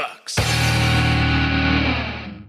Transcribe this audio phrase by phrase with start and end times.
[0.00, 0.38] sucks.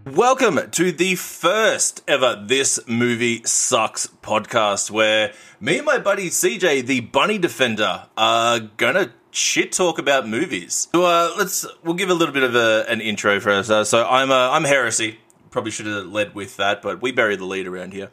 [0.05, 6.85] Welcome to the first ever This Movie Sucks podcast, where me and my buddy CJ,
[6.85, 10.87] the bunny defender, are gonna shit talk about movies.
[10.93, 13.69] So uh, let's we'll give a little bit of a, an intro for us.
[13.69, 15.19] Uh, so I'm uh, I'm Heresy.
[15.49, 18.09] Probably should have led with that, but we bury the lead around here.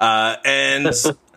[0.00, 0.94] Uh, and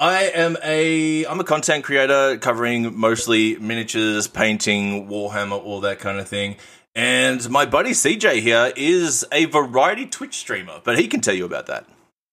[0.00, 6.18] I am a I'm a content creator covering mostly miniatures, painting, Warhammer, all that kind
[6.18, 6.56] of thing.
[6.94, 11.44] And my buddy CJ here is a variety Twitch streamer, but he can tell you
[11.44, 11.86] about that.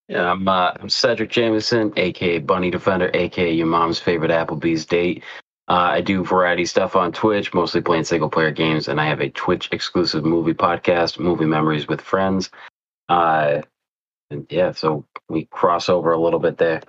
[0.08, 5.26] Yeah, I'm uh, I'm Cedric Jameson, aka Bunny Defender, aka your mom's favorite Applebee's date.
[5.68, 9.20] Uh, I do variety stuff on Twitch, mostly playing single player games, and I have
[9.20, 12.50] a Twitch exclusive movie podcast, Movie Memories with Friends.
[13.10, 13.62] Uh,
[14.32, 16.82] and yeah, so we cross over a little bit there.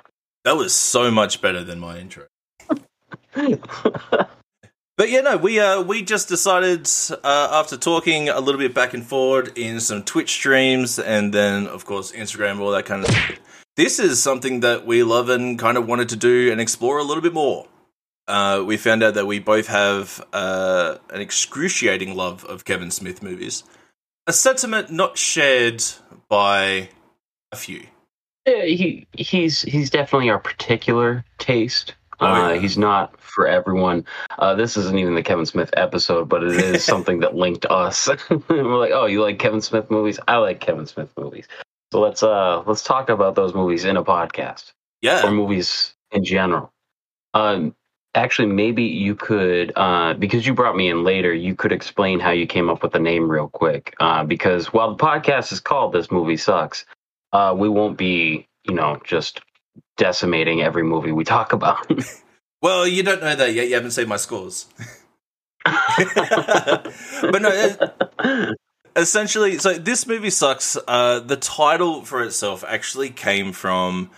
[0.48, 2.24] That was so much better than my intro.
[4.96, 6.88] But yeah, no, we uh we just decided
[7.22, 11.66] uh, after talking a little bit back and forward in some Twitch streams and then
[11.66, 13.38] of course Instagram, all that kind of stuff.
[13.77, 17.05] This is something that we love and kind of wanted to do and explore a
[17.05, 17.66] little bit more.
[18.27, 23.22] Uh, we found out that we both have uh, an excruciating love of Kevin Smith
[23.22, 23.64] movies,
[24.27, 25.84] a sentiment not shared
[26.30, 26.88] by
[27.52, 27.86] a few.
[28.48, 31.94] Yeah, he he's he's definitely our particular taste.
[32.20, 32.58] Oh, uh.
[32.58, 34.06] He's not for everyone.
[34.38, 38.08] Uh, this isn't even the Kevin Smith episode, but it is something that linked us.
[38.48, 40.18] We're like, oh, you like Kevin Smith movies?
[40.28, 41.46] I like Kevin Smith movies.
[41.92, 46.24] So let's uh let's talk about those movies in a podcast Yeah, or movies in
[46.24, 46.72] general.
[47.34, 47.74] Um,
[48.14, 52.30] actually, maybe you could uh because you brought me in later, you could explain how
[52.30, 53.94] you came up with the name real quick.
[54.00, 56.86] Uh, because while the podcast is called "This Movie Sucks,"
[57.32, 59.40] uh, we won't be you know just
[59.96, 61.90] decimating every movie we talk about.
[62.60, 63.68] Well, you don't know that yet.
[63.68, 64.66] You haven't seen my scores.
[65.64, 67.77] but no,
[68.96, 70.77] essentially, so this movie sucks.
[70.88, 74.11] Uh, the title for itself actually came from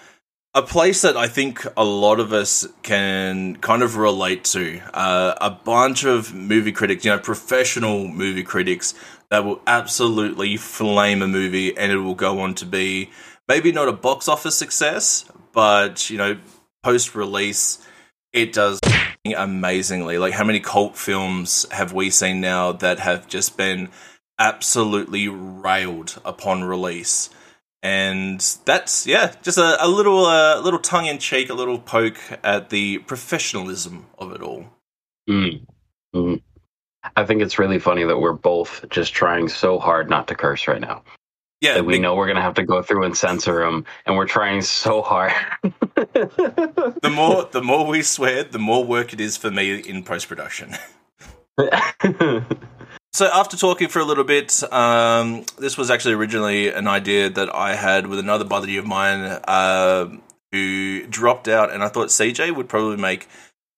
[0.55, 4.81] a place that I think a lot of us can kind of relate to.
[4.95, 8.95] Uh, a bunch of movie critics, you know, professional movie critics
[9.31, 13.11] that will absolutely flame a movie and it will go on to be
[13.49, 16.39] maybe not a box office success, but, you know,
[16.83, 17.85] post release,
[18.33, 18.81] it does
[19.37, 20.19] amazingly.
[20.19, 23.89] Like, how many cult films have we seen now that have just been
[24.39, 27.31] absolutely railed upon release?
[27.83, 32.19] And that's yeah, just a, a little uh, little tongue in cheek, a little poke
[32.45, 34.67] at the professionalism of it all.
[35.29, 35.65] Mm.
[36.15, 36.43] Mm.
[37.17, 40.69] I think it's really funny that we're both just trying so hard not to curse
[40.69, 41.03] right now.
[41.61, 44.17] Yeah, that we big- know we're gonna have to go through and censor them, and
[44.17, 45.33] we're trying so hard.
[45.63, 50.29] the more the more we swear, the more work it is for me in post
[50.29, 50.75] production.
[53.13, 57.53] So after talking for a little bit, um, this was actually originally an idea that
[57.53, 60.09] I had with another buddy of mine uh,
[60.53, 63.27] who dropped out, and I thought CJ would probably make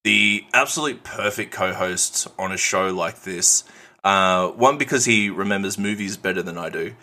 [0.05, 3.65] the absolute perfect co-host on a show like this.
[4.05, 6.95] Uh, one because he remembers movies better than I do,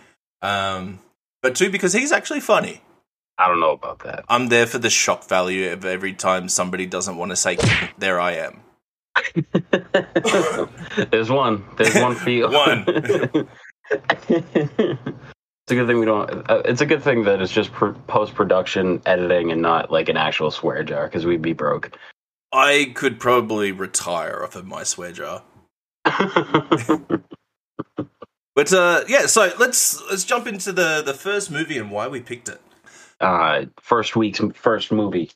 [0.42, 1.00] um,
[1.42, 2.82] but two because he's actually funny.
[3.38, 4.26] I don't know about that.
[4.28, 7.58] I'm there for the shock value of every time somebody doesn't want to say.
[7.98, 8.62] There I am.
[11.12, 11.64] There's one.
[11.78, 12.50] There's one for you.
[12.50, 12.84] One.
[15.70, 16.30] it's a good thing we don't.
[16.50, 20.10] Uh, it's a good thing that it's just pr- post production editing and not like
[20.10, 21.98] an actual swear jar because we'd be broke.
[22.52, 25.44] I could probably retire off of my swear jar.
[28.56, 32.20] But uh, yeah, so let's let's jump into the the first movie and why we
[32.20, 32.60] picked it.
[33.22, 35.32] uh, first week's first movie.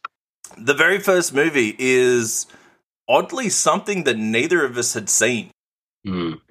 [0.58, 2.48] The very first movie is
[3.08, 5.52] oddly something that neither of us had seen.
[6.06, 6.42] Mm.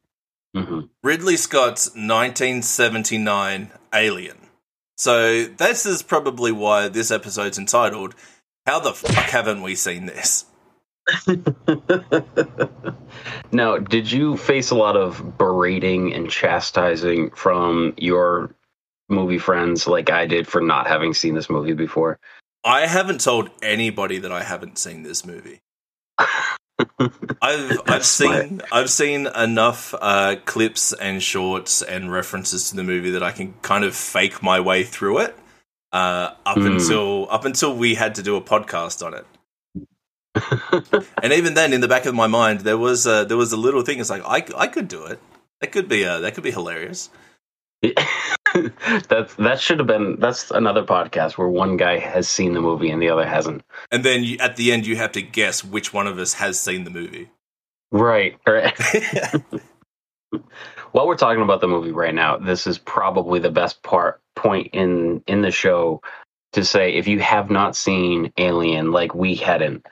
[0.56, 4.38] hmm Ridley Scott's 1979 Alien.
[4.96, 8.14] So this is probably why this episode's entitled
[8.66, 10.46] "How the fuck haven't we seen this?"
[13.52, 18.54] now, did you face a lot of berating and chastising from your
[19.08, 22.18] movie friends like I did for not having seen this movie before?
[22.64, 25.60] I haven't told anybody that I haven't seen this movie.
[27.42, 28.48] I've I've smart.
[28.48, 33.32] seen I've seen enough uh, clips and shorts and references to the movie that I
[33.32, 35.36] can kind of fake my way through it.
[35.92, 36.66] Uh, up Hmm.
[36.66, 39.26] until up until we had to do a podcast on it,
[40.34, 43.56] and even then, in the back of my mind, there was uh, there was a
[43.56, 44.00] little thing.
[44.00, 45.20] It's like I, I could do it.
[45.60, 47.10] That could be uh, that could be hilarious.
[49.08, 52.90] that's that should have been that's another podcast where one guy has seen the movie
[52.90, 53.62] and the other hasn't.
[53.90, 56.58] And then you, at the end, you have to guess which one of us has
[56.58, 57.30] seen the movie.
[57.90, 58.38] Right.
[58.46, 58.74] Right.
[60.92, 64.70] While we're talking about the movie right now, this is probably the best part point
[64.72, 66.00] in in the show
[66.52, 69.86] to say if you have not seen Alien like we hadn't,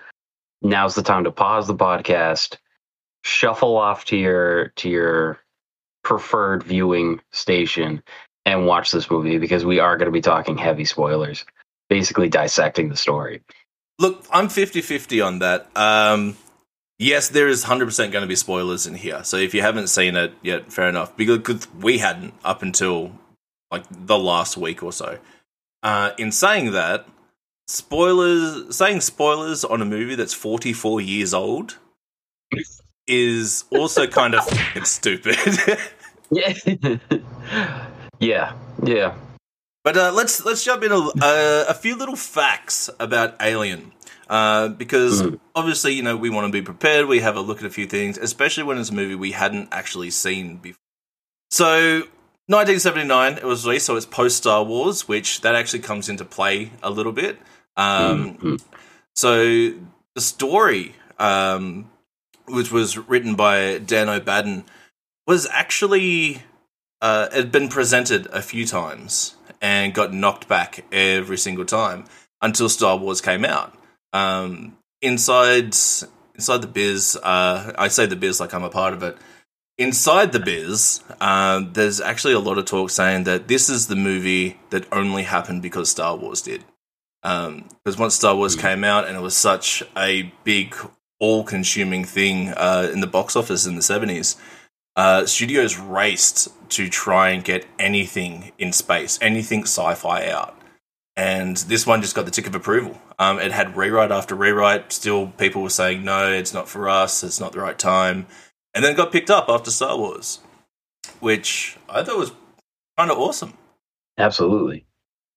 [0.62, 2.56] now's the time to pause the podcast,
[3.22, 5.40] shuffle off to your to your
[6.02, 8.02] preferred viewing station
[8.46, 11.44] and watch this movie because we are going to be talking heavy spoilers,
[11.88, 13.42] basically dissecting the story.
[13.98, 15.68] Look, I'm 50-50 on that.
[15.76, 16.36] Um
[17.00, 19.24] Yes, there is 100% going to be spoilers in here.
[19.24, 21.16] So if you haven't seen it yet, fair enough.
[21.16, 23.18] Because we hadn't up until
[23.70, 25.18] like the last week or so.
[25.82, 27.06] Uh, in saying that,
[27.70, 31.78] spoilers, saying spoilers on a movie that's 44 years old
[33.06, 34.43] is also kind of
[34.84, 35.37] stupid.
[36.31, 36.52] yeah.
[38.19, 38.52] yeah.
[38.82, 39.14] Yeah.
[39.82, 43.93] But uh, let's let's jump in a, uh, a few little facts about Alien.
[44.28, 45.40] Uh, because mm.
[45.56, 47.06] obviously, you know, we want to be prepared.
[47.06, 49.70] We have a look at a few things, especially when it's a movie we hadn't
[49.73, 50.78] actually seen before.
[51.50, 52.02] So,
[52.46, 56.70] 1979, it was released, so it's post Star Wars, which that actually comes into play
[56.81, 57.40] a little bit.
[57.76, 58.56] Um, mm-hmm.
[59.14, 59.72] So,
[60.14, 61.90] the story, um,
[62.46, 64.64] which was written by Dan O'Bannon,
[65.26, 66.43] was actually
[67.00, 72.05] uh, had been presented a few times and got knocked back every single time
[72.43, 73.75] until Star Wars came out.
[74.12, 75.76] Um, inside
[76.34, 79.16] inside the biz, uh, I say the biz like I'm a part of it.
[79.78, 83.96] Inside the biz, uh, there's actually a lot of talk saying that this is the
[83.96, 86.64] movie that only happened because Star Wars did.
[87.22, 88.61] Because um, once Star Wars mm.
[88.61, 90.75] came out and it was such a big,
[91.19, 94.37] all-consuming thing uh, in the box office in the '70s,
[94.96, 100.61] uh, studios raced to try and get anything in space, anything sci-fi out
[101.20, 102.99] and this one just got the tick of approval.
[103.19, 104.90] Um, it had rewrite after rewrite.
[104.90, 107.23] Still, people were saying no, it's not for us.
[107.23, 108.26] It's not the right time,
[108.75, 110.40] and then it got picked up after Star Wars,
[111.20, 112.32] which I thought was
[112.96, 113.55] kind of awesome.
[114.16, 114.87] Absolutely,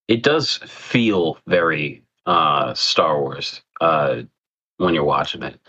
[0.08, 4.24] it does feel very uh, Star Wars uh,
[4.78, 5.60] when you're watching it,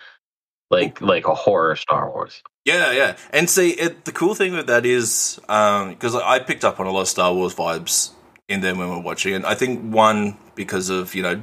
[0.70, 2.42] like like a horror Star Wars.
[2.64, 6.64] Yeah, yeah, and see, it, the cool thing with that is because um, I picked
[6.64, 8.10] up on a lot of Star Wars vibes
[8.48, 11.42] in there when we're watching and I think one because of you know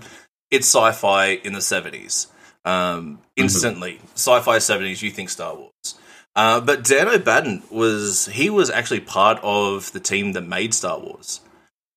[0.51, 2.27] it's sci-fi in the seventies.
[2.63, 3.17] Um, mm-hmm.
[3.37, 4.07] instantly, mm-hmm.
[4.13, 5.01] sci-fi seventies.
[5.01, 5.95] You think Star Wars,
[6.35, 10.99] uh, but Dan O'Bannon was he was actually part of the team that made Star
[10.99, 11.41] Wars.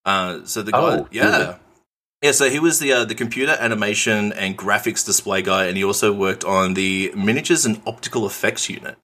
[0.05, 1.39] Uh, so the guy, oh, yeah.
[1.39, 1.57] Really?
[2.23, 5.85] Yeah, so he was the uh, the computer animation and graphics display guy, and he
[5.85, 8.97] also worked on the miniatures and optical effects unit.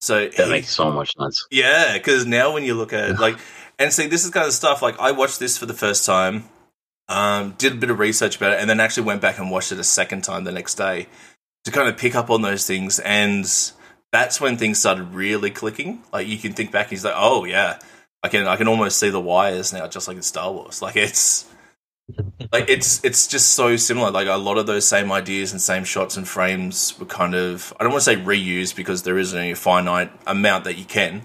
[0.00, 1.46] So that he, makes so much sense.
[1.50, 3.38] Yeah, because now when you look at like
[3.78, 6.44] and see, this is kind of stuff like I watched this for the first time,
[7.08, 9.72] um, did a bit of research about it, and then actually went back and watched
[9.72, 11.08] it a second time the next day
[11.64, 12.98] to kind of pick up on those things.
[13.00, 13.44] And
[14.12, 16.02] that's when things started really clicking.
[16.10, 17.80] Like you can think back, and he's like, "Oh yeah,
[18.26, 20.96] I can I can almost see the wires now, just like in Star Wars." Like
[20.96, 21.46] it's
[22.52, 24.10] like it's it's just so similar.
[24.10, 27.72] Like a lot of those same ideas and same shots and frames were kind of
[27.78, 31.22] I don't want to say reused because there isn't a finite amount that you can,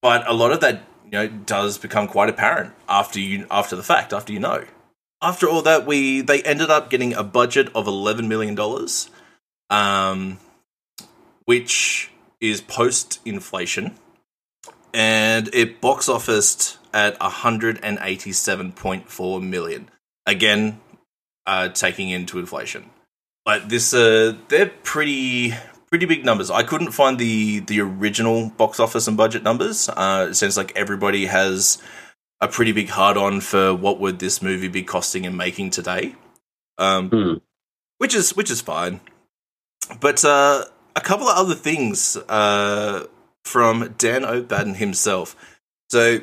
[0.00, 3.84] but a lot of that you know does become quite apparent after you after the
[3.84, 4.64] fact after you know
[5.22, 9.10] after all that we they ended up getting a budget of 11 million dollars
[9.70, 10.38] um
[11.44, 13.94] which is post inflation
[14.94, 19.90] and it box officed at 187.4 million
[20.26, 20.80] again
[21.46, 22.90] uh taking into inflation
[23.44, 25.54] but this uh they're pretty
[25.92, 26.50] pretty big numbers.
[26.50, 29.90] I couldn't find the the original box office and budget numbers.
[29.90, 31.76] Uh, it seems like everybody has
[32.40, 36.14] a pretty big hard on for what would this movie be costing and making today,
[36.78, 37.34] um, hmm.
[37.98, 39.00] which is which is fine.
[40.00, 40.64] But uh,
[40.96, 43.04] a couple of other things uh,
[43.44, 45.36] from Dan O'Bannon himself.
[45.90, 46.20] So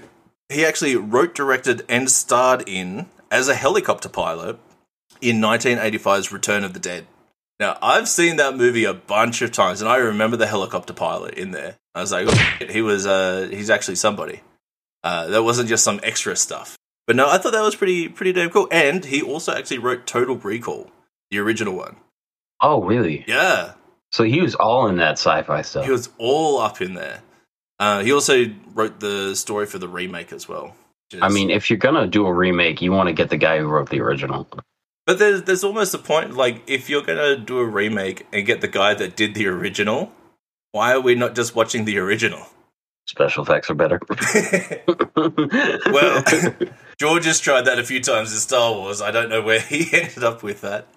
[0.50, 4.58] he actually wrote, directed, and starred in as a helicopter pilot
[5.22, 7.06] in 1985's Return of the Dead.
[7.60, 11.34] Now, I've seen that movie a bunch of times, and I remember the helicopter pilot
[11.34, 11.76] in there.
[11.94, 14.42] I was like, oh, he was, uh, he's actually somebody.
[15.04, 16.78] Uh, that wasn't just some extra stuff.
[17.06, 18.68] But no, I thought that was pretty, pretty damn cool.
[18.72, 20.90] And he also actually wrote Total Recall,
[21.32, 21.98] the original one.
[22.62, 23.26] Oh, really?
[23.28, 23.74] Yeah.
[24.12, 25.86] So he was all in that sci-fi stuff.
[25.86, 27.22] He was all up in there.
[27.80, 30.76] Uh, he also wrote the story for the remake as well.
[31.12, 31.22] Is...
[31.22, 33.68] I mean, if you're gonna do a remake, you want to get the guy who
[33.68, 34.48] wrote the original.
[35.06, 38.62] But there's there's almost a point like if you're gonna do a remake and get
[38.62, 40.12] the guy that did the original,
[40.72, 42.46] why are we not just watching the original?
[43.08, 44.00] Special effects are better.
[45.92, 46.24] well,
[47.00, 49.02] George has tried that a few times in Star Wars.
[49.02, 50.88] I don't know where he ended up with that.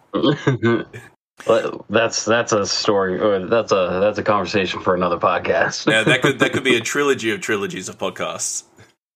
[1.88, 5.90] That's that's a story, or that's a that's a conversation for another podcast.
[5.90, 8.64] Yeah, that could that could be a trilogy of trilogies of podcasts.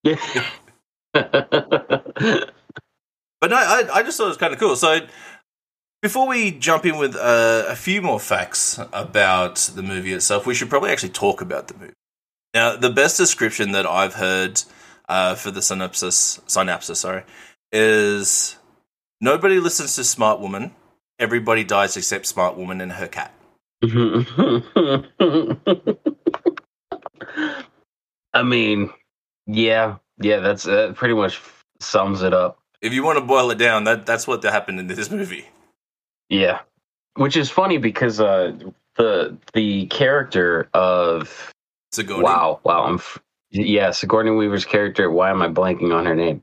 [0.03, 0.17] Yeah.
[3.41, 4.77] But no, I, I just thought it was kind of cool.
[4.77, 5.01] So
[6.03, 10.55] before we jump in with uh, a few more facts about the movie itself, we
[10.55, 11.93] should probably actually talk about the movie.
[12.55, 14.63] Now, the best description that I've heard
[15.09, 17.25] uh, for the synopsis, synopsis, sorry,
[17.71, 18.57] is
[19.21, 20.75] nobody listens to Smart Woman.
[21.19, 23.33] Everybody dies except Smart Woman and her cat.
[28.35, 28.91] I mean,
[29.47, 31.41] yeah, yeah, that's that pretty much
[31.81, 32.59] sums it up.
[32.83, 35.47] If you want to boil it down, that that's what happened in this movie.
[36.29, 36.61] Yeah,
[37.15, 38.53] which is funny because uh,
[38.97, 41.53] the the character of
[41.93, 42.23] Sigourney.
[42.23, 43.19] wow, wow, I'm f-
[43.51, 45.11] yeah, Sigourney Weaver's character.
[45.11, 46.43] Why am I blanking on her name?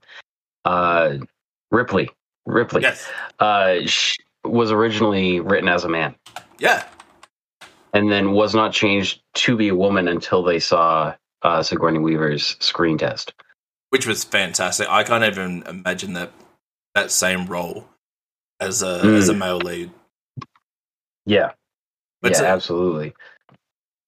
[0.66, 1.18] Uh,
[1.72, 2.10] Ripley.
[2.46, 2.82] Ripley.
[2.82, 3.08] Yes.
[3.40, 6.16] Uh, sh- was originally written as a man.
[6.60, 6.84] Yeah.
[7.94, 12.56] and then was not changed to be a woman until they saw uh, Sigourney Weaver's
[12.60, 13.34] screen test.
[13.90, 14.88] Which was fantastic.
[14.90, 16.32] I can't even imagine that
[16.96, 17.88] that same role
[18.60, 19.18] as a Mm.
[19.18, 19.92] as a male lead.
[21.26, 21.52] Yeah,
[22.22, 23.14] But yeah, so- absolutely.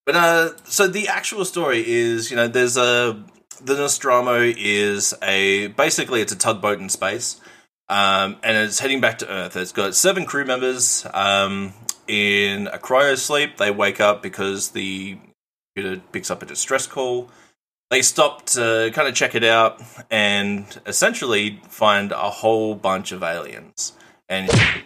[0.04, 3.22] But uh, so the actual story is, you know, there's a
[3.60, 7.40] the Nostromo is a basically it's a tugboat in space,
[7.88, 9.56] um, and it's heading back to Earth.
[9.56, 11.72] It's got seven crew members um,
[12.08, 13.56] in a cryo sleep.
[13.56, 15.18] They wake up because the
[15.74, 17.30] computer picks up a distress call.
[17.90, 23.22] They stop to kind of check it out and essentially find a whole bunch of
[23.22, 23.92] aliens,
[24.28, 24.84] and it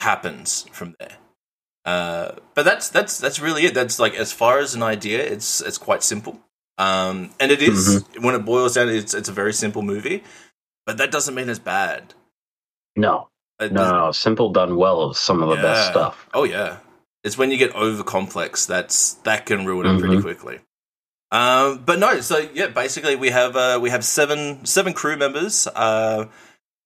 [0.00, 1.16] happens from there.
[1.84, 3.74] Uh, but that's that's that's really it.
[3.74, 6.40] That's like as far as an idea, it's it's quite simple.
[6.76, 10.24] Um, and it is- when it boils down, it's it's a very simple movie.
[10.86, 12.14] But that doesn't mean it's bad.
[12.96, 13.28] No,
[13.60, 16.28] It no, no, simple done well is some of the best stuff.
[16.34, 16.78] Oh yeah,
[17.24, 20.22] it's when you get over complex that's that can ruin it pretty Mhm.
[20.22, 20.60] quickly.
[21.32, 25.68] Um, but no, so yeah, basically we have uh, we have seven seven crew members,
[25.68, 26.26] uh,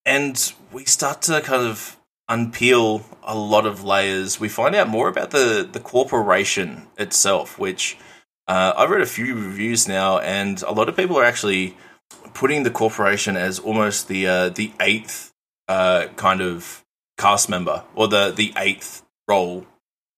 [0.04, 1.96] and we start to kind of
[2.30, 4.40] unpeel a lot of layers.
[4.40, 7.96] We find out more about the the corporation itself, which
[8.46, 11.76] uh, I've read a few reviews now, and a lot of people are actually
[12.34, 15.32] putting the corporation as almost the uh, the eighth
[15.68, 16.84] uh, kind of
[17.18, 19.66] cast member or the the eighth role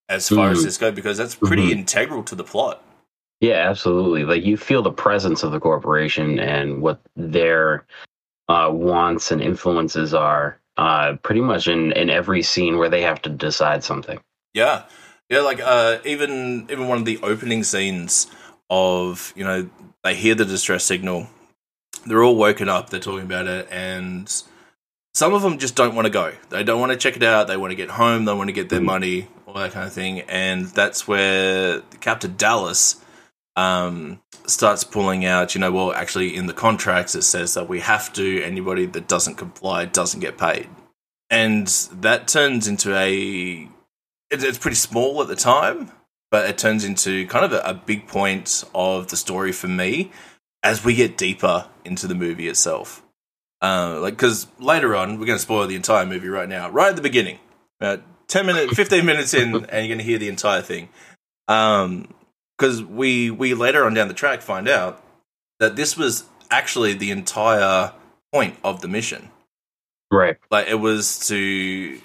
[0.09, 0.65] as far as Mhm.
[0.65, 1.73] this goes because that's pretty Mhm.
[1.73, 2.83] integral to the plot.
[3.41, 4.25] Yeah, absolutely.
[4.25, 7.85] Like you feel the presence of the corporation and what their
[8.49, 10.59] uh, wants and influences are.
[10.77, 14.21] Uh, pretty much in in every scene where they have to decide something.
[14.55, 14.83] Yeah,
[15.29, 15.41] yeah.
[15.41, 18.27] Like uh, even even one of the opening scenes
[18.71, 19.69] of you know
[20.05, 21.29] they hear the distress signal,
[22.07, 24.31] they're all woken up, they're talking about it, and
[25.17, 26.35] some of them just don't want to go.
[26.51, 27.47] They don't want to check it out.
[27.47, 28.27] They want to get home.
[28.27, 30.21] They want to get their money, all that kind of thing.
[30.21, 33.03] And that's where Captain Dallas
[33.57, 35.55] um, starts pulling out.
[35.55, 38.43] You know, well, actually, in the contracts it says that we have to.
[38.43, 40.69] Anybody that doesn't comply doesn't get paid,
[41.31, 43.71] and that turns into a.
[44.31, 45.93] It, it's pretty small at the time,
[46.31, 50.13] but it turns into kind of a, a big point of the story for me
[50.63, 53.03] as we get deeper into the movie itself.
[53.67, 56.91] Uh, like because later on we're going to spoil the entire movie right now, right
[56.91, 57.39] at the beginning,
[57.81, 60.89] about ten minutes, fifteen minutes in, and you're going to hear the entire thing.
[61.49, 62.13] Um,
[62.57, 65.03] because we we later on down the track find out
[65.59, 67.93] that this was actually the entire
[68.33, 69.31] point of the mission.
[70.11, 70.37] Right.
[70.51, 71.99] Like it was to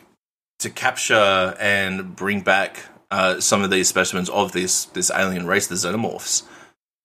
[0.60, 5.68] to capture and bring back uh, some of these specimens of this this alien race,
[5.68, 6.44] the xenomorphs.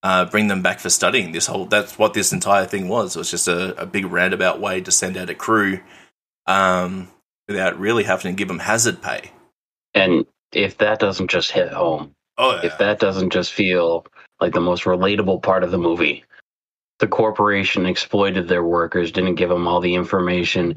[0.07, 1.33] Uh, bring them back for studying.
[1.33, 3.15] This whole that's what this entire thing was.
[3.15, 5.81] It was just a, a big roundabout way to send out a crew
[6.45, 7.09] um,
[7.49, 9.31] without really having to give them hazard pay.
[9.93, 12.67] And if that doesn't just hit home, Oh, yeah.
[12.67, 14.05] if that doesn't just feel
[14.39, 16.23] like the most relatable part of the movie,
[16.99, 20.75] the corporation exploited their workers, didn't give them all the information,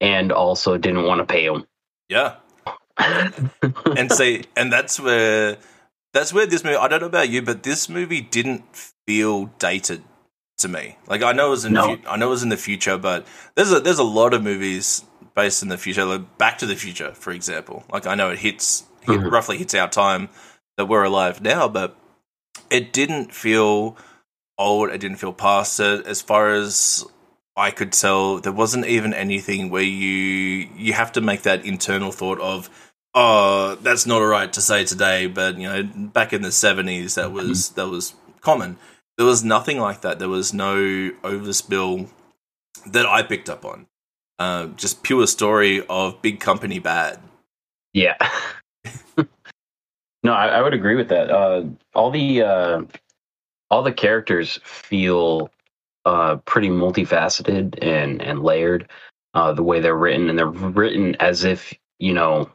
[0.00, 1.64] and also didn't want to pay them.
[2.08, 2.34] yeah.
[3.96, 5.56] and say and that's where
[6.12, 8.64] that's where this movie i don't know about you but this movie didn't
[9.06, 10.02] feel dated
[10.58, 11.96] to me like i know it was in No.
[11.96, 14.42] the i know it was in the future but there's a there's a lot of
[14.42, 15.04] movies
[15.34, 18.38] based in the future like back to the future for example like i know it
[18.40, 19.30] hits hit, Mhm.
[19.30, 20.28] roughly hits our time
[20.76, 21.96] that we're alive now but
[22.70, 23.96] it didn't feel
[24.58, 27.04] old it didn't feel past it as far as
[27.54, 32.10] I could tell there wasn't even anything where you you have to make that internal
[32.10, 32.70] thought of
[33.14, 37.32] oh that's not alright to say today but you know back in the 70s that
[37.32, 38.76] was that was common
[39.18, 40.76] there was nothing like that there was no
[41.22, 42.08] overspill
[42.86, 43.86] that I picked up on
[44.38, 47.20] uh, just pure story of big company bad
[47.92, 48.16] Yeah.
[50.24, 51.30] No, I, I would agree with that.
[51.30, 51.64] Uh,
[51.94, 52.82] all the uh,
[53.70, 55.50] all the characters feel
[56.04, 58.88] uh, pretty multifaceted and and layered.
[59.34, 62.50] Uh, the way they're written, and they're written as if you know,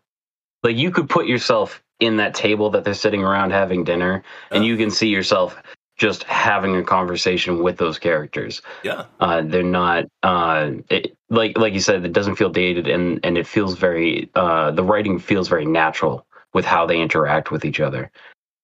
[0.64, 4.64] like you could put yourself in that table that they're sitting around having dinner, and
[4.64, 4.70] Yeah.
[4.70, 5.62] you can see yourself
[5.98, 8.62] just having a conversation with those characters.
[8.84, 12.06] Yeah, Uh, they're not uh, it, like like you said.
[12.06, 14.30] It doesn't feel dated, and and it feels very.
[14.36, 18.12] Uh, the writing feels very natural with how they interact with each other.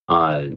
[0.07, 0.47] Uh,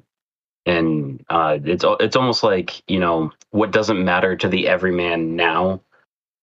[0.66, 5.80] and uh, it's it's almost like you know what doesn't matter to the everyman now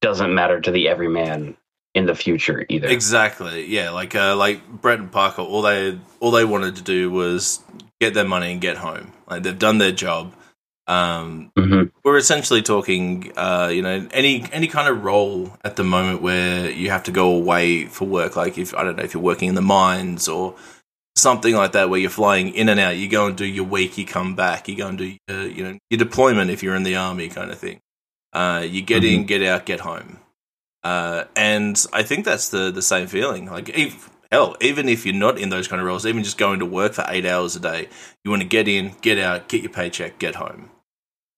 [0.02, 1.56] doesn't matter to the everyman
[1.96, 2.88] in the future either.
[2.88, 3.66] exactly.
[3.68, 7.62] Yeah, like uh, like Brett and Parker, all they all they wanted to do was
[8.02, 9.12] get their money and get home.
[9.30, 10.34] Like they've done their job.
[10.86, 11.92] Um, Mhm.
[12.04, 16.70] we're essentially talking, uh, you know, any any kind of role at the moment where
[16.70, 18.36] you have to go away for work.
[18.36, 20.56] Like if I don't know if you're working in the mines or
[21.16, 22.98] something like that, where you're flying in and out.
[22.98, 24.68] You go and do your week, you come back.
[24.68, 27.50] You go and do your, you know your deployment if you're in the army, kind
[27.52, 27.80] of thing.
[28.34, 30.18] Uh, you get in, get out, get home.
[30.84, 33.46] Uh, and I think that's the the same feeling.
[33.46, 36.60] Like if, hell, even if you're not in those kind of roles, even just going
[36.60, 37.88] to work for eight hours a day,
[38.24, 40.70] you want to get in, get out, get your paycheck, get home.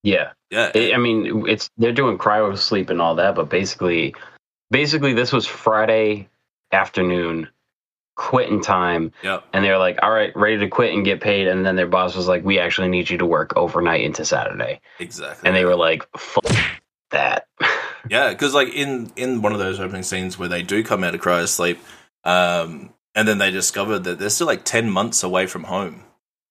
[0.03, 4.15] Yeah, Yeah, I I mean it's they're doing cryo sleep and all that, but basically,
[4.69, 6.29] basically this was Friday
[6.71, 7.49] afternoon,
[8.15, 9.39] quitting time, yeah.
[9.51, 12.15] and they're like, "All right, ready to quit and get paid." And then their boss
[12.15, 15.47] was like, "We actually need you to work overnight into Saturday," Exactly.
[15.47, 16.45] and they were like, "Fuck
[17.09, 17.47] that."
[18.09, 21.15] Yeah, because like in in one of those opening scenes where they do come out
[21.15, 21.79] of cryo sleep,
[22.23, 26.03] um, and then they discover that they're still like ten months away from home.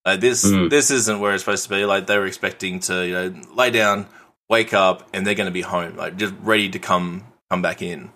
[0.06, 0.68] Like this, Mm.
[0.68, 1.84] this isn't where it's supposed to be.
[1.86, 4.06] Like they were expecting to, you know, lay down,
[4.50, 7.80] wake up, and they're going to be home, like just ready to come come back
[7.80, 8.10] in.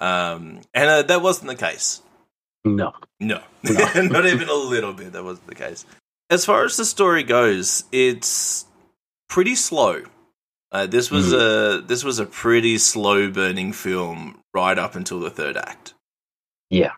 [0.00, 2.02] Um, and uh, that wasn't the case.
[2.64, 2.92] no.
[3.20, 3.72] No, No.
[4.02, 5.12] not even a little bit.
[5.12, 5.84] That wasn't the case.
[6.30, 8.64] As far as the story goes, it's
[9.28, 10.02] pretty slow.
[10.70, 15.30] Uh, this was a this was a pretty slow burning film right up until the
[15.30, 15.94] third act.
[16.70, 16.92] Yeah.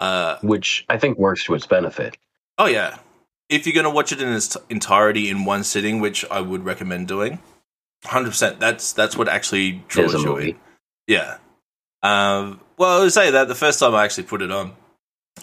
[0.00, 2.16] Uh, Which I think works to its benefit.
[2.58, 2.98] oh yeah.
[3.48, 6.64] If you're going to watch it in its entirety in one sitting, which I would
[6.64, 7.38] recommend doing,
[8.04, 8.58] hundred percent.
[8.58, 10.50] That's that's what actually draws you movie.
[10.50, 10.56] in.
[11.06, 11.36] Yeah.
[12.02, 14.72] Um, well, I would say that the first time I actually put it on,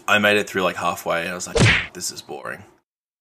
[0.06, 1.58] I made it through like halfway, and I was like,
[1.94, 2.64] "This is boring."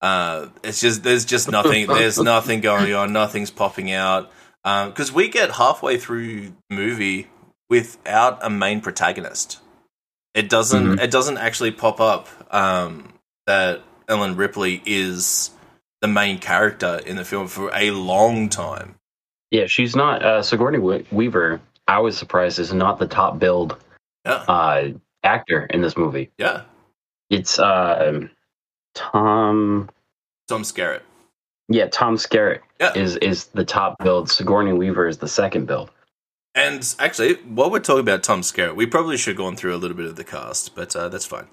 [0.02, 1.86] Uh, it's just there's just nothing.
[1.86, 3.12] there's nothing going on.
[3.12, 4.30] Nothing's popping out.
[4.64, 7.28] Because we get halfway through the movie
[7.70, 9.58] without a main protagonist.
[10.34, 10.84] It doesn't.
[10.96, 11.00] Mhm.
[11.02, 13.12] It doesn't actually pop up um,
[13.46, 15.50] that Ellen Ripley is
[16.00, 18.96] the main character in the film for a long time.
[19.50, 20.24] Yeah, she's not.
[20.24, 23.76] Uh, Sigourney We- Weaver, I was surprised, is not the top billed
[24.24, 24.32] Yeah.
[24.48, 24.88] uh,
[25.22, 26.30] actor in this movie.
[26.38, 26.62] Yeah.
[27.30, 28.20] It's uh,
[28.94, 29.88] Tom.
[30.48, 31.02] Tom Skerritt.
[31.68, 32.92] Yeah, Tom Skerritt Yeah.
[32.96, 34.30] is is the top build.
[34.30, 35.90] Sigourney Weaver is the second build.
[36.54, 39.78] And actually, while we're talking about Tom Skerritt, we probably should go on through a
[39.78, 41.46] little bit of the cast, but uh, that's fine.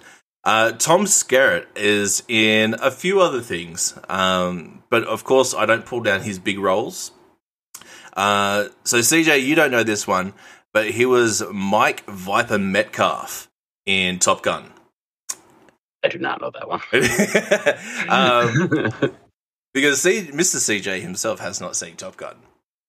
[0.43, 5.85] Uh, Tom Skerritt is in a few other things, um, but of course, I don't
[5.85, 7.11] pull down his big roles.
[8.15, 10.33] Uh, so, CJ, you don't know this one,
[10.73, 13.47] but he was Mike Viper Metcalf
[13.85, 14.71] in Top Gun.
[16.03, 16.81] I do not know that one.
[18.09, 19.11] um,
[19.73, 20.57] because C- Mr.
[20.57, 22.35] CJ himself has not seen Top Gun,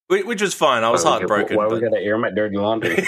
[0.09, 0.85] which, which was fine.
[0.85, 1.57] I was Okay, heartbroken.
[1.57, 2.97] Why but- we gotta air my dirty laundry?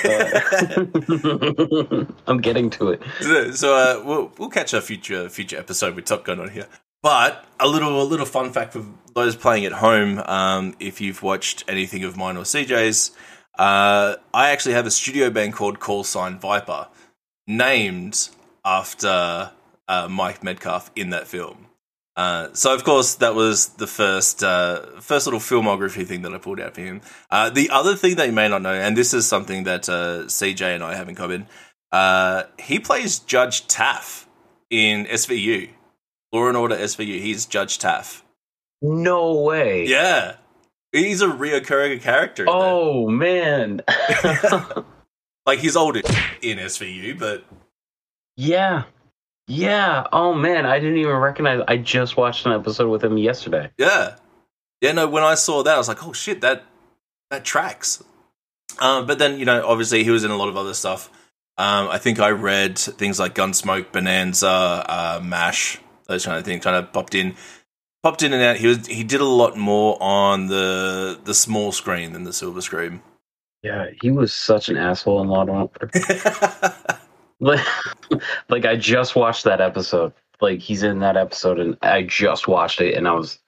[2.27, 3.03] I'm getting to it.
[3.21, 6.67] so so, uh, we'll we'll catch a future future episode with Top Gun on here.
[7.03, 8.85] But a little a little fun fact for
[9.15, 13.11] those playing at home, um, if you've watched anything of mine or CJ's,
[13.59, 16.87] uh, I actually have a studio band called Call Sign Viper,
[17.47, 18.29] named
[18.65, 19.51] after
[19.93, 21.67] uh, Mike Metcalf in that film.
[22.17, 26.39] Uh, so of course that was the first uh, first little filmography thing that I
[26.39, 27.01] pulled out for him.
[27.31, 30.25] Uh, the other thing that you may not know, and this is something that uh,
[30.27, 31.47] CJ and I have in common,
[31.91, 34.29] uh, he plays Judge Taff
[34.71, 35.71] in SVU,
[36.33, 37.21] Law and Order SVU.
[37.21, 38.25] He's Judge Taff.
[38.83, 39.87] No way.
[39.87, 40.37] Yeah,
[40.91, 42.45] he's a reoccurring character.
[42.49, 43.83] Oh man.
[45.47, 46.01] like he's older
[46.43, 47.45] in SVU, but
[48.37, 48.85] yeah.
[49.53, 50.07] Yeah.
[50.15, 51.63] Oh man, I didn't even recognize.
[51.69, 53.71] I just watched an episode with him yesterday.
[53.77, 54.17] Yeah,
[54.81, 54.93] yeah.
[54.93, 56.65] No, when I saw that, I was like, "Oh shit, that
[57.31, 58.03] that tracks."
[58.81, 61.11] Um, but then you know, obviously, he was in a lot of other stuff.
[61.59, 66.65] Um, I think I read things like Gunsmoke, Bonanza, uh, Mash, those kind of things.
[66.65, 67.37] Kind of popped in,
[68.03, 68.57] popped in and out.
[68.57, 72.63] He was he did a lot more on the the small screen than the silver
[72.63, 73.03] screen.
[73.63, 75.91] Yeah, he was such an asshole in Law and Order.
[77.43, 77.67] Like,
[78.49, 80.13] like I just watched that episode.
[80.41, 83.39] like he's in that episode, and I just watched it, and I was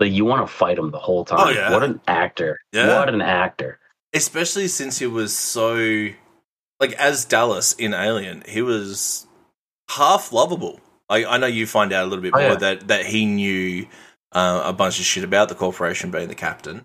[0.00, 1.38] like, you want to fight him the whole time.
[1.40, 1.70] Oh, yeah.
[1.70, 2.58] What an actor!
[2.72, 2.98] Yeah.
[2.98, 3.78] What an actor!
[4.16, 6.08] especially since he was so
[6.80, 9.26] like as Dallas in Alien, he was
[9.90, 10.80] half lovable.
[11.10, 12.56] Like I know you find out a little bit Oh, more yeah.
[12.56, 13.86] that that he knew
[14.32, 16.84] uh, a bunch of shit about the corporation being the captain.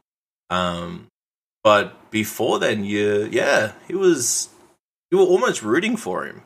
[0.50, 1.08] Um,
[1.64, 4.50] but before then, you yeah, he was
[5.12, 6.42] you were almost rooting for him.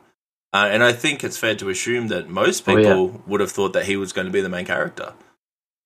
[0.54, 3.18] Uh, and I think it's fair to assume that most Oh, people yeah.
[3.26, 5.12] would have thought that he was going to be the main character.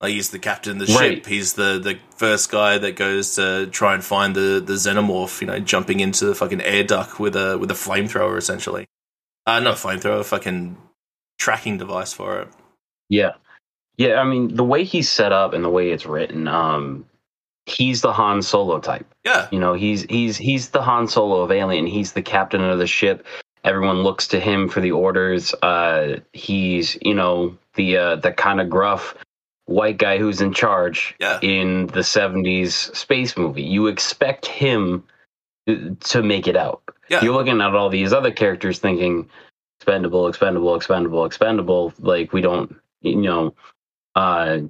[0.01, 1.17] Like he's the captain of the Right.
[1.17, 1.27] ship.
[1.27, 5.41] He's the, the first guy that goes to try and find the, the xenomorph.
[5.41, 8.85] You know, jumping into the fucking air duct with a with a flamethrower, essentially.
[9.47, 10.77] Uh, not a flamethrower, a fucking
[11.39, 12.49] tracking device for it.
[13.09, 13.33] Yeah,
[13.97, 14.21] yeah.
[14.21, 17.07] I mean, the way he's set up and the way it's written, um,
[17.67, 19.07] he's the Han Solo type.
[19.25, 21.87] Yeah, You know, he's he's he's the Han Solo of Alien.
[21.87, 23.27] He's the captain of the ship.
[23.69, 25.53] Everyone looks to him for the orders.
[25.63, 29.15] Uh, he's you know the uh, the kind of gruff
[29.67, 33.63] white guy who's in charge yeah, in the '70s space movie.
[33.63, 35.05] You expect him
[35.67, 36.83] to make it out.
[37.11, 37.23] yeah.
[37.23, 39.29] You're looking at all these other characters thinking
[39.79, 41.93] expendable, expendable, expendable, expendable.
[41.99, 43.55] Like we don't, you know,
[44.15, 44.61] uh,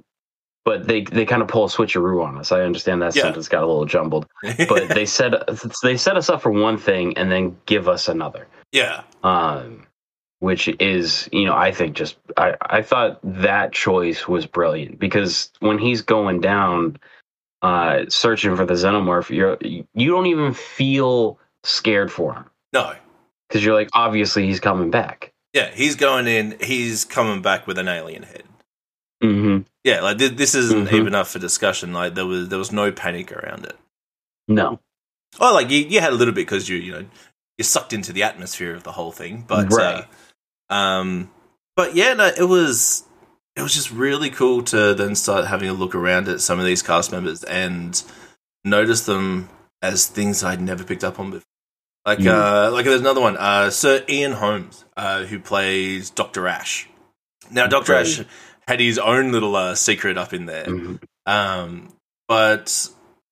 [0.65, 2.51] but they they kind of pull a switcheroo on us.
[2.51, 3.21] I understand that Yeah.
[3.23, 4.27] sentence got a little jumbled,
[4.67, 5.35] but they said
[5.83, 9.85] they set us up for one thing and then give us another, yeah, um,
[10.39, 15.51] which is you know I think just I I thought that choice was brilliant because
[15.59, 16.97] when he's going down,
[17.61, 22.93] uh, searching for the xenomorph, you're you don't even feel scared for him no,
[23.47, 25.33] because you're like obviously he's coming back.
[25.53, 25.69] yeah.
[25.73, 26.55] He's going in.
[26.61, 28.43] He's coming back with an alien head.
[29.23, 29.63] Mm-hmm.
[29.83, 30.93] Yeah, like th- this isn't Mhm.
[30.93, 31.91] even up for discussion.
[31.91, 33.75] Like there was there was no panic around it.
[34.47, 34.79] No,
[35.39, 37.05] Oh, like you, you had a little bit because you you know
[37.59, 40.07] you're sucked into the atmosphere of the whole thing, but Right.
[40.69, 41.29] uh, um,
[41.75, 43.03] but yeah, no, it was
[43.57, 46.65] it was just really cool to then start having a look around at some of
[46.65, 48.01] these cast members and
[48.63, 49.49] notice them
[49.81, 51.43] as things I'd never picked up on before.
[52.05, 52.31] Like Mhm.
[52.31, 56.87] uh, like there's another one, uh, Sir Ian Holmes, uh, who plays Doctor Ash.
[57.51, 58.07] Now, Doctor Right.
[58.07, 58.21] Ash
[58.69, 60.65] had his own little uh, secret up in there.
[60.67, 61.01] Mhm.
[61.25, 61.89] Um,
[62.29, 62.87] but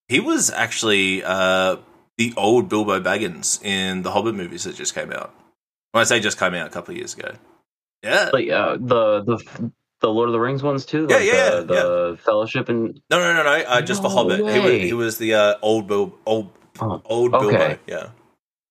[0.09, 1.77] he was actually uh,
[2.17, 5.33] the old Bilbo Baggins in the Hobbit movies that just came out.
[5.91, 7.31] When I say just came out a couple of years ago.
[8.03, 8.29] Yeah.
[8.33, 11.07] like uh, the the the Lord of the Rings ones too.
[11.09, 13.49] Yeah, like yeah, the, the Fellowship and No, no, no, no.
[13.65, 14.37] Uh, just the Hobbit.
[14.39, 16.49] He was, he was the uh, old Bil- old
[16.79, 17.47] Oh, old Bilbo.
[17.47, 17.79] okay.
[17.87, 18.09] Yeah.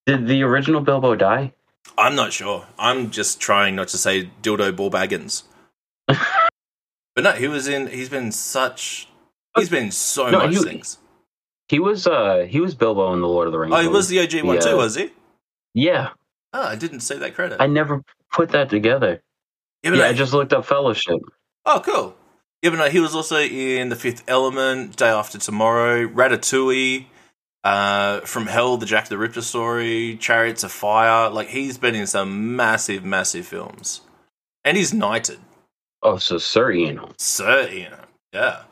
[0.07, 1.53] did the original Bilbo die?
[1.99, 2.67] I'm not sure.
[2.79, 5.43] I'm just trying not to say dildo ball baggins.
[6.07, 7.89] but no, he was in.
[7.89, 9.09] He's been such.
[9.57, 10.99] He's been so No, much he- things.
[11.69, 13.75] He was uh he was Bilbo in the Lord of the Rings.
[13.75, 14.61] Oh, he was the OG one Yeah.
[14.63, 15.11] too, was he?
[15.75, 16.11] yeah.
[16.53, 17.61] Oh, I didn't see that credit.
[17.61, 18.03] I never
[18.33, 19.21] put that together.
[19.83, 21.19] yeah, but Yeah, no, I just looked up Fellowship.
[21.67, 22.17] Oh, cool.
[22.63, 27.07] Yeah, but no, he was also in The Fifth Element, Day After Tomorrow, Ratatouille,
[27.65, 31.29] uh, From Hell, the Jack the Ripper story, Chariots of Fire.
[31.29, 34.01] Like, he's been in some massive, massive films.
[34.65, 35.41] And he's knighted.
[36.03, 37.01] Oh, so Sir Ian.
[37.19, 37.93] Sir Ian.
[38.33, 38.63] Yeah.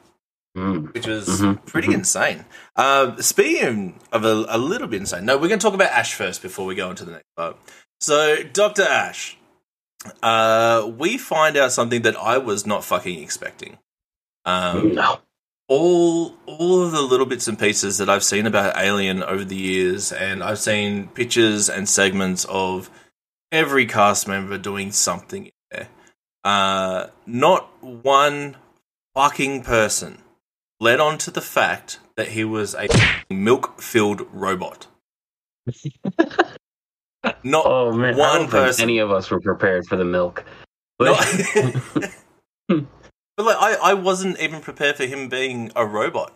[0.56, 0.94] Mm.
[0.94, 1.94] Which was Mhm, pretty mhm.
[1.94, 2.44] insane.
[2.76, 6.14] Uh, speaking of a, a little bit insane, no, we're going to talk about Ash
[6.14, 7.56] first before we go into the next part.
[8.00, 8.82] So, Dr.
[8.84, 9.36] Ash,
[10.22, 13.78] uh, we find out something that I was not fucking expecting.
[14.44, 15.20] Um, no.
[15.68, 19.56] all all of the little bits and pieces that I've seen about Alien over the
[19.56, 22.90] years, and I've seen pictures and segments of
[23.50, 25.88] every cast member doing something there.
[26.44, 28.56] Uh, not one
[29.14, 30.18] fucking person
[30.84, 32.86] led on to the fact that he was a
[33.30, 34.86] milk filled robot.
[37.42, 38.76] Not Oh man, I one don't person.
[38.76, 40.44] think any of us were prepared for the milk.
[40.98, 41.72] But No.
[43.36, 46.32] but like I, I wasn't even prepared for him being a robot.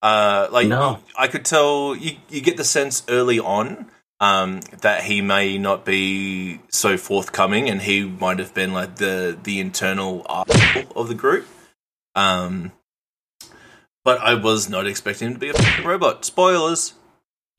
[0.00, 1.00] Uh, like No.
[1.18, 5.84] I could tell you, you get the sense early on um, that he may not
[5.84, 11.14] be so forthcoming, and he might have been like the the internal asshole of the
[11.14, 11.46] group.
[12.14, 12.72] Um,
[14.08, 16.24] but I was not expecting him to be a robot.
[16.24, 16.94] Spoilers.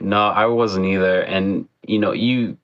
[0.00, 1.22] no, I wasn't either.
[1.22, 2.58] And you know, you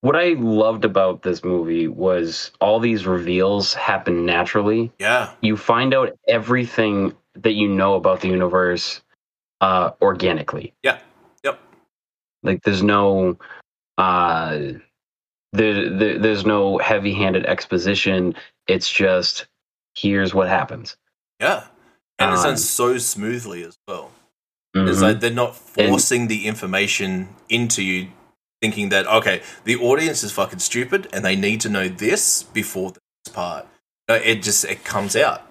[0.00, 4.90] what I loved about this movie was all these reveals happen naturally.
[4.98, 9.02] Yeah, You find out everything that you know about the universe
[9.60, 10.72] uh organically.
[10.82, 11.00] yeah,
[11.44, 11.60] yep.
[12.42, 13.36] Like there's no
[13.98, 14.58] uh
[15.52, 18.34] there, there there's no heavy-handed exposition.
[18.68, 19.46] It's just
[19.94, 20.96] here's what happens.
[21.40, 21.64] Yeah,
[22.18, 24.12] and it's Um, done so smoothly as well.
[24.74, 25.02] It's Mhm.
[25.02, 28.08] like they're not And- forcing the information into you
[28.62, 32.92] thinking that okay, the audience is fucking stupid and they need to know this before
[32.92, 33.66] this part.
[34.08, 35.42] No, it just it comes out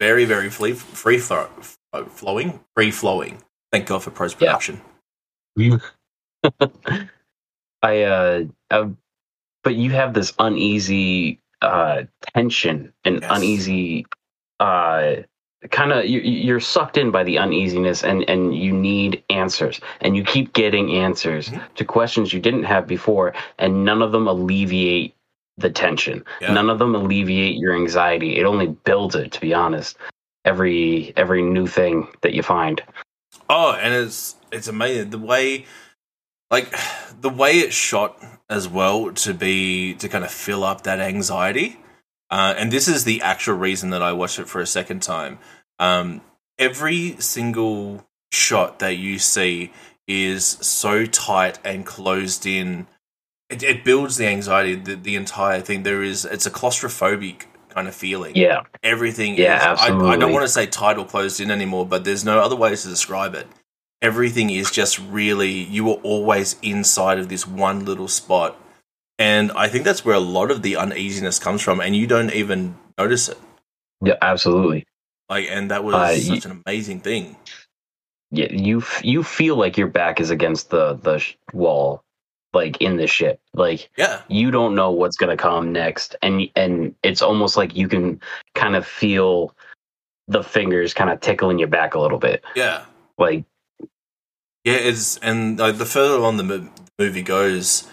[0.00, 1.48] very very free free throw,
[2.14, 3.42] flowing, free flowing.
[3.72, 4.80] Thank God for post production.
[5.56, 5.78] Yeah.
[7.82, 8.88] I uh, uh,
[9.64, 13.30] but you have this uneasy uh tension and yes.
[13.30, 14.06] uneasy
[14.60, 15.16] uh
[15.70, 19.80] kind of you, you're sucked in by the uneasiness and and you need answers.
[20.00, 21.74] And you keep getting answers mm-hmm.
[21.74, 25.14] to questions you didn't have before and none of them alleviate
[25.58, 26.24] the tension.
[26.40, 26.52] Yeah.
[26.52, 28.38] none of them alleviate your anxiety.
[28.38, 29.96] It only builds it to be honest
[30.44, 32.82] every every new thing that you find.
[33.48, 35.10] Oh and it's it's amazing.
[35.10, 35.66] The way
[36.50, 36.74] like
[37.20, 38.18] the way it's shot
[38.50, 41.78] as well to be to kind of fill up that anxiety
[42.32, 45.38] uh, and this is the actual reason that I watched it for a second time.
[45.78, 46.22] Um,
[46.58, 49.70] every single shot that you see
[50.08, 52.86] is so tight and closed in.
[53.50, 54.76] It, it builds the anxiety.
[54.76, 55.82] The, the, entire thing.
[55.82, 56.24] There is.
[56.24, 58.34] It's a claustrophobic kind of feeling.
[58.34, 58.62] Yeah.
[58.82, 59.36] Everything.
[59.36, 59.56] Yeah.
[59.56, 60.08] Is, absolutely.
[60.08, 62.56] I, I don't want to say tight or closed in anymore, but there's no other
[62.56, 63.46] ways to describe it.
[64.00, 65.50] Everything is just really.
[65.50, 68.58] You are always inside of this one little spot
[69.22, 72.32] and I think that's where a lot of the uneasiness comes from, and you don't
[72.32, 73.38] even notice it.
[74.04, 74.84] Yeah, absolutely.
[75.30, 77.36] Like, and that was uh, such an amazing thing.
[78.32, 82.02] Yeah, you you feel like your back is against the the wall,
[82.52, 83.38] like in the ship.
[83.54, 87.86] Like, yeah, you don't know what's gonna come next, and and it's almost like you
[87.86, 88.20] can
[88.56, 89.54] kind of feel
[90.26, 92.42] the fingers kind of tickling your back a little bit.
[92.56, 92.86] Yeah,
[93.18, 93.44] like
[94.64, 97.88] yeah, it's and like the further on the movie goes,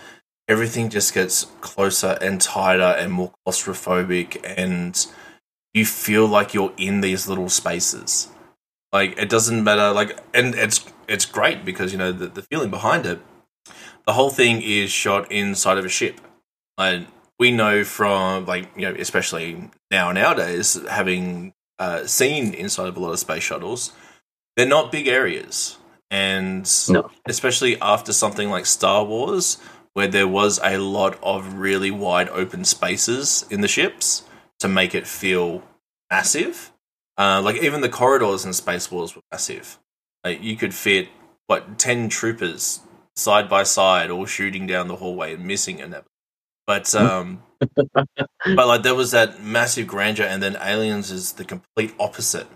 [0.49, 5.07] everything just gets closer and tighter and more claustrophobic and
[5.73, 8.27] you feel like you're in these little spaces.
[8.91, 12.71] Like it doesn't matter like and it's it's great because you know the, the feeling
[12.71, 13.19] behind it.
[14.07, 16.19] The whole thing is shot inside of a ship.
[16.79, 17.05] And
[17.37, 22.99] we know from like you know especially now nowadays having uh, seen inside of a
[22.99, 23.93] lot of space shuttles
[24.57, 25.77] they're not big areas.
[26.11, 27.09] And no.
[27.27, 29.59] especially after something like star wars
[29.93, 34.23] where there was a lot of really wide open spaces in the ships
[34.59, 35.63] to make it feel
[36.11, 36.71] massive.
[37.17, 39.79] Uh, like even the corridors in Space Wars were massive.
[40.23, 41.09] Like you could fit
[41.47, 42.81] what ten troopers
[43.15, 45.95] side by side, all shooting down the hallway and missing an
[46.65, 51.93] But um, but like there was that massive grandeur, and then Aliens is the complete
[51.99, 52.47] opposite.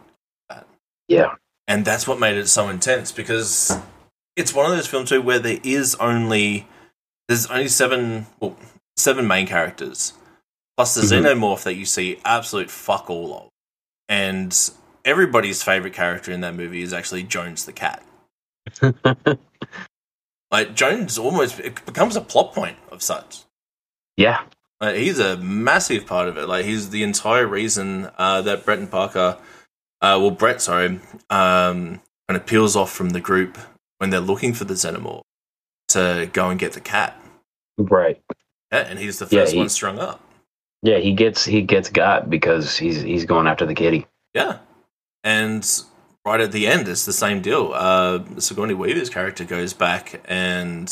[1.09, 1.35] Yeah,
[1.67, 3.77] and that's what made it so intense because
[4.35, 6.67] it's one of those films too where there is only
[7.27, 8.55] there's only seven well,
[8.97, 10.13] seven main characters.
[10.77, 11.25] Plus the mm-hmm.
[11.25, 13.49] xenomorph that you see absolute fuck all of.
[14.09, 14.57] And
[15.05, 18.03] everybody's favorite character in that movie is actually jones the cat.
[20.53, 23.39] Like jones almost it becomes a plot point of such.
[24.15, 24.43] Yeah.
[24.79, 26.47] Like, he's a massive part of it.
[26.47, 29.39] Like he's the entire reason uh, that brett and parker
[30.01, 30.99] uh, well brett sorry
[31.31, 33.57] um, kind of peels off from the group
[33.97, 35.23] when they're looking for the xenomorph
[35.93, 37.19] to go and get the cat.
[37.77, 38.21] Right.
[38.71, 40.21] Yeah, and he's the first yeah, he, one strung up.
[40.81, 44.05] Yeah, he gets he gets got because he's he's going after the kitty.
[44.33, 44.59] Yeah,
[45.23, 45.65] and
[46.25, 47.71] right at the end, it's the same deal.
[47.73, 50.87] Uh, Sigourney Weaver's character goes back and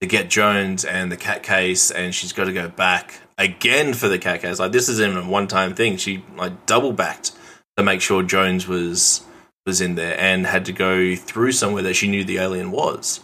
[0.00, 4.08] to get Jones and the cat case, and she's got to go back again for
[4.08, 4.58] the cat case.
[4.58, 5.96] Like this isn't a one time thing.
[5.96, 7.32] She like double backed
[7.76, 9.22] to make sure Jones was
[9.66, 13.20] was in there and had to go through somewhere that she knew the alien was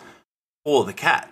[0.64, 1.30] or the cat.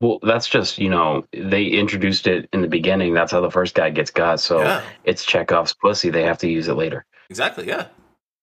[0.00, 3.14] Well, that's just you know they introduced it in the beginning.
[3.14, 4.40] That's how the first guy gets got.
[4.40, 4.82] So yeah.
[5.04, 6.10] it's Chekhov's pussy.
[6.10, 7.04] They have to use it later.
[7.30, 7.68] Exactly.
[7.68, 7.86] Yeah.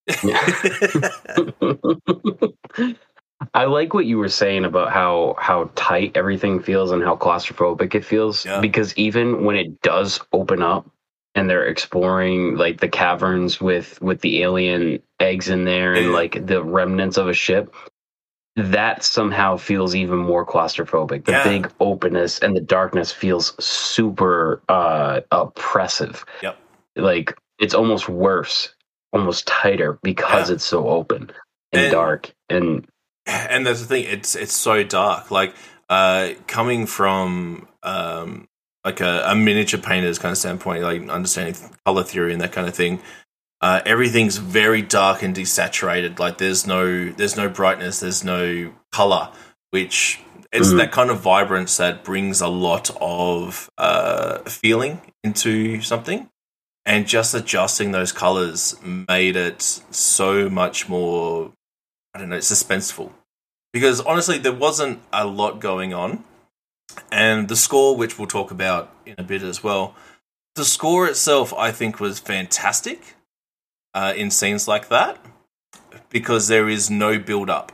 [3.54, 7.96] I like what you were saying about how how tight everything feels and how claustrophobic
[7.96, 8.46] it feels.
[8.46, 8.60] Yeah.
[8.60, 10.90] Because even when it does open up
[11.36, 16.46] and they're exploring like the caverns with with the alien eggs in there and like
[16.46, 17.74] the remnants of a ship,
[18.60, 21.26] that somehow feels even more claustrophobic.
[21.26, 21.44] The yeah.
[21.44, 26.26] big openness and the darkness feels super uh, oppressive.
[26.42, 26.58] Yep.
[26.96, 28.74] Like it's almost worse,
[29.14, 30.56] almost tighter because yeah.
[30.56, 31.32] it's so open
[31.72, 32.34] and, and, dark.
[32.50, 32.88] And
[33.26, 34.06] and that's the thing.
[34.06, 35.32] It's it's so dark.
[35.32, 35.54] Like
[35.90, 38.48] uh, coming from um,
[38.84, 42.68] like a, a miniature painter's kind of standpoint, like understanding color theory and that kind
[42.68, 43.00] of thing.
[43.62, 46.18] Uh, everything's very dark and desaturated.
[46.20, 49.32] Like there's no there's no brightness, there's no color,
[49.72, 50.78] which it's mm.
[50.78, 56.30] that kind of vibrance that brings a lot of uh, feeling into something.
[56.86, 61.52] And just adjusting those colors made it so much more,
[62.16, 63.12] I don't know, suspenseful.
[63.74, 66.24] Because honestly, there wasn't a lot going on.
[67.12, 69.96] and the score, which we'll talk about in a bit as well.
[70.56, 73.16] The score itself, I think, was fantastic
[73.94, 75.20] uh, in scenes like that
[76.10, 77.72] because there is no build up.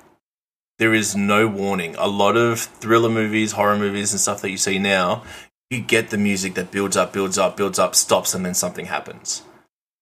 [0.77, 1.95] There is no warning.
[1.97, 5.23] A lot of thriller movies, horror movies, and stuff that you see now,
[5.69, 8.85] you get the music that builds up, builds up, builds up, stops, and then something
[8.87, 9.41] happens.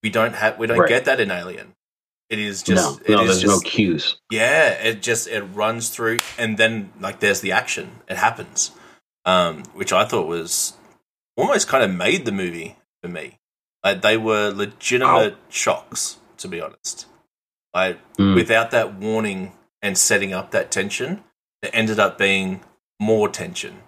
[0.02, 0.90] We don't have, we don't Right.
[0.90, 1.74] get that in Alien.
[2.30, 4.18] It is just, no, it no, is there's just, no cues.
[4.32, 8.00] yeah, it just it runs through, and then like there's the action.
[8.10, 8.72] It happens,
[9.26, 10.74] um, which I thought was
[11.38, 13.38] almost kind of made the movie for me.
[13.84, 17.06] Like they were legitimate shocks, to be honest.
[17.74, 18.36] Like Mm.
[18.36, 21.24] without that warning and setting up that tension,
[21.62, 22.62] it ended up being
[23.00, 23.82] more tension.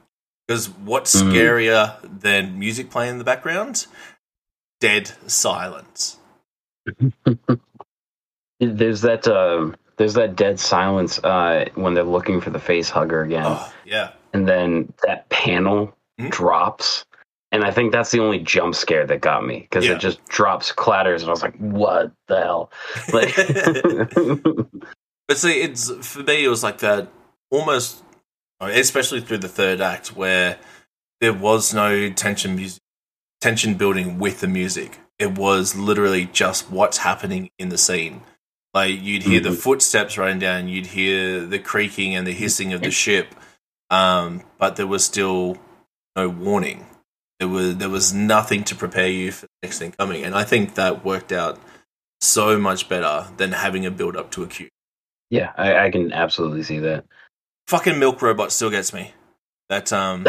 [0.47, 1.31] Because what's Mm.
[1.31, 3.88] scarier than music playing in the background?
[4.81, 6.17] Dead silence.
[8.60, 9.27] There's that.
[9.27, 13.73] Uh, there's that dead silence uh, when they're looking for the face hugger again, Oh
[13.86, 16.31] yeah, and then that panel Mhm.
[16.31, 17.05] drops,
[17.56, 19.94] and I think that's the only jump scare that got me because Yeah.
[19.94, 22.72] it just drops, clatters, and I was like, "What the hell?"
[23.13, 23.34] Like,
[25.28, 27.08] But see, it's for me, it was like that
[27.50, 28.04] almost,
[28.60, 30.58] especially through the third act, where
[31.22, 32.82] there was no tension music,
[33.41, 35.00] tension building with the music.
[35.18, 38.22] It was literally just what's happening in the scene.
[38.74, 39.58] Like you'd hear the Mhm.
[39.63, 43.34] footsteps running down, you'd hear the creaking and the hissing of the ship,
[43.89, 45.58] um, but there was still
[46.15, 46.86] no warning.
[47.39, 50.43] There was there was nothing to prepare you for the next thing coming, and I
[50.43, 51.60] think that worked out
[52.21, 54.69] so much better than having a build up to a cue.
[55.30, 57.06] yeah, I, I can absolutely see that.
[57.67, 59.13] fucking milk robot still gets me.
[59.69, 60.26] That um,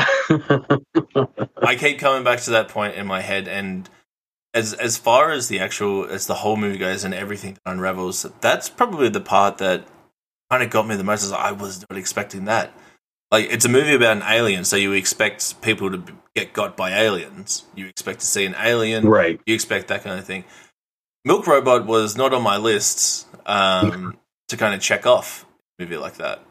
[1.63, 3.89] I keep coming back to that point in my head, and
[4.55, 8.27] as as far as the actual as the whole movie goes and everything that unravels,
[8.41, 9.87] that's probably the part that
[10.51, 11.23] kind of got me the most.
[11.23, 12.73] Is I was not expecting that.
[13.31, 16.03] Like it's a movie about an alien, so you expect people to
[16.37, 17.65] get got by aliens.
[17.75, 19.09] You expect to see an alien.
[19.09, 19.41] right.
[19.47, 20.45] You expect that kind of thing.
[21.25, 24.17] Milk Robot was not on my list um,
[24.49, 25.47] to kind of check off
[25.79, 26.43] a movie like that.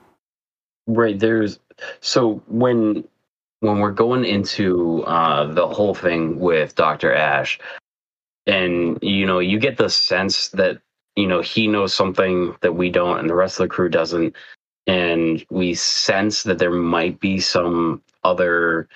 [0.87, 1.17] Right.
[1.17, 1.59] There's
[2.01, 3.07] so when
[3.61, 7.59] when we're going into uh, the whole thing with Doctor Ash,
[8.47, 10.79] and you know, you get the sense that
[11.15, 14.35] you know he knows something that we don't, and the rest of the crew doesn't,
[14.87, 18.87] and we sense that there might be some other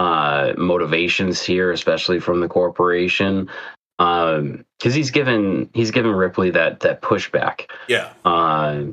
[0.00, 3.50] uh, motivations here, especially from the corporation,
[3.98, 7.70] because he's given he's given Ripley that that pushback.
[7.86, 8.10] Yeah.
[8.24, 8.84] Uh,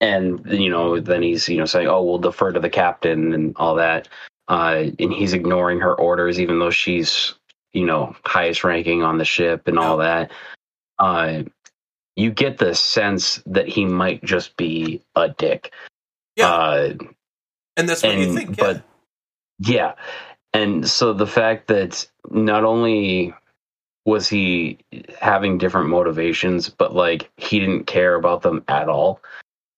[0.00, 3.54] and you know, then he's you know saying, "Oh, we'll defer to the captain" and
[3.56, 4.08] all that.
[4.48, 7.34] Uh, and he's ignoring her orders, even though she's
[7.72, 10.32] you know highest ranking on the ship and all that.
[10.98, 11.44] Uh,
[12.16, 15.72] you get the sense that he might just be a dick.
[16.34, 16.48] Yeah.
[16.52, 16.94] Uh,
[17.76, 18.58] And that's what you think.
[18.58, 18.64] Yeah.
[18.64, 18.82] but-
[19.64, 19.92] yeah.
[20.54, 23.34] And so the fact that not only
[24.04, 24.78] was he
[25.20, 29.20] having different motivations, but like he didn't care about them at all.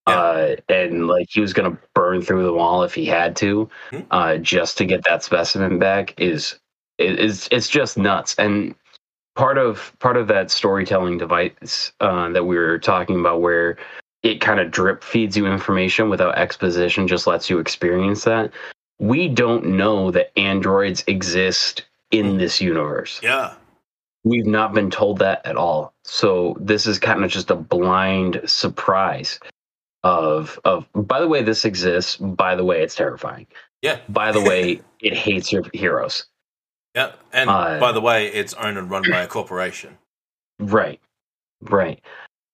[0.08, 0.20] Yeah.
[0.20, 3.68] Uh, and like he was going to burn through them all if he had to,
[3.90, 4.00] Hmm.
[4.10, 6.58] uh, just to get that specimen back is
[6.98, 8.34] is it's just nuts.
[8.38, 8.74] And
[9.34, 13.76] part of part of that storytelling device uh, that we were talking about, where
[14.22, 18.50] it kind of drip feeds you information without exposition, just lets you experience that.
[18.98, 23.20] We don't know that androids exist in this universe.
[23.22, 23.54] yeah.
[24.26, 25.92] We've not been told that at all.
[26.04, 29.38] So this is kind of just a blind surprise
[30.02, 33.46] of of by the way this exists, by the way it's terrifying.
[33.82, 33.98] Yeah.
[34.08, 36.24] By the way, it hates your heroes.
[36.94, 37.12] Yeah.
[37.34, 39.98] And Uh, by the way, it's owned and run by a corporation.
[40.58, 41.00] Right.
[41.60, 42.00] Right.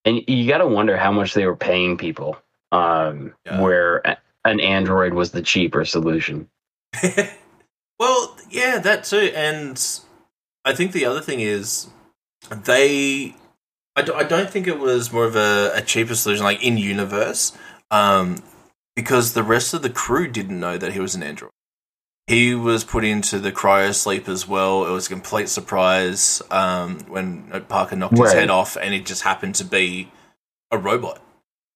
[0.03, 2.35] And you got to wonder how much they were paying people
[2.73, 3.61] um, Yeah.
[3.61, 6.49] where an Android was the cheaper solution.
[7.99, 9.31] well, yeah, that too.
[9.35, 9.81] And
[10.65, 11.87] I think the other thing is
[12.49, 13.35] they.
[13.95, 16.77] I, do, I don't think it was more of a, a cheaper solution, like in
[16.77, 17.51] universe,
[17.91, 18.41] um,
[18.95, 21.51] because the rest of the crew didn't know that he was an android.
[22.27, 24.85] He was put into the cryo sleep as well.
[24.85, 29.23] It was a complete surprise um, when Parker knocked his head off, and it just
[29.23, 30.09] happened to be
[30.71, 31.21] a robot.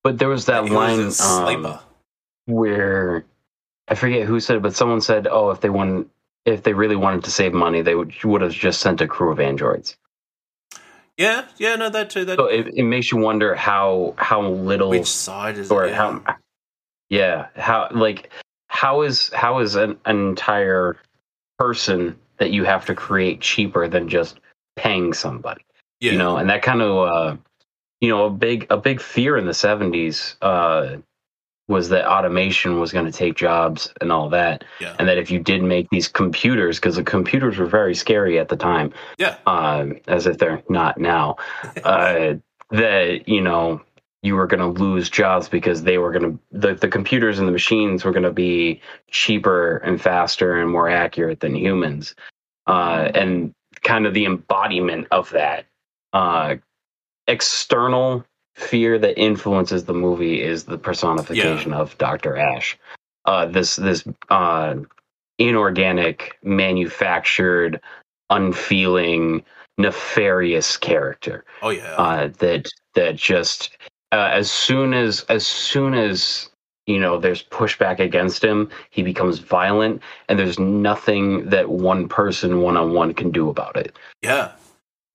[0.04, 1.80] But there was that He line was a um, sleeper.
[2.46, 3.26] Where
[3.88, 6.10] I forget who said, it, but someone said, "Oh, if they wanted,
[6.46, 9.32] if they really wanted to save money, they would would have just sent a crew
[9.32, 9.98] of androids."
[11.18, 12.26] yeah, yeah, no, that too.
[12.26, 15.94] That So it, it makes you wonder how how little which side is or it?
[15.94, 16.22] how
[17.10, 18.32] yeah how like
[18.68, 20.98] how is how is an, an entire
[21.58, 24.40] person that you have to create cheaper than just
[24.76, 25.64] paying somebody
[26.02, 26.12] yeah.
[26.12, 27.38] you know and that kind of uh
[28.02, 30.98] you know a big a big fear in the 70s uh
[31.68, 34.96] was that automation was going to take jobs and all that, Yeah.
[35.00, 38.50] and that if you did make these computers, because the computers were very scary at
[38.50, 39.36] the time, Yeah.
[39.48, 41.38] um, as if they're not now,
[41.84, 42.36] uh,
[42.72, 43.82] that you know
[44.22, 47.48] you were going to lose jobs because they were going to the, the computers and
[47.48, 52.16] the machines were going to be cheaper and faster and more accurate than humans
[52.66, 53.54] uh, and
[53.84, 55.66] kind of the embodiment of that
[56.14, 56.56] uh,
[57.28, 62.38] external fear that influences the movie is the personification of Dr.
[62.38, 62.78] Ash.
[63.26, 64.76] Uh, this this uh,
[65.38, 67.82] inorganic, manufactured,
[68.30, 69.44] unfeeling,
[69.78, 71.96] nefarious character Oh yeah.
[71.96, 73.78] uh, that that just
[74.12, 76.50] uh, as soon as as soon as
[76.88, 82.62] you know there's pushback against him, he becomes violent, and there's nothing that one person
[82.62, 83.98] one on one can do about it.
[84.22, 84.52] Yeah.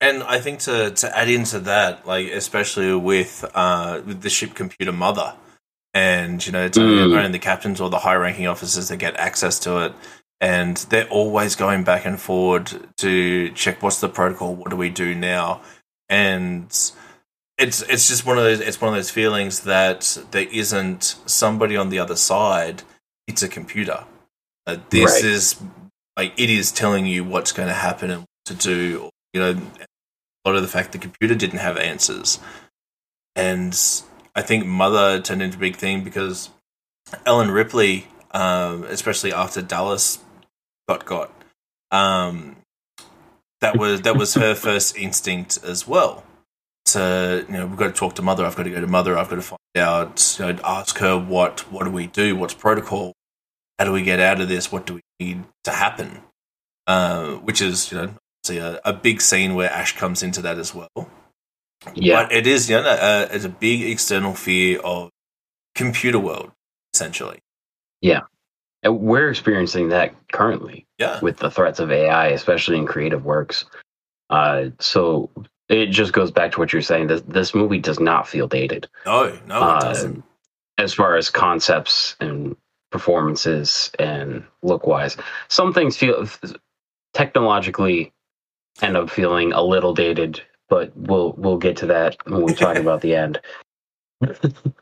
[0.01, 4.55] And I think to, to add into that, like especially with uh with the ship
[4.55, 5.35] computer mother,
[5.93, 7.17] and you know it's only, Mm.
[7.17, 9.93] only the captains or the high ranking officers that get access to it,
[10.41, 14.89] and they're always going back and forward to check what's the protocol, what do we
[14.89, 15.61] do now,
[16.09, 16.65] and
[17.59, 21.77] it's it's just one of those it's one of those feelings that there isn't somebody
[21.77, 22.81] on the other side.
[23.27, 24.03] It's a computer.
[24.65, 25.23] Uh, this Right.
[25.25, 25.61] is
[26.17, 29.09] like it is telling you what's going to happen and what to do.
[29.33, 29.61] You know,
[30.49, 32.39] lot of the fact the computer didn't have answers,
[33.35, 33.77] and
[34.35, 36.49] I think Mother turned into a big thing because
[37.25, 40.19] Ellen Ripley, um, especially after Dallas
[40.87, 41.31] got got,
[41.91, 42.57] um,
[43.59, 46.23] that was that was her first instinct as well.
[46.87, 48.45] To you know, we've got to talk to Mother.
[48.45, 49.17] I've got to go to Mother.
[49.17, 50.37] I've got to find out.
[50.39, 52.35] You know, ask her what what do we do?
[52.35, 53.13] What's protocol?
[53.77, 54.71] How do we get out of this?
[54.71, 56.21] What do we need to happen?
[56.87, 58.13] Uh, which is you know
[58.43, 60.89] obviously a, a big scene where Ash comes into that as well.
[61.95, 65.09] Yeah, But it is, you know, uh, it's a big external fear of
[65.75, 66.51] computer world,
[66.93, 67.39] essentially.
[68.83, 71.19] And we're experiencing that currently Yeah.
[71.21, 73.65] with the threats of AI, especially in creative works.
[74.31, 75.29] Uh, so
[75.69, 77.05] it just goes back to what you're saying.
[77.05, 78.87] This this movie does not feel dated.
[79.05, 80.23] No, no, it uh, doesn't.
[80.79, 82.55] as far as concepts and
[82.91, 85.15] performances and look wise.
[85.47, 86.27] Some things feel
[87.13, 88.11] technologically
[88.81, 92.77] end up feeling a little dated, but we'll we'll get to that when we talk
[92.77, 93.39] about the end.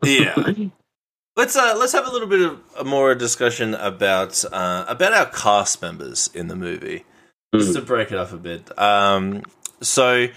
[0.03, 0.35] Yeah.
[1.37, 5.25] Let's uh, let's have a little bit of a more discussion about uh, about our
[5.27, 7.05] cast members in the movie,
[7.55, 7.75] just Mm.
[7.75, 8.77] to break it up a bit.
[8.77, 9.43] Um,
[9.79, 10.27] so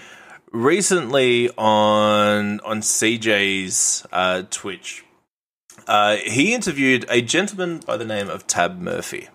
[0.53, 5.03] recently on on CJ's uh, Twitch,
[5.87, 9.27] uh, he interviewed a gentleman by the name of Tab Murphy.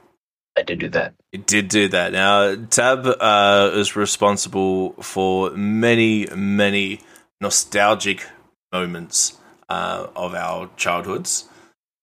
[0.58, 1.14] I did do that.
[1.32, 2.10] It did do that.
[2.12, 7.00] Now, Tab uh, is responsible for many, many
[7.40, 8.26] nostalgic
[8.72, 9.38] moments
[9.68, 11.48] uh, of our childhoods.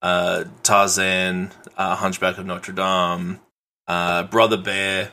[0.01, 3.41] Uh, Tarzan, uh, Hunchback of Notre Dame,
[3.87, 5.11] uh, Brother Bear,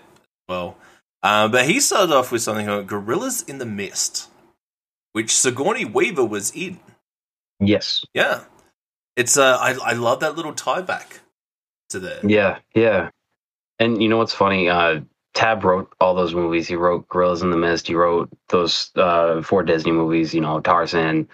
[0.48, 0.76] well.
[1.22, 4.28] Uh, but he started off with something called Gorillas in the Mist,
[5.12, 6.78] which Sigourney Weaver was in.
[7.58, 8.04] Yes.
[8.14, 8.44] Yeah.
[9.16, 11.20] It's uh, I, I love that little tie back
[11.90, 12.20] to there.
[12.24, 12.58] Yeah.
[12.74, 13.10] Yeah.
[13.78, 14.68] And you know what's funny?
[14.68, 15.00] Uh,
[15.34, 16.68] Tab wrote all those movies.
[16.68, 17.86] He wrote Gorillas in the Mist.
[17.86, 20.34] He wrote those uh, four Disney movies.
[20.34, 21.28] You know, Tarzan,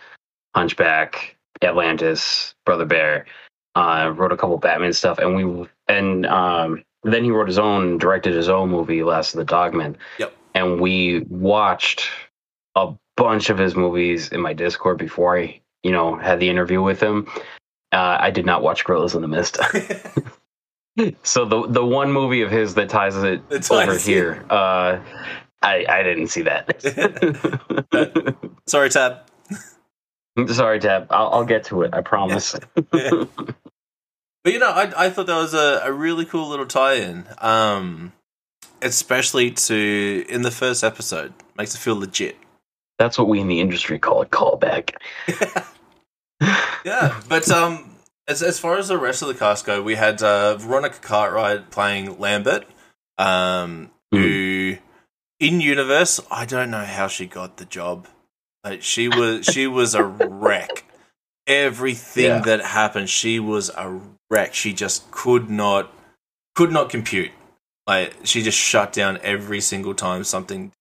[0.55, 3.27] Hunchback, Atlantis, Brother Bear.
[3.75, 7.99] Uh, wrote a couple Batman stuff, and we and um, then he wrote his own,
[7.99, 9.97] directed his own movie, Last of the Dogmen.
[10.19, 10.37] Yep.
[10.55, 12.09] And we watched
[12.75, 16.83] a bunch of his movies in my Discord before I, you know, had the interview
[16.83, 17.29] with him.
[17.93, 19.59] Uh, I did not watch Gorillas in the Mist.
[21.23, 24.99] So the the one movie of his that ties it over here, uh,
[25.63, 26.81] I I didn't see that.
[28.67, 29.19] Sorry, Tab.
[30.49, 31.07] Sorry, Tab.
[31.11, 31.95] I'll, I'll get to it.
[31.95, 32.57] I promise.
[34.45, 37.27] But you know, I I thought that was a, a really cool little tie-in.
[37.39, 38.13] Um,
[38.81, 42.37] especially to in the first episode, makes it feel legit.
[42.99, 44.95] That's what we in the industry call a callback.
[46.85, 47.88] Yeah, but um,
[48.29, 51.71] as as far as the rest of the cast go, we had uh, Veronica Cartwright
[51.71, 52.67] playing Lambert,
[53.17, 54.77] um, who
[55.41, 58.07] in universe I don't know how she got the job.
[58.65, 60.85] Like she was she was a wreck.
[61.47, 62.41] Everything Yeah.
[62.41, 64.01] that happened, she was a
[64.31, 64.53] wreck.
[64.55, 65.93] She just could not
[66.55, 67.31] could not compute.
[67.87, 70.73] Like she just shut down every single time something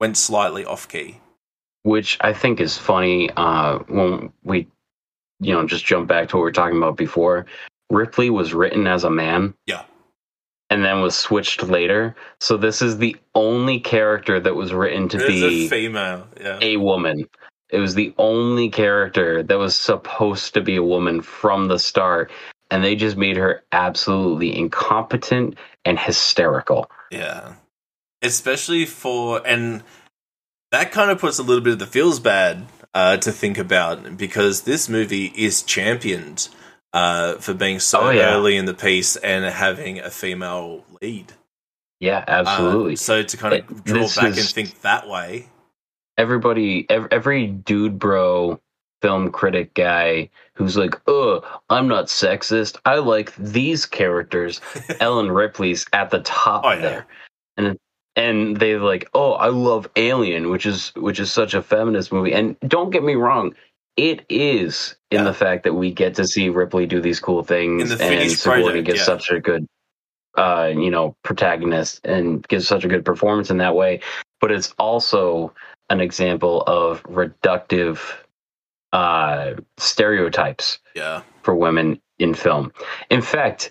[0.00, 1.20] went slightly off key.
[1.84, 3.30] which I think is funny.
[3.36, 4.68] Uh, when we,
[5.42, 7.46] you know, just jump back to what we were talking about before.
[7.90, 9.54] Ripley was written as a man.
[9.66, 9.84] Yeah.
[10.70, 12.16] And then was switched later.
[12.40, 16.58] So this is the only character that was written to There's be a female, yeah.
[16.62, 17.28] a woman.
[17.68, 22.30] It was the only character that was supposed to be a woman from the start,
[22.70, 26.90] and they just made her absolutely incompetent and hysterical.
[27.10, 27.54] Yeah.
[28.22, 29.82] Especially for and
[30.70, 34.16] that kind of puts a little bit of the feels bad uh, to think about
[34.16, 36.48] because this movie is championed
[36.92, 38.34] uh, for being so Oh, yeah.
[38.34, 41.32] early in the piece and having a female lead.
[42.00, 42.96] Yeah, Uh, absolutely.
[42.96, 45.48] so to kind It- of draw this back and think that way,
[46.18, 48.60] everybody ev- every dude bro
[49.00, 51.40] film critic guy who's like oh
[51.70, 54.60] i'm not sexist i like these characters
[55.00, 56.80] ellen ripley's at the top Oh, yeah.
[56.80, 57.06] there
[57.56, 57.78] and
[58.16, 62.32] and they like oh i love alien which is which is such a feminist movie
[62.32, 63.54] and don't get me wrong
[63.96, 65.24] it is in Yeah.
[65.24, 68.82] the fact that we get to see ripley do these cool things the and sigourney
[68.82, 69.04] gets yeah.
[69.04, 69.66] such a good
[70.36, 74.00] uh you know protagonist and gives such a good performance in that way
[74.40, 75.52] but it's also
[75.90, 78.00] an example of reductive
[78.92, 82.72] uh, stereotypes yeah, for women in film.
[83.10, 83.70] In fact,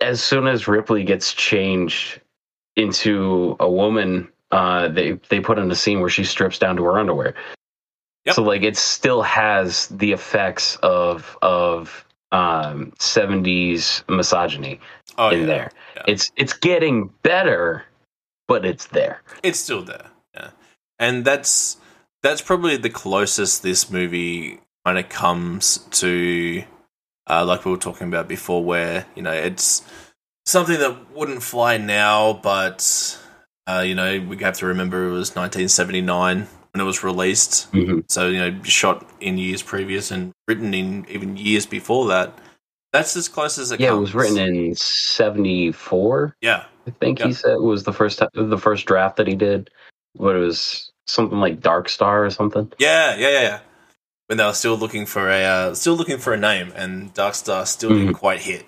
[0.00, 2.20] as soon as Ripley gets changed
[2.78, 6.84] into a woman, uh, they they put in a scene where she strips down to
[6.84, 7.34] her underwear.
[8.24, 8.34] Yep.
[8.34, 14.80] So like it still has the effects of of um, 70s misogyny
[15.16, 15.46] oh in yeah.
[15.46, 15.70] there.
[15.96, 16.02] yeah.
[16.06, 17.84] It's it's getting better,
[18.46, 19.22] but it's there.
[19.42, 20.06] it's still there.
[20.34, 20.50] Yeah,
[20.98, 21.78] and that's
[22.22, 26.64] that's probably the closest this movie kind of comes to,
[27.28, 29.82] uh, like we were talking about before, where you know it's
[30.48, 33.18] something that wouldn't fly now, but
[33.68, 37.70] uh, you know we have to remember it was 1979 when it was released.
[37.72, 38.04] Mhm.
[38.10, 42.32] So you know, shot in years previous and written in even years before that.
[42.92, 43.84] That's as close as it can.
[43.84, 46.34] Yeah, it was written in 74.
[46.40, 47.26] Yeah, I think Yeah.
[47.26, 49.70] he said it was the first the first draft that he did.
[50.14, 52.72] What it was something like Dark Star or something.
[52.78, 53.58] Yeah, yeah, yeah, yeah.
[54.26, 57.34] When they were still looking for a uh, still looking for a name, and Dark
[57.34, 58.66] Star still didn't quite hit.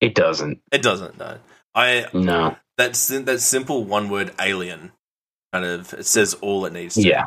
[0.00, 0.60] It doesn't.
[0.72, 1.18] It doesn't.
[1.18, 1.38] No,
[1.74, 2.56] I No.
[2.78, 4.92] that sim- that simple one word alien
[5.52, 6.94] kind of it says all it needs.
[6.94, 7.02] to.
[7.02, 7.26] Yeah,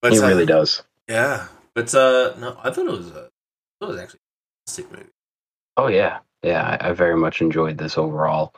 [0.00, 0.82] but it uh, really does.
[1.08, 3.28] Yeah, but uh, no, I thought it was a,
[3.80, 5.10] it was actually a fantastic movie.
[5.76, 6.78] Oh yeah, yeah.
[6.80, 8.54] I, I very much enjoyed this overall.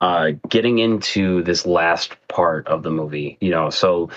[0.00, 4.08] Uh, getting into this last part of the movie, you know, so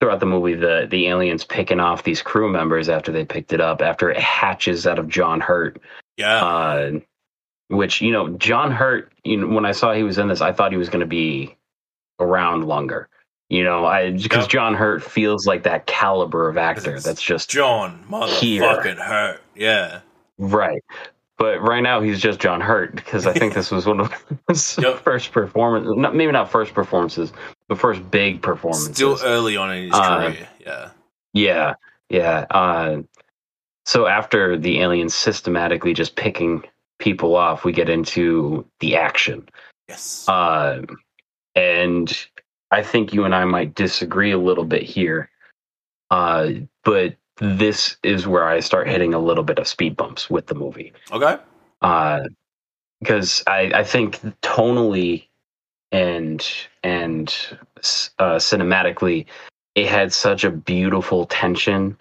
[0.00, 3.60] throughout the movie, the the aliens picking off these crew members after they picked it
[3.60, 5.80] up, after it hatches out of John Hurt,
[6.16, 6.90] Yeah, uh,
[7.68, 9.12] which you know John Hurt.
[9.24, 11.06] You know, when I saw he was in this, I thought he was going to
[11.06, 11.56] be
[12.20, 13.08] around longer.
[13.50, 14.48] You know, I because Yep.
[14.50, 17.00] John Hurt feels like that caliber of actor.
[17.00, 19.40] That's just John motherfucking hurt.
[19.54, 20.00] Yeah,
[20.38, 20.82] right.
[21.38, 24.12] But right now he's just John Hurt because I think this was one of
[24.48, 24.98] his Yep.
[25.04, 25.94] first performances.
[25.96, 27.32] Not maybe not first performances,
[27.68, 28.94] but first big performances.
[28.96, 30.48] still early on in his Uh, career.
[30.66, 30.90] Yeah,
[31.32, 31.74] Yeah,
[32.10, 32.44] yeah.
[32.50, 33.02] Uh,
[33.86, 36.64] so after the aliens systematically just picking
[36.98, 39.48] people off, we get into the action.
[39.88, 40.82] yes, Uh,
[41.54, 42.26] and
[42.70, 45.30] I think you and I might disagree a little bit here.
[46.10, 46.50] Uh,
[46.84, 50.54] but this is where I start hitting a little bit of speed bumps with the
[50.54, 50.92] movie.
[51.12, 51.38] okay,
[51.82, 52.20] Uh,
[53.00, 55.28] because I, I think tonally
[55.92, 56.44] and
[56.82, 57.28] and
[58.18, 59.26] uh, cinematically,
[59.74, 61.96] it had such a beautiful tension,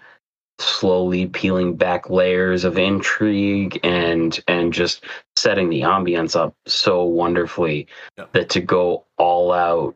[0.59, 5.03] slowly peeling back layers of intrigue and and just
[5.35, 7.87] setting the ambience up so wonderfully
[8.17, 8.31] Yep.
[8.33, 9.95] that to go all out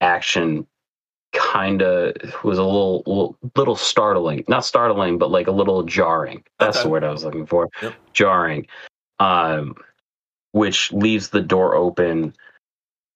[0.00, 0.66] action
[1.32, 2.12] kind of
[2.44, 6.84] was a little, little little startling not startling but like a little jarring that's Okay.
[6.84, 7.94] the word i was looking for Yep.
[8.12, 8.66] jarring
[9.18, 9.74] um
[10.52, 12.34] which leaves the door open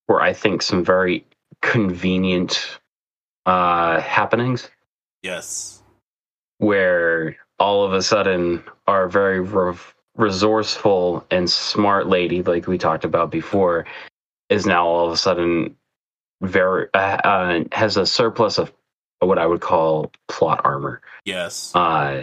[0.07, 1.24] for i think some very
[1.61, 2.78] convenient
[3.46, 4.70] uh happenings
[5.22, 5.77] yes,
[6.59, 9.74] where all of a sudden our very re-
[10.16, 13.86] resourceful and smart lady like we talked about before
[14.50, 15.76] is now all of a sudden
[16.42, 18.72] very uh, uh, has a surplus of
[19.20, 22.22] what i would call plot armor yes, uh,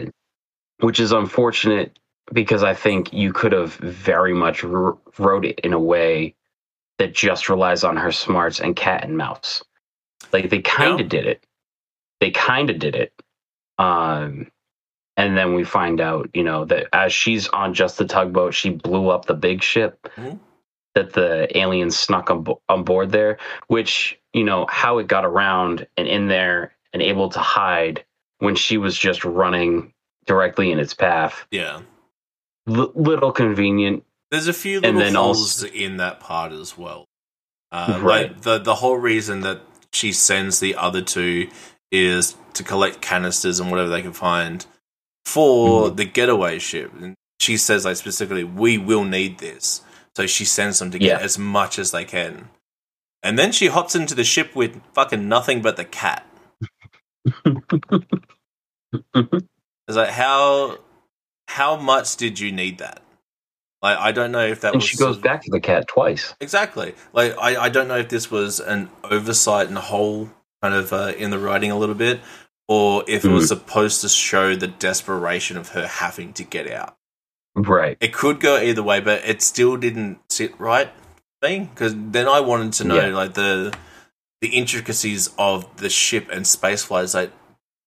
[0.80, 2.00] which is unfortunate
[2.34, 6.36] because I think you could have very much r- wrote it in a way
[7.00, 9.64] that just relies on her smarts and cat and mouse.
[10.34, 11.08] Like they kind of Yeah.
[11.08, 11.46] did it.
[12.22, 13.14] They kind of did it.
[13.78, 14.48] Um,
[15.18, 18.70] and then we find out, you know, that as she's on just the tugboat, she
[18.70, 20.40] blew up the big ship Mhm.
[20.94, 25.26] that the aliens snuck on, bo- on board there, which, you know, how it got
[25.26, 28.04] around and in there and able to hide
[28.40, 29.94] when she was just running
[30.26, 31.46] directly in its path.
[31.52, 31.82] yeah.
[32.68, 34.04] L- little convenient.
[34.32, 37.06] There's a few And little then holes also- in that part as well.
[37.72, 38.32] Uh, Right.
[38.32, 39.62] Like the the whole reason that
[39.94, 41.48] she sends the other two
[41.92, 44.66] is to collect canisters and whatever they can find
[45.26, 45.96] for Mhm.
[45.98, 46.92] the getaway ship.
[47.02, 49.82] And she says like specifically, we will need this.
[50.16, 51.26] So she sends them to get Yeah.
[51.26, 52.50] as much as they can.
[53.24, 56.26] And then she hops into the ship with fucking nothing but the cat.
[59.88, 60.78] It's like how
[61.48, 63.02] how much did you need that?
[63.82, 66.34] Like I don't know if that and was she goes back to the cat twice.
[66.40, 66.96] Exactly.
[67.14, 70.32] Like I, I don't know if this was an oversight and a hole
[70.62, 72.20] kind of uh, in the writing a little bit,
[72.68, 76.96] or if it was supposed to show the desperation of her having to get out.
[77.56, 77.98] Right.
[78.02, 80.92] It could go either way, but it still didn't sit right
[81.46, 83.16] me because then I wanted to know Yeah.
[83.16, 83.74] like the
[84.42, 87.14] the intricacies of the ship and space flights.
[87.14, 87.32] Like,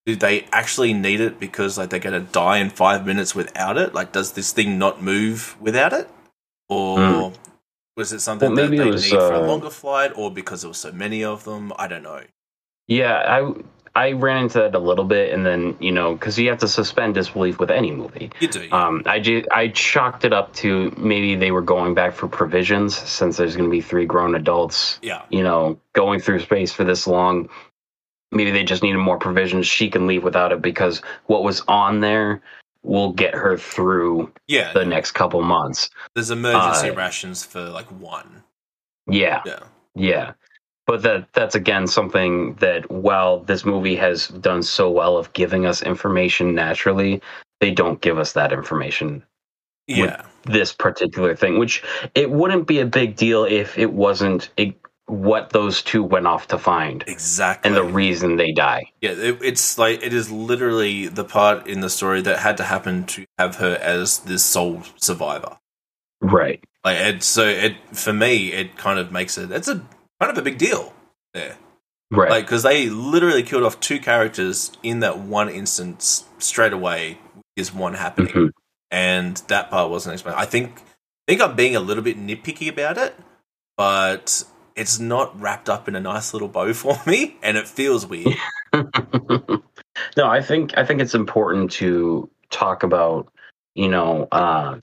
[0.06, 3.76] do they actually need it because like they're going to die in five minutes without
[3.76, 3.94] it?
[3.94, 6.08] Like, does this thing not move without it,
[6.68, 7.34] or Mm.
[7.96, 10.62] was it something Well, that they was, need for a uh, longer flight, or because
[10.62, 11.72] there were so many of them?
[11.78, 12.22] I don't know.
[12.89, 13.53] Yeah, I
[13.95, 16.68] I ran into that a little bit, and then you know, because you have to
[16.68, 18.30] suspend disbelief with any movie.
[18.41, 22.14] You do, Um, I ju- I chalked it up to maybe they were going back
[22.14, 26.41] for provisions since there's going to be three grown adults, yeah, you know, going through
[26.41, 27.49] space for this long.
[28.30, 29.66] Maybe they just needed more provisions.
[29.66, 32.43] She can leave without it because what was on there
[32.82, 34.72] will get her through yeah.
[34.72, 35.91] the next couple months.
[36.14, 38.45] There's emergency uh, rations for like one.
[39.11, 39.61] Yeah, Yeah,
[39.95, 40.32] Yeah.
[40.89, 45.66] But that that's again something that while this movie has done so well of giving
[45.66, 47.20] us information naturally,
[47.61, 49.22] they don't give us that information.
[49.86, 51.82] yeah, This particular thing, which
[52.14, 54.74] it wouldn't be a big deal if it wasn't a,
[55.07, 57.68] what those two went off to find exactly.
[57.68, 58.84] and the reason they die.
[59.03, 62.64] Yeah, it, it's like it is literally the part in the story that had to
[62.64, 65.59] happen to have her as this sole survivor.
[66.22, 66.64] Right.
[66.84, 69.51] Like, it, so it for me, it kind of makes it.
[69.51, 69.82] It's a
[70.20, 70.92] kind of a big deal
[71.34, 71.56] there,
[72.10, 72.30] Right.
[72.30, 77.18] like because they literally killed off two characters in that one instance straight away.
[77.56, 78.50] Is one happening, Mhm.
[78.92, 80.38] and that part wasn't explained.
[80.38, 83.16] I think I think I'm being a little bit nitpicky about it,
[83.76, 84.44] but
[84.76, 88.36] it's not wrapped up in a nice little bow for me, and it feels weird.
[90.16, 93.26] no, I think I think it's important to talk about,
[93.74, 94.78] you know, uh,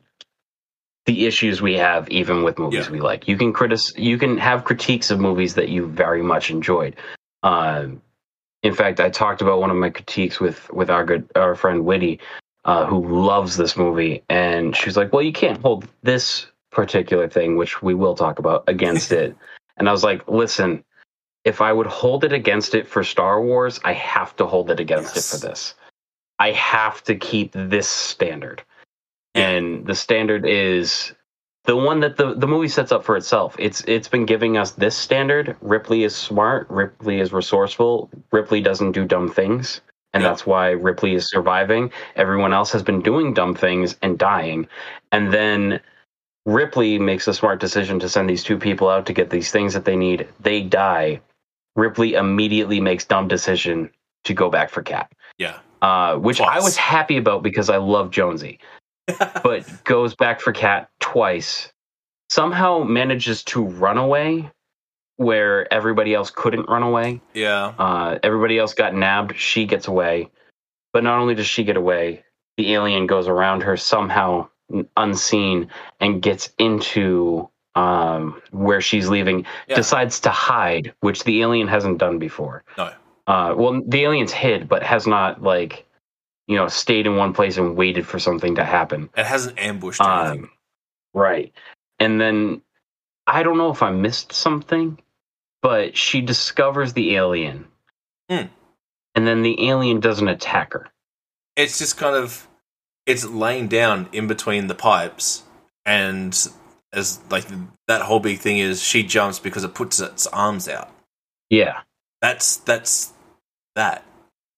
[1.06, 2.92] the issues we have even with movies Yeah.
[2.92, 3.28] we like.
[3.28, 6.96] You can critic you can have critiques of movies that you very much enjoyed.
[7.44, 8.02] Um,
[8.64, 11.86] in fact, I talked about one of my critiques with with our good our friend
[11.86, 12.20] Witty,
[12.66, 17.56] uh, who loves this movie, and she's like, "Well, you can't hold this particular thing,
[17.56, 19.36] which we will talk about, against it."
[19.78, 20.86] And I was like, "Listen,
[21.44, 24.80] if I would hold it against it for Star Wars, I have to hold it
[24.80, 25.34] against Yes.
[25.34, 25.76] it for this.
[26.40, 28.64] I have to keep this standard.
[29.36, 29.50] Yeah.
[29.50, 31.14] And the standard is
[31.66, 33.56] the one that the, the movie sets up for itself.
[33.60, 35.56] It's it's been giving us this standard.
[35.62, 39.82] Ripley is smart, Ripley is resourceful, Ripley doesn't do dumb things.
[40.14, 40.30] And Yeah.
[40.30, 41.92] that's why Ripley is surviving.
[42.16, 44.68] Everyone else has been doing dumb things and dying.
[45.12, 45.82] And then
[46.46, 49.74] Ripley makes a smart decision to send these two people out to get these things
[49.74, 50.28] that they need.
[50.40, 51.20] They die.
[51.76, 53.90] Ripley immediately makes dumb decision
[54.24, 58.10] to go back for Cat, Yeah, uh, which I was happy about because I love
[58.12, 58.60] Jonesy,
[59.08, 61.72] but goes back for Cat twice.
[62.30, 64.52] Somehow manages to run away
[65.18, 67.22] where everybody else couldn't run away.
[67.34, 69.38] yeah, Uh, everybody else got nabbed.
[69.38, 70.30] She gets away.
[70.92, 72.24] But not only does she get away,
[72.58, 74.50] the alien goes around her somehow
[74.98, 79.76] unseen and gets into um, where she's leaving, yeah.
[79.76, 82.64] decides to hide, which the alien hasn't done before.
[82.78, 82.92] No.
[83.28, 85.86] Uh, well, the alien's hid, but has not, like,
[86.48, 89.10] you know, stayed in one place and waited for something to happen.
[89.18, 90.44] It hasn't ambushed or anything.
[90.44, 90.52] Um,
[91.14, 91.54] right.
[92.00, 92.62] And then
[93.28, 95.00] I don't know if I missed something,
[95.62, 97.66] but she discovers the alien.
[98.30, 98.48] Hmm.
[99.16, 100.88] And then the alien doesn't attack her.
[101.56, 102.48] it's just kind of
[103.06, 105.44] it's laying down in between the pipes
[105.86, 106.48] and
[106.92, 107.46] as like
[107.88, 110.90] that whole big thing is she jumps because it puts its arms out
[111.50, 111.82] Yeah.
[112.22, 113.14] that's that's
[113.76, 114.04] that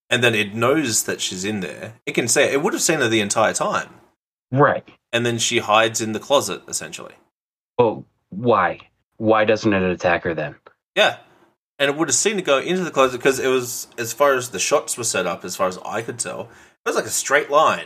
[0.09, 2.99] and then it knows that she's in there it can say it would have seen
[2.99, 3.89] her the entire time
[4.51, 4.87] Right.
[5.11, 7.13] and then she hides in the closet essentially
[7.77, 8.79] Well, why?
[9.17, 10.55] Why doesn't it attack her then?
[10.95, 11.17] yeah
[11.79, 14.33] and it would have seen it go into the closet because it was as far
[14.33, 16.49] as the shots were set up as far as i could tell it
[16.89, 17.85] was like a straight line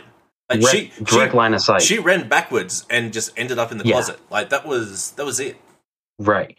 [0.50, 1.82] like direct, she, direct she line of sight.
[1.82, 3.92] she ran backwards and just ended up in the Yeah.
[3.94, 4.18] closet.
[4.30, 5.56] Like that was that was it.
[6.18, 6.56] right.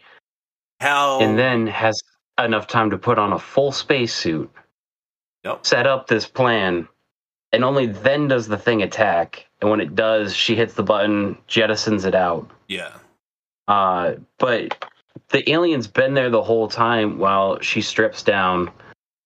[0.80, 2.02] How And then has
[2.42, 4.50] enough time to put on a full spacesuit,
[5.44, 5.66] Yep.
[5.66, 6.88] set up this plan,
[7.52, 9.46] and only then does the thing attack.
[9.60, 12.50] And when it does, she hits the button, jettisons it out.
[12.68, 12.92] yeah,
[13.68, 14.90] Uh, but
[15.30, 18.70] the alien's been there the whole time while she strips down,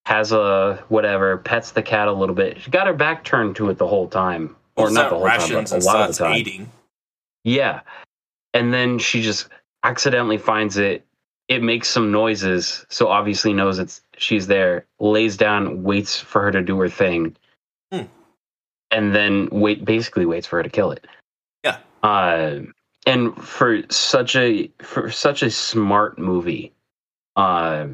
[0.07, 2.61] has a whatever, pets the cat a little bit.
[2.61, 5.65] She got her back turned to it the whole time, or not the whole time,
[5.65, 6.35] but a lot of the time.
[6.37, 6.71] eating.
[7.45, 7.81] Yeah.
[8.55, 9.49] And then she just
[9.85, 11.05] accidentally finds it.
[11.49, 14.87] It makes some noises, so obviously knows it's she's there.
[15.01, 17.37] Lays down, waits for her to do her thing,
[17.93, 18.03] Hmm.
[18.91, 19.85] and then wait.
[19.85, 21.07] Basically, waits for her to kill it.
[21.65, 21.79] Yeah.
[22.03, 22.61] Uh,
[23.07, 26.73] and for such a for such a smart movie,
[27.37, 27.87] uh,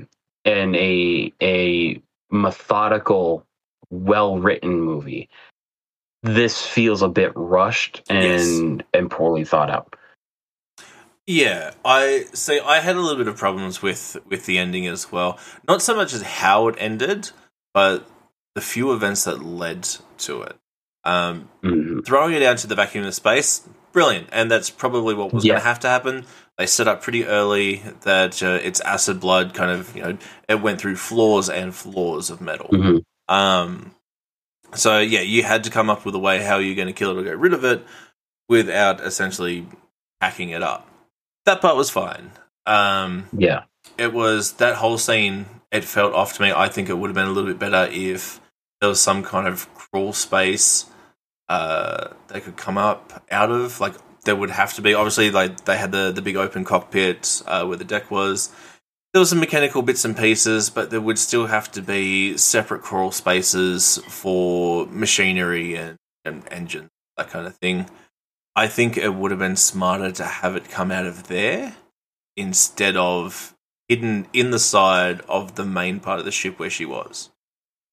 [0.45, 2.01] and a a
[2.31, 3.47] methodical,
[3.91, 5.29] well written movie,
[6.23, 9.97] this feels a bit rushed and and poorly thought out.
[11.27, 12.61] Yeah, I see.
[12.61, 15.39] I had a little bit of problems with with the ending as well.
[15.67, 17.31] Not so much as how it ended,
[17.73, 18.07] but
[18.55, 20.57] the few events that led to it.
[21.05, 22.05] Um, Mhm.
[22.05, 23.63] throwing it out to the vacuum of space,
[23.93, 26.25] brilliant, and that's probably what was going to have to happen.
[26.59, 30.19] They set up pretty early that uh, its acid blood kind of you know
[30.49, 32.69] it went through floors and floors of metal.
[32.71, 33.03] Mhm.
[33.29, 33.95] Um,
[34.75, 37.11] so yeah, you had to come up with a way how you're going to kill
[37.11, 37.85] it or get rid of it
[38.49, 39.67] without essentially
[40.21, 40.87] hacking it up.
[41.47, 42.31] That part was fine.
[42.67, 43.65] Um, Yeah.
[43.99, 45.47] it was that whole scene.
[45.71, 46.53] It felt off to me.
[46.55, 48.41] I think it would have been a little bit better if
[48.81, 50.87] there was some kind of crawl space
[51.49, 53.81] uh, they could come up out of.
[53.81, 54.95] Like there would have to be.
[54.95, 58.51] Obviously, like they had the the big open cockpit uh, where the deck was.
[59.13, 62.83] There were some mechanical bits and pieces, but there would still have to be separate
[62.83, 67.89] crawl spaces for machinery and, and engines, that kind of thing.
[68.57, 71.75] I think it would have been smarter to have it come out of there
[72.37, 73.55] instead of
[73.89, 77.31] hidden in the side of the main part of the ship where she was.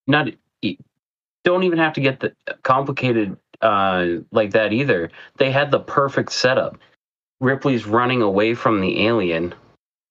[0.07, 0.29] Not
[1.43, 5.09] don't even have to get the complicated uh like that either.
[5.37, 6.77] They had the perfect setup.
[7.39, 9.53] Ripley's running away from the alien.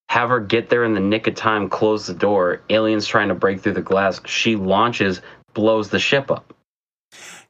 [0.09, 2.62] Have her get there in the nick of time, close the door.
[2.68, 4.20] Alien's trying to break through the glass.
[4.26, 5.22] She launches,
[5.55, 6.53] blows the ship up.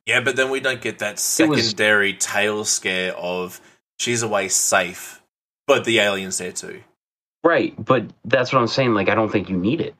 [0.06, 3.60] Yeah, but then we don't get that It was- secondary tail scare of
[3.98, 5.20] she's away safe,
[5.66, 6.82] but the alien's there too.
[7.44, 8.92] Right, but that's what I'm saying.
[8.94, 9.94] Like, I don't think you need it.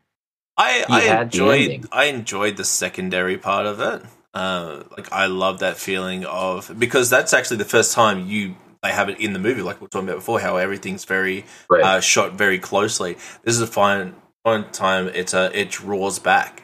[0.59, 1.89] I, I enjoyed.
[1.91, 4.03] I enjoyed the secondary part of it.
[4.35, 8.91] Uh, like I love that feeling of because that's actually the first time you they
[8.93, 11.83] have it in the movie, like we are talking about before, how everything's very Right.
[11.83, 13.15] uh, shot very closely.
[13.43, 16.63] This is a fine one time it's a it draws back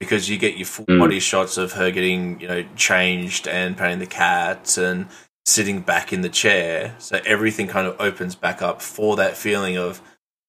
[0.00, 0.98] because you get your full Mm.
[1.00, 5.06] body shots of her getting you know changed and patting the cat and
[5.44, 6.94] sitting back in the chair.
[6.98, 10.00] So everything kind of opens back up for that feeling of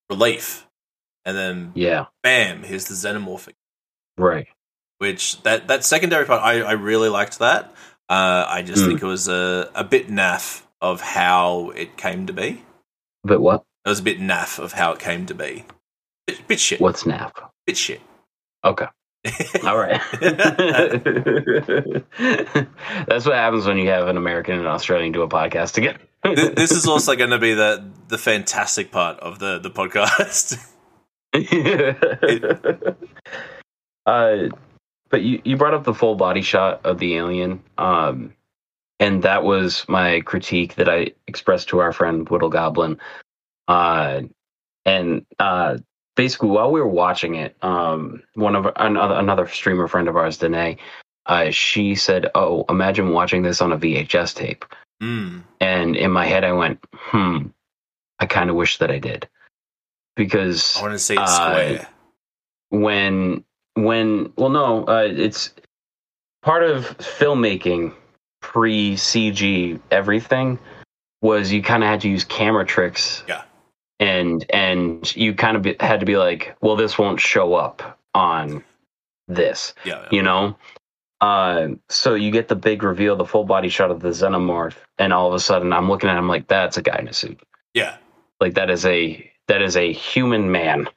[0.10, 0.68] relief,
[1.26, 2.06] and then yeah.
[2.24, 3.54] bam, here's the xenomorphic.
[4.18, 4.48] Right.
[5.00, 7.74] Which that that secondary part, I, I really liked that.
[8.10, 8.88] Uh, I just Mm.
[8.88, 12.64] think it was a, a bit naff of how it came to be.
[13.24, 13.64] But what?
[13.86, 15.66] It was a bit naff of how it came to be.
[16.26, 16.80] Bit, bit shit.
[16.82, 17.32] What's naff
[17.66, 18.02] Bit shit.
[18.64, 18.88] Okay.
[19.64, 20.02] All right.
[23.08, 26.00] That's what happens when you have an American and an Australian do a podcast together.
[26.24, 30.58] Th- this is also going to be the the fantastic part of the the podcast.
[34.06, 34.38] uh,
[35.10, 37.64] but you, you brought up the full body shot of the alien.
[37.78, 38.34] Um,
[39.00, 42.98] and that was my critique that I expressed to our friend Whittle Goblin.
[43.68, 44.22] Uh,
[44.86, 45.78] and uh,
[46.18, 50.38] basically, while we were watching it, um, one of another another streamer friend of ours,
[50.38, 50.76] Danae,
[51.28, 54.66] uh, she said, "Oh, imagine watching this on a VHS tape."
[55.02, 55.42] mm.
[55.62, 57.48] And in my head, I went, "Hmm,
[58.20, 59.30] I kind of wish that I did,"
[60.18, 61.88] because I want to say Uh, square.
[62.70, 63.44] when
[63.76, 65.54] when well no uh, it's
[66.42, 67.94] part of filmmaking
[68.42, 70.58] pre cg everything
[71.22, 73.44] was you kind of had to use camera tricks Yeah.
[74.00, 78.64] And and you kind of had to be like well this won't show up on
[79.28, 80.08] this yeah.
[80.12, 80.56] you know
[81.22, 85.12] uh so you get the big reveal the full body shot of the xenomorph and
[85.14, 87.40] all of a sudden i'm looking at him like that's a guy in a suit
[87.74, 87.98] Yeah.
[88.40, 90.88] like that is a that is a human man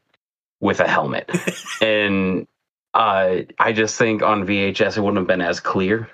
[0.61, 1.31] with a helmet
[1.81, 2.47] and
[2.95, 6.09] uh i just think on vhs it wouldn't have been as clear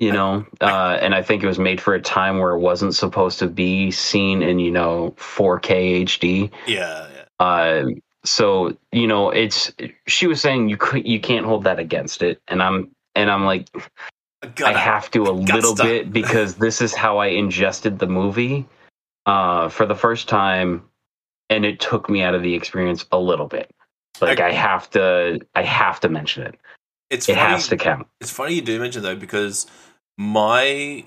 [0.00, 2.94] you know uh and i think it was made for a time where it wasn't
[2.94, 7.08] supposed to be seen in you know 4k hd Yeah.
[7.14, 7.44] yeah.
[7.46, 7.84] uh
[8.24, 9.72] so you know it's
[10.08, 13.44] she was saying you could you can't hold that against it and i'm and i'm
[13.44, 13.68] like
[14.54, 18.66] Gotta- I have to a little bit because this is how I ingested the movie
[19.26, 20.82] uh, for the first time,
[21.50, 23.70] and it took me out of the experience a little bit.
[24.18, 26.54] Like I have to, I have to mention it.
[27.10, 27.50] It's It funny.
[27.50, 28.06] has to count.
[28.22, 29.66] It's funny you do mention though because
[30.20, 31.02] my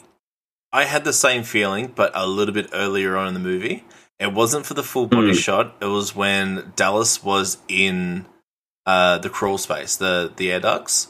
[0.71, 3.83] I had the same feeling, but a little bit earlier on in the movie.
[4.19, 5.37] It wasn't for the full body Mm.
[5.39, 5.75] shot.
[5.81, 8.25] It was when Dallas was in
[8.87, 11.07] uh, the crawl space, the the air ducts,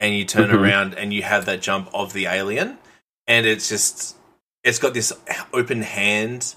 [0.00, 0.54] and you turn Mhm.
[0.60, 2.78] around and you have that jump of the alien,
[3.26, 4.16] and it's just
[4.62, 5.12] it's got this
[5.52, 6.54] open hand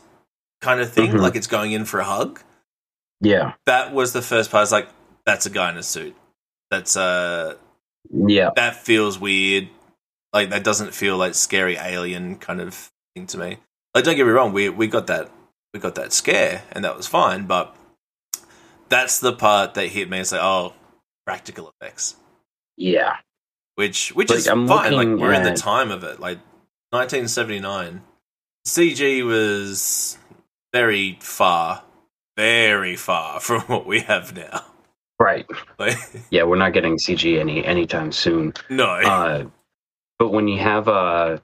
[0.61, 1.19] kind of thing, Mhm.
[1.21, 2.41] like it's going in for a hug.
[3.21, 3.53] Yeah.
[3.65, 4.59] That was the first part.
[4.59, 4.89] I was like,
[5.25, 6.15] that's a guy in a suit.
[6.69, 7.55] That's uh
[8.11, 8.51] Yeah.
[8.55, 9.67] that feels weird.
[10.35, 13.57] Like that doesn't feel like scary alien kind of thing to me.
[13.95, 15.31] Like don't get me wrong, we we got that
[15.73, 17.73] we got that scare and that was fine, but
[18.89, 20.19] that's the part that hit me.
[20.19, 20.73] It's like, oh,
[21.25, 22.17] practical effects.
[22.75, 23.15] Yeah.
[23.75, 24.91] Which which Like, is I'm fine.
[24.91, 26.19] Like we're in the time of it.
[26.19, 26.39] Like
[26.91, 28.01] nineteen seventy nine.
[28.67, 30.17] CG was
[30.73, 31.83] very far,
[32.35, 34.65] very far from what we have now.
[35.17, 35.45] Right.
[35.79, 35.95] Like
[36.29, 38.53] Yeah, we're not getting CG any anytime soon.
[38.69, 38.85] no.
[38.85, 39.45] Uh,
[40.19, 41.37] but when you have uh,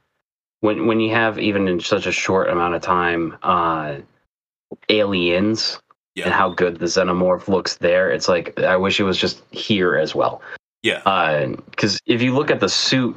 [0.62, 3.98] when when you have even in such a short amount of time, uh,
[4.90, 5.80] aliens
[6.16, 6.26] Yeah.
[6.26, 9.96] and how good the xenomorph looks there, it's like I wish it was just here
[9.96, 10.42] as well.
[10.84, 11.46] yeah.
[11.70, 13.16] Because if you look at the suit,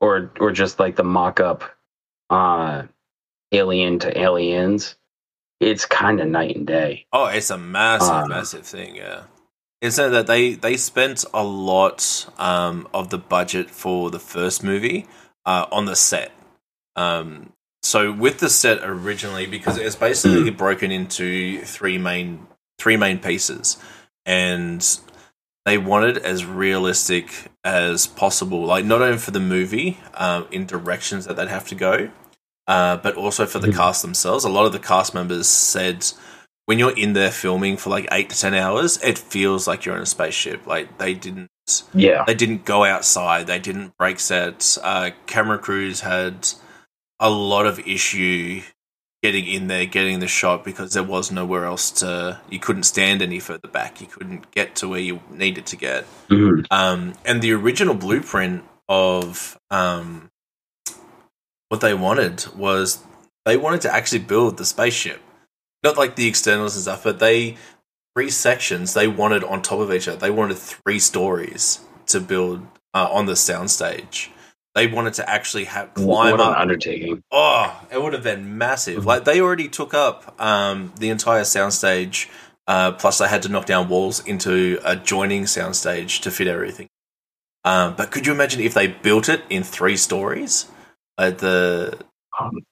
[0.00, 1.62] or or just like the mock-up,
[2.30, 2.82] uh,
[3.52, 4.96] alien to aliens,
[5.60, 7.06] it's kind of night and day.
[7.12, 8.96] Oh, it's a massive, Uh, massive thing.
[8.96, 9.22] Yeah,
[9.90, 15.06] so that they they spent a lot um, of the budget for the first movie
[15.44, 16.32] uh, on the set.
[16.94, 17.52] Um,
[17.82, 22.46] so with the set originally, because it's basically broken into three main
[22.78, 23.76] three main pieces,
[24.24, 24.98] and
[25.64, 28.64] they wanted as realistic as possible.
[28.64, 32.10] Like not only for the movie, um, in directions that they'd have to go,
[32.66, 33.76] uh, but also for the Mhm.
[33.76, 34.44] cast themselves.
[34.44, 36.06] A lot of the cast members said
[36.66, 39.96] when you're in there filming for like eight to ten hours, it feels like you're
[39.96, 40.66] in a spaceship.
[40.66, 41.50] Like they didn't
[41.92, 43.46] Yeah, they didn't go outside.
[43.46, 44.78] They didn't break sets.
[44.78, 46.48] Uh, camera crews had
[47.20, 48.62] a lot of issue
[49.22, 52.40] getting in there, getting the shot because there was nowhere else to.
[52.50, 54.00] You couldn't stand any further back.
[54.00, 56.04] You couldn't get to where you needed to get.
[56.28, 56.66] Mhm.
[56.70, 60.30] Um, and the original blueprint of um,
[61.68, 62.98] what they wanted was
[63.44, 65.20] they wanted to actually build the spaceship,
[65.82, 67.56] not like the externals and stuff, but they
[68.14, 70.18] three sections they wanted on top of each other.
[70.18, 74.28] They wanted three stories to build uh, on the soundstage.
[74.74, 77.22] They wanted to actually have climb what an up undertaking.
[77.30, 79.04] Oh, it would have been massive.
[79.04, 82.28] Like they already took up um, the entire soundstage.
[82.66, 86.88] Uh, plus, they had to knock down walls into a joining soundstage to fit everything.
[87.64, 90.66] Um, but could you imagine if they built it in three stories?
[91.18, 91.98] Like the
[92.40, 92.62] Um,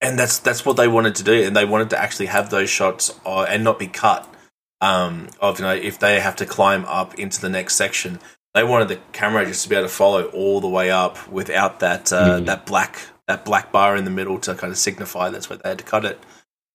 [0.00, 2.70] and that's that's what they wanted to do, and they wanted to actually have those
[2.70, 4.26] shots uh, and not be cut.
[4.80, 8.18] Um, of you know, if they have to climb up into the next section,
[8.54, 11.80] they wanted the camera just to be able to follow all the way up without
[11.80, 12.46] that uh, Mhm.
[12.46, 12.98] that black
[13.28, 15.84] that black bar in the middle to kind of signify that's where they had to
[15.84, 16.18] cut it.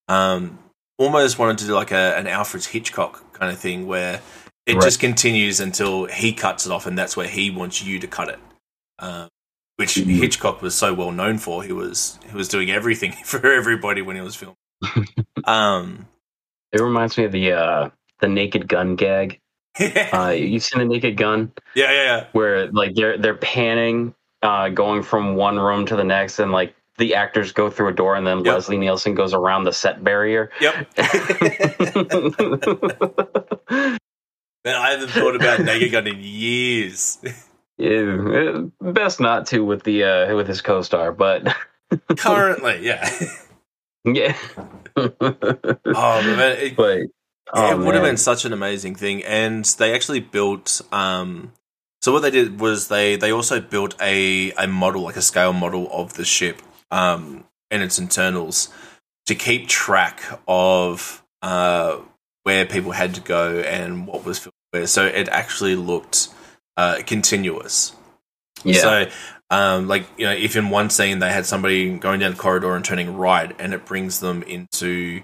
[0.07, 0.59] Um,
[0.97, 4.21] almost wanted to do like a, an Alfred Hitchcock kind of thing where
[4.65, 4.83] it Right.
[4.83, 8.29] just continues until he cuts it off, and that's where he wants you to cut
[8.29, 8.39] it.
[8.99, 9.27] Um,
[9.77, 10.17] which Mhm.
[10.19, 11.63] Hitchcock was so well known for.
[11.63, 14.55] He was he was doing everything for everybody when he was filming.
[15.45, 16.07] um,
[16.71, 19.39] It reminds me of the uh, the Naked Gun gag.
[19.79, 22.25] yeah, Uh, you've seen the Naked Gun Yeah, yeah, yeah.
[22.33, 26.73] where like they're they're panning, uh, going from one room to the next, and like
[26.97, 28.53] the actors go through a door, and then Yep.
[28.53, 30.49] Leslie Nielsen goes around the set barrier.
[30.61, 30.75] Yep.
[34.63, 37.19] Man, I haven't thought about Naked Gun in years.
[37.77, 41.53] Yeah, best not to with the uh, with his co-star, but
[42.17, 43.09] Currently, yeah.
[44.05, 44.37] yeah.
[44.97, 47.01] Oh man, it, but
[47.53, 50.81] oh, it would have been such an amazing thing, and they actually built.
[50.91, 51.51] Um,
[52.01, 55.51] so what they did was they they also built a a model, like a scale
[55.51, 56.61] model of the ship,
[56.91, 58.69] um, and its internals
[59.25, 61.99] to keep track of uh
[62.43, 64.87] where people had to go and what was filmed where.
[64.87, 66.29] So it actually looked
[66.77, 67.93] uh continuous.
[68.63, 68.81] yeah.
[68.81, 69.09] So,
[69.49, 72.75] um, like you know, if in one scene they had somebody going down the corridor
[72.75, 75.21] and turning right, and it brings them into,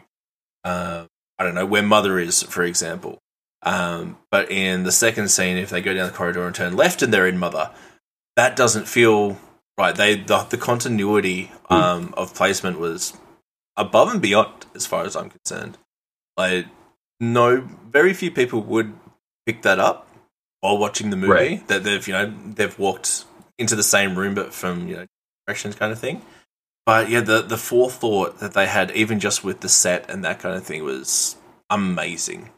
[0.64, 1.06] uh,
[1.40, 3.20] I don't know, where Mother is, for example.
[3.64, 7.02] Um, but in the second scene, if they go down the corridor and turn left,
[7.02, 7.72] and they're in Mother,
[8.36, 9.40] that doesn't feel
[9.78, 9.96] right.
[9.96, 13.14] They the, the continuity um, of placement was
[13.76, 15.78] above and beyond, as far as I'm concerned.
[16.38, 16.68] Like,
[17.20, 18.94] no, very few people would
[19.46, 20.08] pick that up
[20.62, 21.32] while watching the movie.
[21.34, 21.68] Right.
[21.68, 23.26] That they've you know they've walked
[23.60, 25.06] into the same room but from you know
[25.46, 26.22] directions kind of thing.
[26.86, 30.40] But yeah, the the forethought that they had, even just with the set and that
[30.40, 31.36] kind of thing, was
[31.70, 32.50] amazing.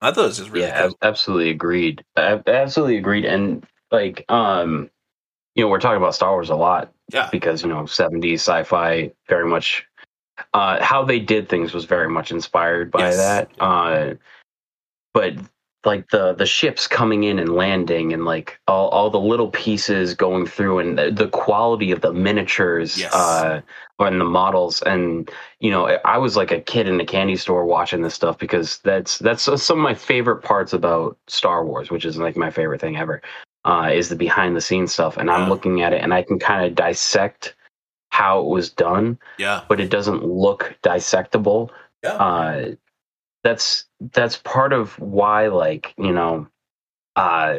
[0.00, 0.90] I thought it was just really yeah, cool.
[0.90, 2.04] ab- absolutely agreed.
[2.16, 3.24] Ab- Absolutely agreed.
[3.24, 4.88] And like, um,
[5.56, 9.10] you know, we're talking about Star Wars a lot Yeah, because you know, seventies sci-fi
[9.28, 9.84] very much.
[10.54, 13.16] Uh, how they did things was very much inspired by Yes.
[13.16, 13.50] that.
[13.58, 14.14] Uh,
[15.12, 15.34] but
[15.84, 20.14] like the the ships coming in and landing and like all, all the little pieces
[20.14, 23.12] going through and the, the quality of the miniatures Yes.
[23.14, 23.60] uh
[24.00, 27.64] and the models and you know i was like a kid in a candy store
[27.64, 32.04] watching this stuff because that's that's some of my favorite parts about star wars which
[32.04, 33.22] is like my favorite thing ever
[33.64, 35.48] uh is the behind the scenes stuff and i'm Yeah.
[35.48, 37.54] looking at it and i can kind of dissect
[38.10, 39.62] how it was done Yeah.
[39.68, 41.70] but it doesn't look dissectable
[42.02, 42.12] Yeah.
[42.14, 42.70] uh
[43.44, 46.46] that's that's part of why like you know
[47.16, 47.56] uh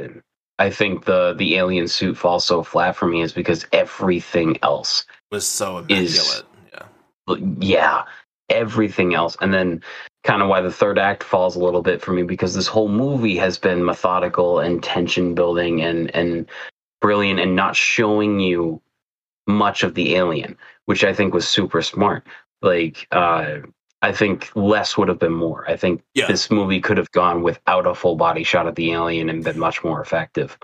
[0.57, 5.05] i think the the alien suit falls so flat for me is because everything else
[5.31, 7.35] was so is- Yeah.
[7.59, 8.03] yeah
[8.49, 9.37] everything else.
[9.41, 9.81] And then
[10.23, 12.89] kind of why the third act falls a little bit for me because this whole
[12.89, 16.49] movie has been methodical and tension building and and
[16.99, 18.81] brilliant and not showing you
[19.47, 22.25] much of the alien which i think was super smart.
[22.61, 23.59] Like uh
[24.01, 26.27] i think less would have been more i think Yeah.
[26.27, 29.59] this movie could have gone without a full body shot of the alien and been
[29.59, 30.57] much more effective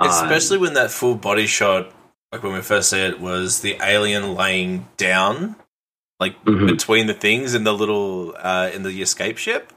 [0.00, 1.92] Um, Especially when that full body shot,
[2.32, 5.56] like when we first see it, was the alien laying down,
[6.18, 6.68] like Mhm.
[6.68, 9.74] between the things in the little uh, in the escape ship.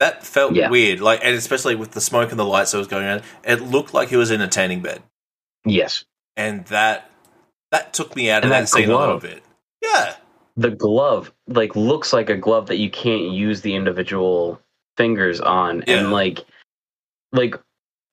[0.00, 0.70] That felt Yeah.
[0.70, 3.60] weird, like, and especially with the smoke and the lights that was going on, it
[3.60, 5.04] looked like he was in a tanning bed,
[5.64, 6.04] yes
[6.36, 7.08] and that
[7.70, 9.44] that took me out of that, that scene a little bit.
[9.80, 10.16] Yeah,
[10.60, 14.60] the glove like looks like a glove that you can't use the individual
[14.96, 15.96] fingers on Yeah.
[16.00, 16.44] and like
[17.32, 17.54] like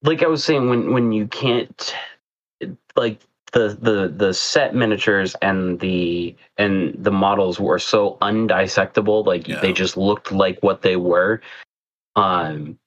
[0.03, 1.93] like i was saying when when you can't
[2.95, 3.19] like
[3.51, 9.59] the the the set miniatures and the and the models were so undissectable like Yeah.
[9.59, 11.41] they just looked like what they were
[12.15, 12.79] um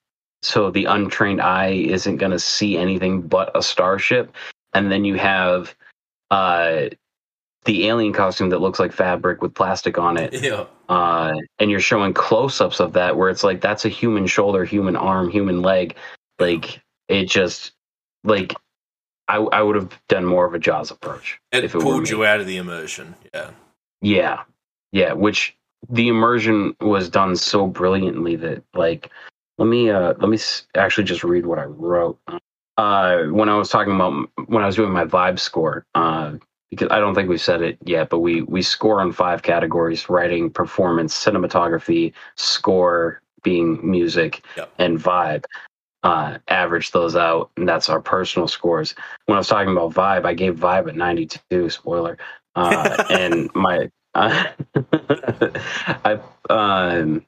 [0.42, 4.34] so the untrained eye isn't going to see anything but a starship
[4.72, 5.74] and then you have
[6.30, 6.88] uh
[7.64, 10.32] the alien costume that looks like fabric with plastic on it.
[10.32, 14.64] Yeah, uh, and you're showing close-ups of that where it's like that's a human shoulder
[14.64, 15.96] human arm human leg.
[16.38, 17.72] Like it just
[18.24, 18.54] like
[19.28, 22.24] i, I would have done more of a jaws approach it if it pulled you
[22.24, 23.14] out of the immersion.
[23.34, 23.50] Yeah,
[24.00, 24.42] yeah.
[24.92, 25.56] Yeah which
[25.88, 29.10] the immersion was done so brilliantly that like
[29.58, 32.18] let me uh let me s- actually just read what i wrote.
[32.76, 36.32] Uh when i was talking about when i was doing my vibe score uh
[36.70, 40.08] because i don't think we've said it yet but we we score on five categories
[40.08, 44.72] writing performance cinematography score being music Yep.
[44.78, 45.44] and vibe.
[46.02, 48.94] Uh average those out and that's our personal scores.
[49.26, 52.18] When i was talking about vibe i gave vibe a 92 spoiler.
[52.54, 54.44] Uh and my uh,
[56.04, 56.18] I
[56.48, 57.24] um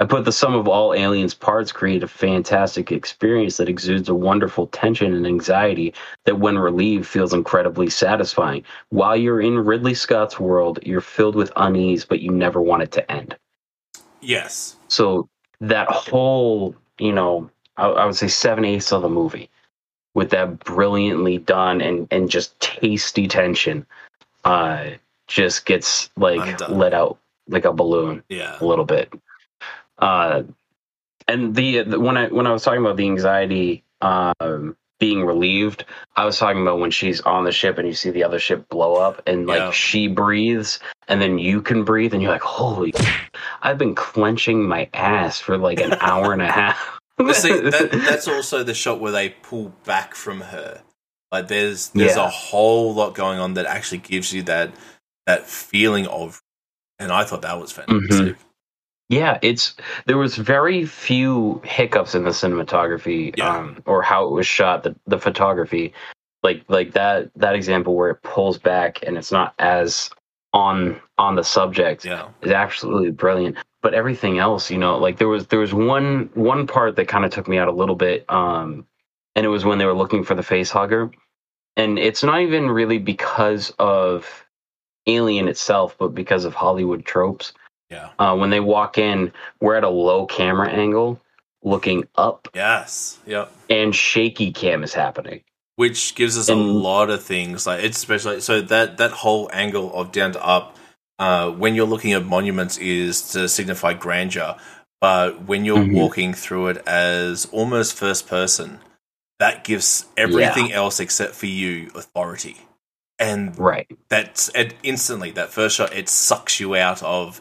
[0.00, 4.14] I put the sum of all aliens parts create a fantastic experience that exudes a
[4.14, 5.92] wonderful tension and anxiety
[6.24, 8.64] that when relieved feels incredibly satisfying.
[8.88, 12.92] While you're in Ridley Scott's world, you're filled with unease, but you never want it
[12.92, 13.36] to end.
[14.22, 15.28] yes, So
[15.60, 19.50] that whole, you know, I, I would say seven eighths of the movie
[20.14, 23.86] with that brilliantly done and, and just tasty tension,
[24.44, 24.90] uh,
[25.28, 26.78] just gets like Undone.
[26.78, 29.12] let out like a balloon yeah, a little bit.
[30.00, 30.42] Uh,
[31.28, 35.84] and the, the when I when I was talking about the anxiety um, being relieved,
[36.16, 38.68] I was talking about when she's on the ship and you see the other ship
[38.68, 39.70] blow up and like Yeah.
[39.70, 42.92] she breathes and then you can breathe and you're like, holy!
[43.62, 46.98] I've been clenching my ass for like an hour and a half.
[47.32, 50.82] See, that, that's also the shot where they pull back from her.
[51.30, 52.26] Like there's there's Yeah.
[52.26, 54.72] a whole lot going on that actually gives you that
[55.26, 56.40] that feeling of,
[56.98, 58.32] and I thought that was Mm-hmm.
[59.10, 59.74] Yeah, it's
[60.06, 63.56] there was very few hiccups in the cinematography, Yeah.
[63.58, 65.92] um, or how it was shot, the the photography,
[66.44, 70.10] like like that that example where it pulls back and it's not as
[70.52, 73.56] on on the subject Yeah, is absolutely brilliant.
[73.82, 77.24] But everything else, you know, like there was there was one one part that kind
[77.24, 78.86] of took me out a little bit, um,
[79.34, 81.10] and it was when they were looking for the face hugger,
[81.76, 84.46] and it's not even really because of
[85.08, 87.52] Alien itself, but because of Hollywood tropes
[87.90, 91.20] yeah, uh, when they walk in, we're at a low camera angle,
[91.62, 93.52] looking up, yes, yep.
[93.68, 95.42] and shaky cam is happening.
[95.76, 97.66] Which gives us a lot of things.
[97.66, 100.76] Like it's especially so that that whole angle of down to up.
[101.18, 104.56] Uh, when you're looking at monuments, is to signify grandeur.
[105.00, 105.94] But when you're Mhm.
[105.94, 108.80] walking through it as almost first person,
[109.38, 112.58] that gives everything else except for you authority.
[113.18, 113.86] And Right.
[114.08, 117.40] that's and instantly that first shot it sucks you out of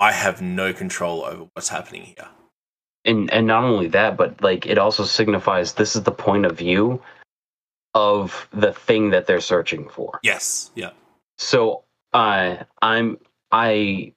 [0.00, 2.28] I have no control over what's happening here.
[3.04, 6.56] And and not only that, but like it also signifies this is the point of
[6.56, 7.02] view
[7.94, 10.18] of the thing that they're searching for.
[10.22, 10.70] Yes.
[10.74, 10.90] Yeah.
[11.38, 13.18] So uh, I'm
[13.52, 14.14] I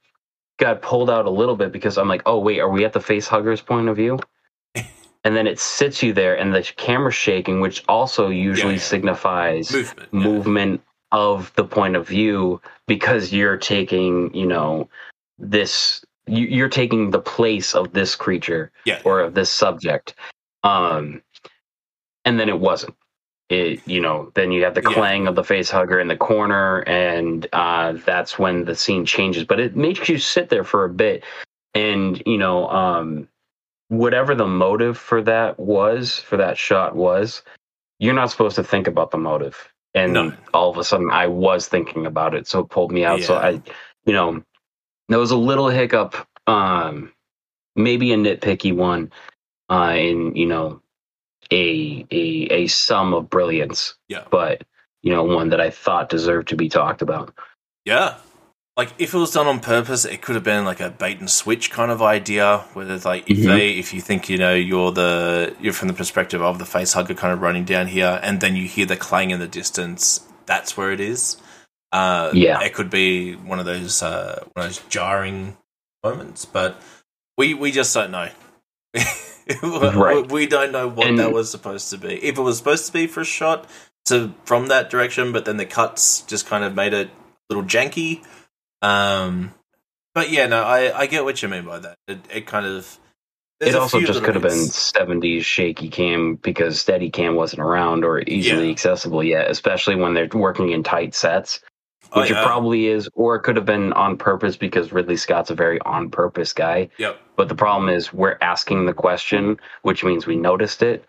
[0.58, 3.02] got pulled out a little bit because I'm like, oh wait, are we at the
[3.02, 4.20] face hugger's point of view?
[4.76, 8.80] and then it sits you there, and the camera's shaking, which also usually yeah.
[8.80, 10.10] signifies Movement.
[10.12, 10.20] yeah.
[10.20, 14.90] movement of the point of view because you're taking, you know,
[15.40, 19.02] this you, you're taking the place of this creature Yeah.
[19.06, 20.16] or of this subject.
[20.64, 21.22] Um,
[22.26, 22.96] and then it wasn't.
[23.50, 24.94] It, you know, then you have the Yeah.
[24.96, 29.46] clang of the face hugger in the corner, and uh, that's when the scene changes.
[29.46, 31.24] But it makes you sit there for a bit,
[31.76, 33.30] and you know, um,
[33.90, 37.44] whatever the motive for that was, for that shot was,
[38.00, 39.72] you're not supposed to think about the motive.
[39.94, 40.34] And No.
[40.54, 43.22] all of a sudden, I was thinking about it, so it pulled me out.
[43.24, 43.62] So I,
[44.06, 44.44] you know,
[45.10, 46.16] there was a little hiccup,
[46.48, 47.12] um,
[47.76, 49.12] maybe a nitpicky one,
[49.70, 50.82] uh, in you know,
[51.52, 53.96] a a a sum of brilliance.
[54.08, 54.24] Yeah.
[54.30, 54.64] But
[55.04, 57.34] you know, one that I thought deserved to be talked about.
[57.86, 58.18] Yeah.
[58.76, 61.30] Like if it was done on purpose, it could have been like a bait and
[61.30, 62.60] switch kind of idea.
[62.74, 63.46] Where it's like if Mhm.
[63.46, 66.94] they, if you think you know you're the you're from the perspective of the face
[66.94, 70.22] hugger kind of running down here, and then you hear the clang in the distance,
[70.46, 71.38] that's where it is.
[71.92, 72.62] Uh, Yeah.
[72.62, 75.58] it could be one of those uh, one of those jarring
[76.04, 76.82] moments, but
[77.38, 78.30] we we just don't know.
[79.64, 80.30] Right.
[80.30, 82.16] We don't know what that was supposed to be.
[82.22, 83.66] If it was supposed to be for a shot
[84.08, 87.64] to from that direction, but then the cuts just kind of made it a little
[87.64, 88.26] janky.
[88.82, 89.54] Um,
[90.14, 91.96] but yeah, no, I, I get what you mean by that.
[92.10, 93.00] It, it kind of
[93.62, 94.52] it also just could have been.
[94.52, 98.72] 70s shaky cam because steady cam wasn't around or easily Yeah.
[98.72, 101.62] accessible yet especially when they're working in tight sets
[102.14, 102.42] Oh, which yeah.
[102.42, 105.80] it probably is or it could have been on purpose because ridley scott's a very
[105.82, 107.20] on purpose guy Yep.
[107.36, 111.06] but the problem is we're asking the question which means we noticed it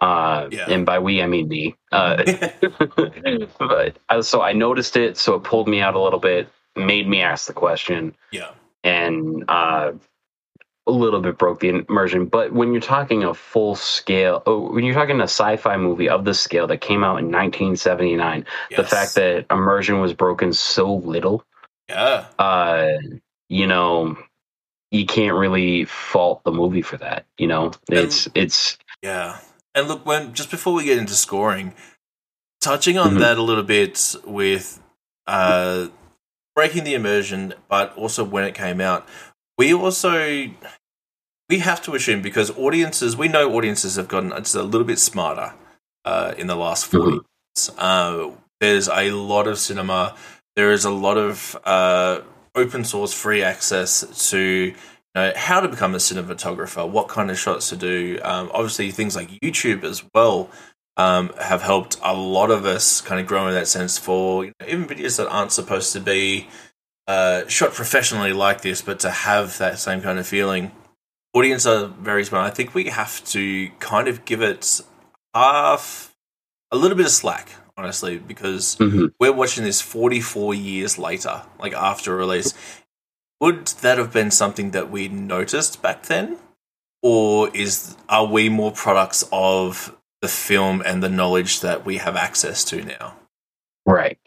[0.00, 0.66] uh, Yeah.
[0.68, 2.22] and by we i mean me uh,
[3.58, 7.08] but uh, so i noticed it so it pulled me out a little bit made
[7.08, 8.50] me ask the question yeah.
[8.84, 9.92] and uh,
[10.86, 12.26] a little bit broke the immersion.
[12.26, 16.24] But when you're talking a full scale, oh, when you're talking a sci-fi movie of
[16.24, 18.44] this scale that came out in 1979,
[18.76, 21.44] the fact that immersion was broken so little,
[21.88, 22.26] yeah.
[22.38, 22.98] uh,
[23.48, 24.16] you know,
[24.90, 27.26] you can't really fault the movie for that.
[27.38, 29.38] You know, it's it's Yeah.
[29.74, 31.74] And look, when just before we get into scoring,
[32.60, 33.20] touching on Mhm.
[33.20, 34.80] that a little bit with
[35.26, 35.86] uh,
[36.54, 39.06] breaking the immersion, but also when it came out,
[39.62, 40.50] we also
[41.48, 44.98] we have to assume because audiences, we know audiences have gotten just a little bit
[44.98, 45.54] smarter
[46.04, 47.12] uh, in the last 40 Mhm.
[47.12, 47.70] years.
[47.78, 50.16] Uh, there's a lot of cinema.
[50.56, 52.22] There is a lot of uh,
[52.56, 54.74] open source free access to you
[55.14, 58.18] know, how to become a cinematographer, what kind of shots to do.
[58.24, 60.50] Um, obviously, things like YouTube as well
[60.96, 64.52] um, have helped a lot of us kind of grow in that sense for you
[64.58, 66.48] know, even videos that aren't supposed to be
[67.06, 70.72] uh, shot professionally like this, but to have that same kind of feeling.
[71.34, 72.46] Audience are very smart.
[72.50, 74.80] I think we have to kind of give it
[75.34, 76.14] half,
[76.70, 79.12] a little bit of slack, honestly, because Mhm.
[79.18, 82.54] we're watching this 44 years later, like after release.
[83.40, 86.38] Would that have been something that we noticed back then?
[87.02, 92.14] Or is are we more products of the film and the knowledge that we have
[92.14, 93.16] access to now?
[93.84, 94.20] right,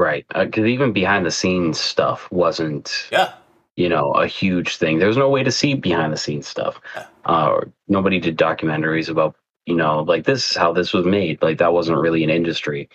[0.00, 0.24] right.
[0.34, 3.32] Because even behind the scenes stuff wasn't Yeah.
[3.76, 4.98] you know a huge thing.
[4.98, 6.80] There was no way to see behind the scenes stuff.
[6.96, 7.06] Yeah.
[7.24, 11.40] Uh, nobody did documentaries about you know like this is how this was made.
[11.42, 12.88] Like that wasn't really an industry.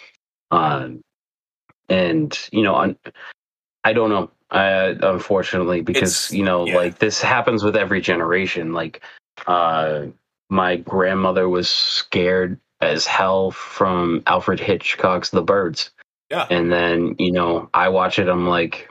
[0.52, 1.02] Um,
[1.90, 2.76] and you know,
[3.84, 4.32] I don't know.
[4.52, 6.76] Uh, unfortunately, because It's- you know, yeah.
[6.78, 8.74] like this happens with every generation.
[8.74, 9.02] Like,
[9.48, 10.06] uh,
[10.50, 15.90] my grandmother was scared as hell from Alfred Hitchcock's The Birds.
[16.30, 16.48] Yeah.
[16.50, 18.90] And then, you know, I watch it, I'm like,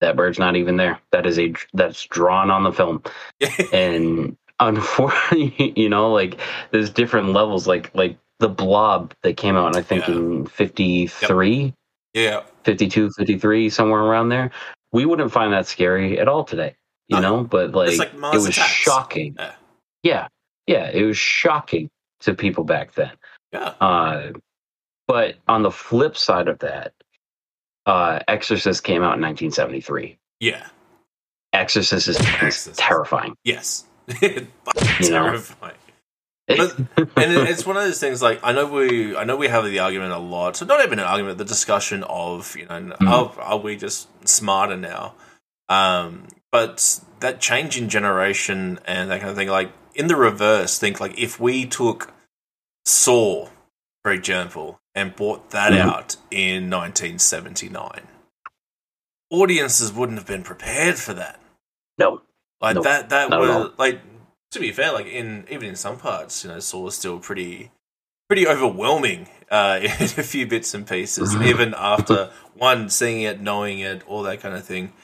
[0.00, 1.00] that bird's not even there.
[1.12, 3.02] That is a that's drawn on the film.
[3.72, 6.38] And unfortunately, you know, like
[6.70, 10.14] there's different levels, like like the blob that came out, I think Yeah.
[10.14, 11.72] in 53,
[12.12, 12.42] yeah.
[12.64, 14.50] 52, 53, somewhere around there.
[14.92, 16.74] We wouldn't find that scary at all today,
[17.08, 17.38] you No.
[17.38, 18.70] know, but like, like it was Attacks.
[18.70, 19.34] shocking.
[19.38, 19.52] Yeah.
[20.02, 20.28] yeah.
[20.66, 20.90] Yeah.
[20.90, 21.88] It was shocking
[22.20, 23.12] to people back then.
[23.52, 23.72] Yeah.
[23.80, 24.32] Uh,
[25.06, 26.92] but on the flip side of that,
[27.86, 30.18] uh, Exorcist came out in 1973.
[30.40, 30.66] Yeah.
[31.52, 32.78] Exorcist is, Exorcist.
[32.78, 33.36] terrifying.
[33.44, 33.84] Yes.
[34.22, 35.24] You know.
[35.30, 35.74] Terrifying.
[36.48, 36.76] But-
[37.16, 39.80] and it's one of those things like I know we I know we have the
[39.80, 40.56] argument a lot.
[40.56, 43.08] So not even an argument, the discussion of you know Mm-hmm.
[43.08, 45.14] are, are we just smarter now?
[45.68, 50.78] Um, but that change in generation and that kind of thing, like in the reverse,
[50.78, 52.12] think like if we took
[52.84, 53.48] Saw,
[54.04, 55.78] for example, and brought that Mhm.
[55.80, 58.08] out in 1979,
[59.30, 61.40] audiences wouldn't have been prepared for that.
[61.98, 62.22] no.
[62.60, 64.00] Like Nope, that that was like
[64.52, 67.70] to be fair, like in even in some parts, you know, Saw was still pretty
[68.28, 73.78] pretty overwhelming uh, in a few bits and pieces, even after one seeing it, knowing
[73.80, 74.94] it, all that kind of thing.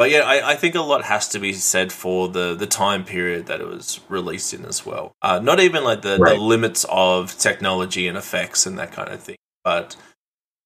[0.00, 3.04] But yeah, I, I think a lot has to be said for the the time
[3.04, 5.12] period that it was released in as well.
[5.20, 6.36] Uh, not even like the, Right.
[6.36, 9.96] the limits of technology and effects and that kind of thing, but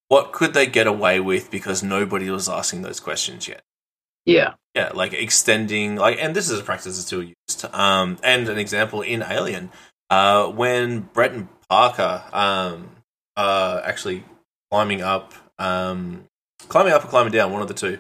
[0.07, 3.63] what could they get away with because nobody was asking those questions yet.
[4.25, 4.55] Yeah.
[4.77, 7.65] Yeah, like extending, like, and this is a practice that's still used.
[7.73, 9.73] Um, and an example in Alien,
[10.11, 12.91] uh, when Brett and Parker, um,
[13.37, 14.23] uh, actually
[14.71, 16.23] climbing up, um,
[16.69, 17.99] climbing up or climbing down, one of the two,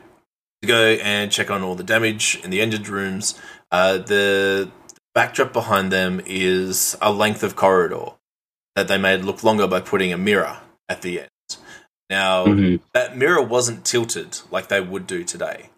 [0.66, 3.40] to go and check on all the damage in the engine rooms.
[3.70, 4.70] Uh, the
[5.14, 8.12] backdrop behind them is a length of corridor
[8.76, 10.58] that they made look longer by putting a mirror
[10.88, 11.28] at the end.
[12.10, 12.80] Now, Mhm.
[12.92, 15.70] that mirror wasn't tilted like they would do today.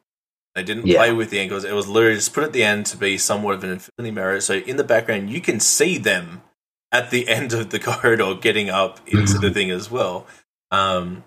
[0.55, 0.99] They didn't Yeah.
[0.99, 1.65] play with the angles.
[1.65, 4.41] It was literally just put at the end to be somewhat of an infinity mirror.
[4.41, 6.43] So in the background, you can see them
[6.91, 10.27] at the end of the corridor getting up into the thing as well.
[10.71, 11.25] Um,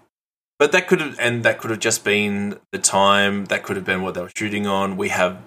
[0.59, 3.45] but that could have, and that could have just been the time.
[3.45, 4.97] That could have been what they were shooting on.
[4.97, 5.41] We have,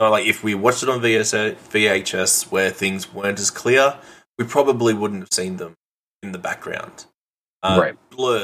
[0.00, 3.96] like, if we watched it on VS, VHS where things weren't as clear,
[4.38, 5.74] we probably wouldn't have seen them
[6.22, 7.04] in the background.
[7.62, 7.96] Uh, Right.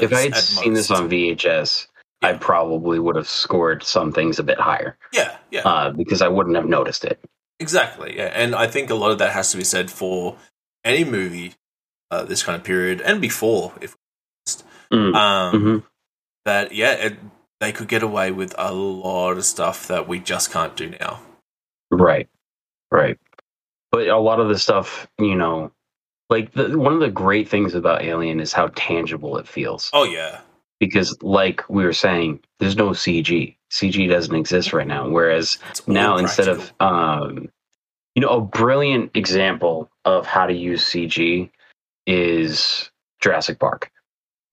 [0.03, 1.87] If I had seen this on VHS,
[2.21, 5.61] I probably would have scored some things a bit higher yeah, yeah.
[5.61, 7.19] uh, because I wouldn't have noticed it.
[7.59, 10.37] Exactly, yeah, and I think a lot of that has to be said for
[10.83, 11.53] any movie
[12.09, 13.95] uh, this kind of period and before, if
[14.91, 15.15] Mm.
[15.15, 15.83] um, Mhm.
[16.45, 17.17] That yeah, it,
[17.59, 21.21] they could get away with a lot of stuff that we just can't do now.
[21.91, 22.27] Right.
[22.91, 23.17] Right.
[23.91, 25.71] But a lot of the stuff, you know,
[26.29, 29.89] like the, one of the great things about Alien is how tangible it feels.
[29.93, 30.39] Oh yeah,
[30.79, 33.55] Because, like we were saying, there's no CG.
[33.69, 35.07] CG doesn't exist right now.
[35.09, 37.49] Whereas now, instead of, um,
[38.15, 41.49] you know, a brilliant example of how to use CG
[42.07, 42.89] is
[43.21, 43.91] Jurassic Park,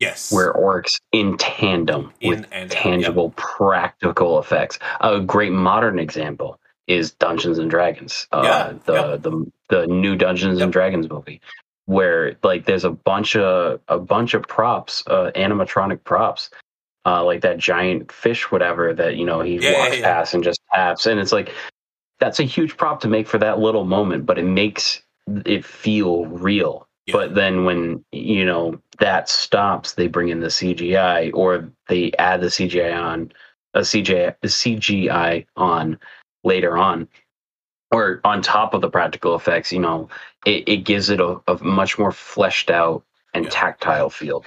[0.01, 4.79] yes, where it works in tandem In with and tangible, practical effects.
[5.01, 8.27] A great modern example is Dungeons and Dragons.
[8.33, 9.23] Uh, Yeah, the, yep.
[9.23, 10.65] the the new Dungeons Yep.
[10.65, 11.41] and Dragons movie,
[11.85, 16.51] where like there's a bunch of a bunch of props, uh, animatronic props.
[17.07, 20.03] Uh, like that giant fish, whatever that you know he yeah, walks yeah.
[20.03, 21.51] past and just taps, and it's like
[22.19, 25.01] that's a huge prop to make for that little moment, but it makes
[25.47, 26.88] it feel real.
[27.09, 27.13] Yeah.
[27.13, 32.43] But then when you know that stops, they bring in the CGI or they add
[32.43, 33.33] the CGI on
[33.73, 35.99] a CGI the CGI on
[36.45, 37.09] later on
[37.91, 39.73] or on top of the practical effects.
[39.73, 40.09] You know,
[40.45, 43.03] it, it gives it a, a much more fleshed out
[43.33, 43.51] and Yeah.
[43.51, 44.45] tactile feel.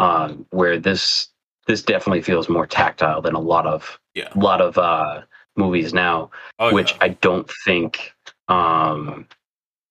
[0.00, 1.28] Um, where this
[1.68, 4.30] this definitely feels more tactile than a lot of Yeah.
[4.34, 5.22] a lot of uh,
[5.56, 6.98] movies now oh, which yeah.
[7.02, 8.12] I don't think
[8.48, 9.28] um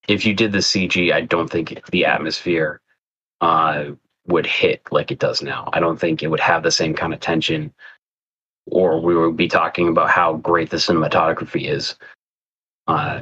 [0.09, 2.81] if you did the CG, I don't think the atmosphere
[3.41, 3.91] uh
[4.27, 5.69] would hit like it does now.
[5.73, 7.73] I don't think it would have the same kind of tension
[8.67, 11.95] or we would be talking about how great the cinematography is
[12.89, 13.21] uh,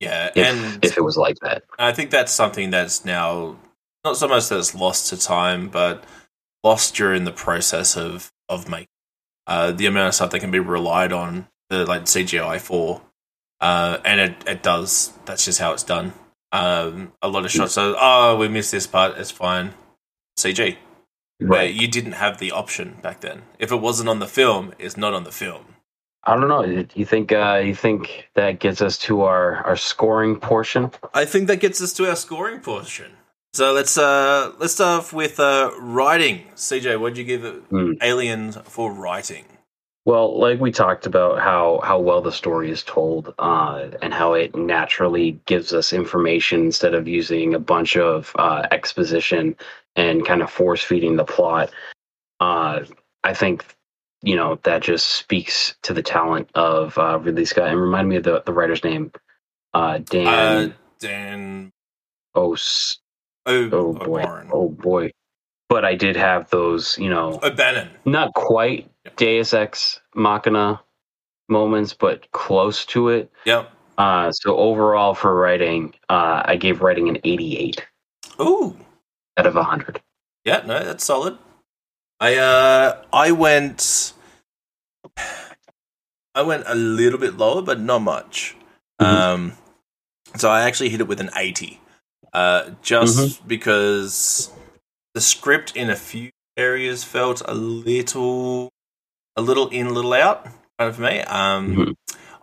[0.00, 1.62] yeah, if, and if it was like that.
[1.78, 3.56] I think that's something that's now
[4.04, 6.04] not so much that it's lost to time, but
[6.64, 8.88] lost during the process of of making
[9.46, 13.02] uh, the amount of stuff that can be relied on the like CGI for,
[13.60, 15.12] uh, and it it does.
[15.26, 16.12] That's just how it's done.
[16.54, 19.18] Um, a lot of shots are oh we missed this part.
[19.18, 19.74] It's fine.
[20.38, 20.76] CG.
[21.40, 23.42] Where you didn't have the option back then.
[23.58, 25.64] If it wasn't on the film, it's not on the film.
[26.22, 26.86] I don't know.
[26.94, 30.90] You think uh, you think that gets us to our, our scoring portion?
[31.12, 33.10] I think that gets us to our scoring portion.
[33.52, 36.44] So let's uh let's start off with uh writing.
[36.56, 37.92] CJ, what'd you give it Hmm.
[38.00, 39.44] Alien for writing?
[40.06, 44.34] Well, like we talked about how how well the story is told, uh, and how
[44.34, 49.56] it naturally gives us information instead of using a bunch of uh, exposition
[49.96, 51.70] and kind of force feeding the plot.
[52.40, 52.80] Uh,
[53.22, 53.64] I think
[54.22, 57.68] you know that just speaks to the talent of uh, Ridley Scott.
[57.68, 59.10] And remind me of the the writer's name,
[59.72, 60.26] uh, Dan.
[60.28, 61.72] Uh Dan
[62.34, 62.98] Os-
[63.46, 65.10] o- oh boy, oh boy.
[65.68, 67.90] But I did have those, you know, O'Bannon.
[68.04, 68.90] not quite.
[69.16, 70.80] Deus Ex Machina
[71.48, 73.30] moments, but close to it.
[73.44, 73.70] Yep.
[73.98, 77.84] Uh, so overall for writing, uh, I gave writing an 88
[78.40, 78.76] Ooh.
[79.36, 80.00] out of 100.
[80.44, 81.38] Yeah, no, that's solid.
[82.20, 84.12] I uh I went
[86.34, 88.56] I went a little bit lower, but not much.
[89.00, 89.06] Mhm.
[89.06, 89.52] Um
[90.36, 91.80] so I actually hit it with an 80.
[92.32, 93.48] Uh just Mm-hmm.
[93.48, 94.50] because
[95.14, 98.70] the script in a few areas felt a little
[99.36, 100.44] a little in, little out
[100.78, 101.20] kind of for me.
[101.20, 101.94] Um Mhm.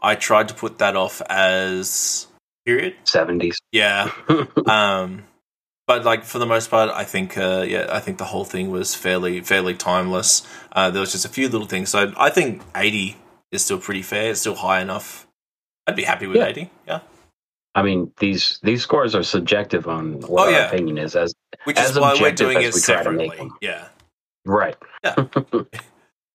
[0.01, 2.27] I tried to put that off as
[2.65, 2.95] period.
[3.03, 3.59] Seventies.
[3.71, 4.11] Yeah.
[4.67, 5.25] um,
[5.87, 8.71] but like for the most part, I think uh, yeah, I think the whole thing
[8.71, 10.41] was fairly fairly timeless.
[10.71, 11.89] Uh, there was just a few little things.
[11.89, 13.17] So I think eighty
[13.51, 14.31] is still pretty fair.
[14.31, 15.27] It's still high enough.
[15.85, 16.45] I'd be happy with Yeah.
[16.47, 16.71] eighty.
[16.87, 16.99] Yeah.
[17.75, 21.15] I mean, these these scores are subjective on what Oh, our opinion is.
[21.15, 21.33] As
[21.65, 23.51] Which As is why we're doing it we try to make separately.
[23.61, 23.87] Yeah.
[24.45, 24.75] right,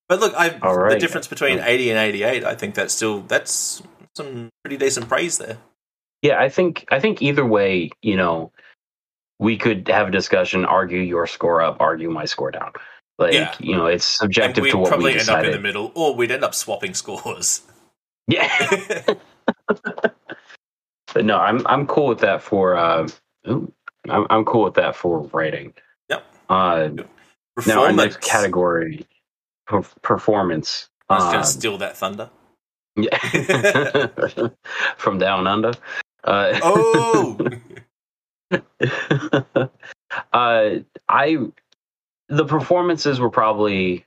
[0.09, 3.21] But look, I All the difference between eighty and eighty eight, I think that's still
[3.23, 3.83] that's
[4.17, 5.59] some pretty decent praise there.
[6.23, 8.53] yeah, I think I think either way, you know,
[9.39, 12.73] we could have a discussion, argue your score up, argue my score down.
[13.19, 13.55] Like Yeah.
[13.59, 15.55] you know, it's subjective to what probably we end up in decided.
[15.55, 17.63] the middle, or we'd end up swapping scores.
[18.29, 19.15] yeah,
[19.67, 22.77] but no, I'm I'm cool with that for.
[22.77, 23.09] Uh,
[23.49, 23.73] ooh,
[24.09, 25.73] I'm I'm cool with that for writing.
[26.11, 26.25] Yep.
[26.49, 26.89] Uh,
[27.67, 29.07] now our next category,
[29.67, 30.89] per- performance.
[31.09, 32.31] Going Um, to steal that thunder.
[32.97, 33.19] Yeah.
[34.97, 35.73] From down under.
[36.25, 37.39] Uh, Oh,
[40.33, 40.71] uh,
[41.09, 41.39] I
[42.29, 44.05] the performances were probably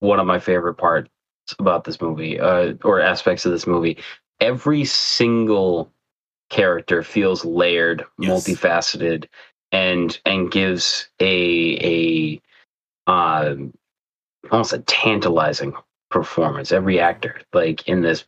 [0.00, 1.08] one of my favorite parts
[1.58, 3.98] about this movie, uh, or aspects of this movie.
[4.40, 5.92] Every single
[6.48, 8.30] character feels layered, Yes.
[8.48, 9.26] multifaceted,
[9.70, 12.40] and and gives a
[13.06, 13.72] a um,
[14.50, 15.74] almost a tantalizing
[16.10, 16.72] performance.
[16.72, 18.24] Every actor, like in this,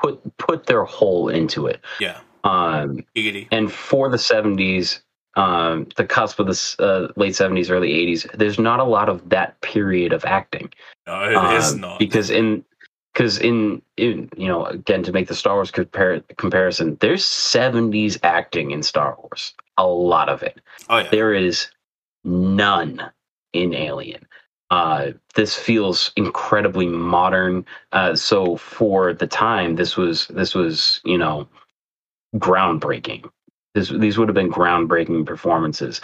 [0.00, 1.80] put put their whole into it.
[2.00, 3.48] yeah, Um, giggity.
[3.50, 5.00] and for the 70s
[5.34, 9.28] um the cusp of the uh, late 70s early 80s there's not a lot of
[9.28, 10.70] that period of acting
[11.06, 11.98] No, it is Um, not.
[11.98, 12.64] because in
[13.12, 18.18] because in, in you know again to make the star wars compar- comparison there's 70s
[18.22, 21.68] acting in star wars a lot of it oh yeah, there is
[22.24, 23.10] none
[23.52, 24.26] in alien
[24.70, 27.64] uh this feels incredibly modern.
[27.92, 31.48] Uh so for the time this was this was you know
[32.36, 33.30] groundbreaking.
[33.74, 36.00] This these would have been groundbreaking performances.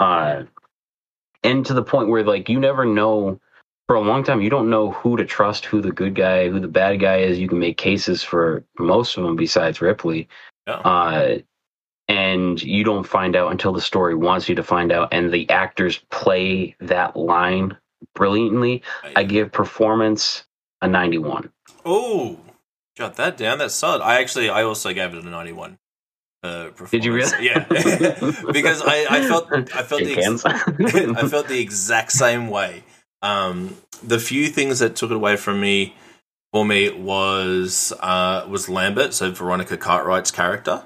[0.00, 0.44] Uh
[1.44, 3.40] and to the point where like you never know
[3.88, 6.60] for a long time you don't know who to trust who the good guy who
[6.60, 7.38] the bad guy is.
[7.38, 10.28] You can make cases for most of them besides ripley.
[10.66, 11.36] Uh
[12.08, 15.48] and you don't find out until the story wants you to find out and the
[15.50, 17.76] actors play that line
[18.14, 18.82] brilliantly
[19.16, 20.44] i give performance
[20.82, 21.50] a 91
[21.84, 22.40] Oh,
[22.96, 23.58] jot that down.
[23.58, 24.02] That's solid.
[24.02, 25.78] I actually, I also gave it a ninety-one.
[26.42, 27.64] Uh, did you really Yeah,
[28.52, 30.44] because I, I felt, I felt the, ex-
[31.16, 32.82] I felt the exact same way.
[33.22, 35.94] Um, the few things that took it away from me,
[36.52, 40.82] for me, was uh, was Lambert, so Veronica Cartwright's character,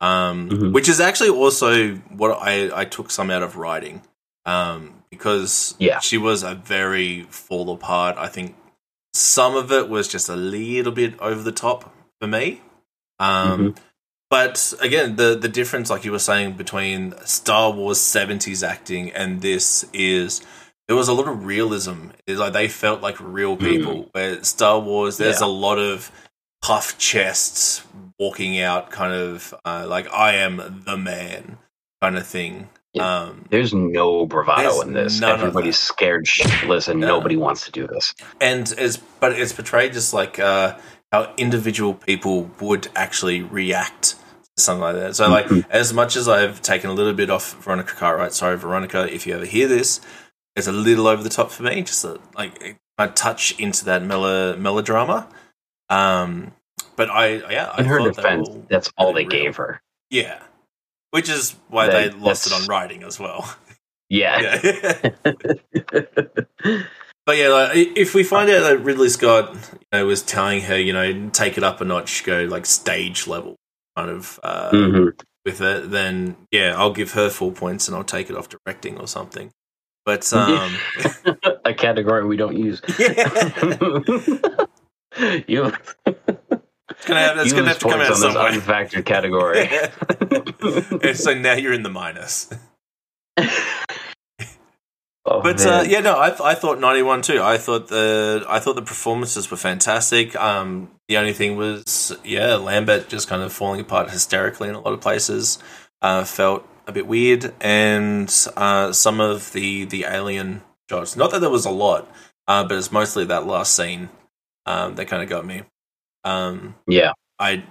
[0.00, 0.72] um, Mhm.
[0.72, 4.00] which is actually also what I, I took some out of writing,
[4.46, 6.00] um, because Yeah.
[6.00, 8.16] she was a very fall apart.
[8.18, 8.54] I think
[9.12, 12.60] some of it was just a little bit over the top for me.
[13.18, 13.74] Um,
[14.30, 19.40] But again, the the difference, like you were saying, between Star Wars seventies acting and
[19.40, 20.42] this is
[20.86, 22.10] there was a lot of realism.
[22.26, 24.08] It's like they felt like real people.
[24.12, 25.46] Where Star Wars, there's Yeah.
[25.46, 26.10] a lot of
[26.60, 27.82] puff chests
[28.18, 31.56] walking out, kind of uh, like I am the man
[32.02, 32.68] kind of thing.
[32.98, 33.20] Yeah.
[33.22, 35.22] Um, There's no bravado There's in this.
[35.22, 37.06] Everybody's scared shitless, and No.
[37.08, 38.14] nobody wants to do this.
[38.40, 40.76] and it's but it's portrayed just like uh,
[41.12, 44.10] how individual people would actually react
[44.56, 45.16] to something like that.
[45.16, 45.64] So, like, Mhm.
[45.70, 49.34] as much as I've taken a little bit off Veronica Cartwright, sorry, Veronica, if you
[49.34, 50.00] ever hear this,
[50.56, 51.82] it's a little over the top for me.
[51.82, 55.28] Just a, like a touch into that melo- melodrama.
[55.88, 56.52] Um,
[56.96, 59.30] but I, yeah, I In her thought they defense, were- that's all they real.
[59.30, 59.80] gave her.
[60.10, 60.40] yeah,
[61.10, 63.54] which is why That- they lost it on writing as well.
[64.10, 64.60] Yeah.
[65.94, 66.02] yeah.
[67.26, 70.78] But yeah, like, if we find out that Ridley Scott you know, was telling her,
[70.80, 73.56] you know, take it up a notch, go like stage level
[73.98, 75.12] kind of uh, Mhm.
[75.44, 78.98] with it, then yeah, I'll give her four points and I'll take it off directing
[78.98, 79.50] or something.
[80.06, 80.74] But um,
[81.66, 82.80] A category we don't use.
[82.98, 84.64] yeah,
[85.46, 85.70] you
[86.98, 88.52] it's gonna have, it's gonna have to come out on somewhere.
[88.52, 89.68] this unfactored category.
[91.08, 92.50] And so now you're in the minus.
[95.30, 97.42] Oh, But uh, yeah, no, I, I thought ninety one too.
[97.42, 100.34] I thought the I thought the performances were fantastic.
[100.36, 104.80] Um, the only thing was, yeah, Lambert just kind of falling apart hysterically in a
[104.80, 105.58] lot of places.
[106.00, 111.14] Uh, felt a bit weird, and uh, some of the the alien shots.
[111.14, 112.10] Not that there was a lot,
[112.46, 114.08] uh, but it's mostly that last scene
[114.64, 115.62] um, that kind of got me.
[116.28, 117.12] Um, yeah.
[117.38, 117.64] I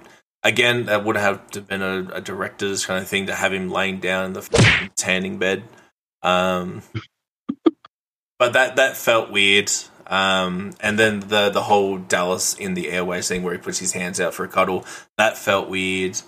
[0.44, 3.70] again that would have to been a, a director's kind of thing to have him
[3.70, 5.64] laying down in the tanning bed.
[6.24, 6.84] Um,
[8.40, 9.72] but that that felt weird.
[10.08, 13.94] Um, and then the the whole Dallas in the airway scene where he puts his
[13.94, 14.86] hands out for a cuddle
[15.18, 16.20] that felt weird.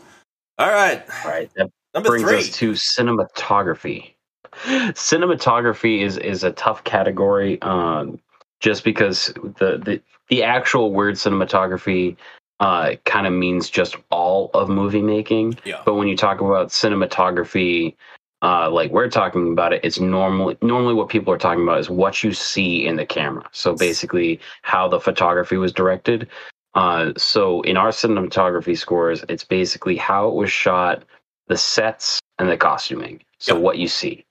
[0.57, 1.03] All right.
[1.25, 1.49] All right.
[1.55, 2.37] That Number brings three.
[2.37, 4.15] us to cinematography.
[4.55, 8.19] Cinematography is is a tough category, um,
[8.59, 12.15] just because the the the actual word cinematography
[12.59, 15.57] uh, kind of means just all of movie making.
[15.65, 15.81] yeah.
[15.85, 17.95] But when you talk about cinematography,
[18.41, 21.89] uh, like we're talking about it, it's normally normally what people are talking about is
[21.89, 23.45] what you see in the camera.
[23.51, 26.27] So basically, how the photography was directed.
[26.75, 31.03] Uh, so in our cinematography scores, it's basically how it was shot,
[31.47, 33.21] the sets, and the costuming.
[33.39, 33.63] So Yep.
[33.63, 34.25] what you see.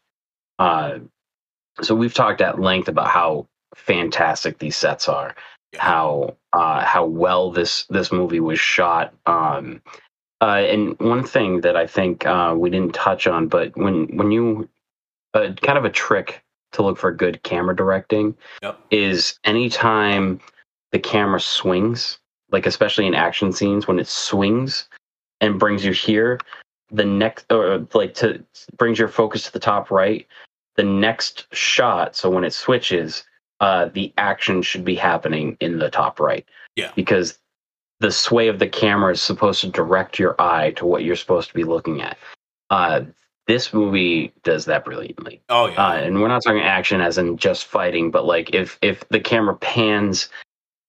[0.59, 0.99] Uh,
[1.83, 5.35] so we've talked at length about how fantastic these sets are.
[5.77, 9.15] How uh, how well this this movie was shot.
[9.27, 9.82] Um,
[10.40, 14.31] uh, and one thing that I think uh, we didn't touch on, but when when
[14.31, 14.69] you
[15.35, 16.43] uh, kind of a trick
[16.73, 18.78] to look for good camera directing Yep.
[18.90, 20.40] is anytime
[20.93, 22.19] the camera swings,
[22.51, 24.89] like especially in action scenes when it swings
[25.40, 26.39] and brings you here,
[26.90, 28.43] the next or like to
[28.77, 30.27] brings your focus to the top right,
[30.77, 32.16] the next shot.
[32.16, 33.24] So when it switches,
[33.60, 36.47] uh, the action should be happening in the top right.
[36.76, 36.93] Yeah.
[36.94, 37.39] because
[38.01, 41.48] the sway of the camera is supposed to direct your eye to what you're supposed
[41.48, 42.16] to be looking at.
[42.70, 43.02] Uh,
[43.48, 45.40] this movie does that brilliantly.
[45.48, 45.89] Oh yeah.
[45.89, 49.20] Uh, and we're not talking action as in just fighting, but like if if the
[49.20, 50.28] camera pans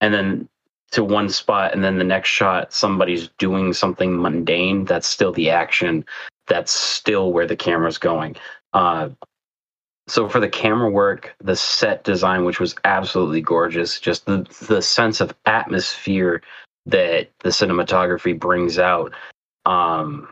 [0.02, 0.48] and then
[0.92, 5.50] to one spot and then the next shot somebody's doing something mundane, that's still the
[5.50, 6.06] action.
[6.48, 8.36] That's still where the camera's going.
[8.74, 9.10] Uh,
[10.10, 14.82] so for the camera work, the set design, which was absolutely gorgeous, just the the
[14.82, 16.42] sense of atmosphere
[16.86, 19.14] that the cinematography brings out.
[19.66, 20.28] Um,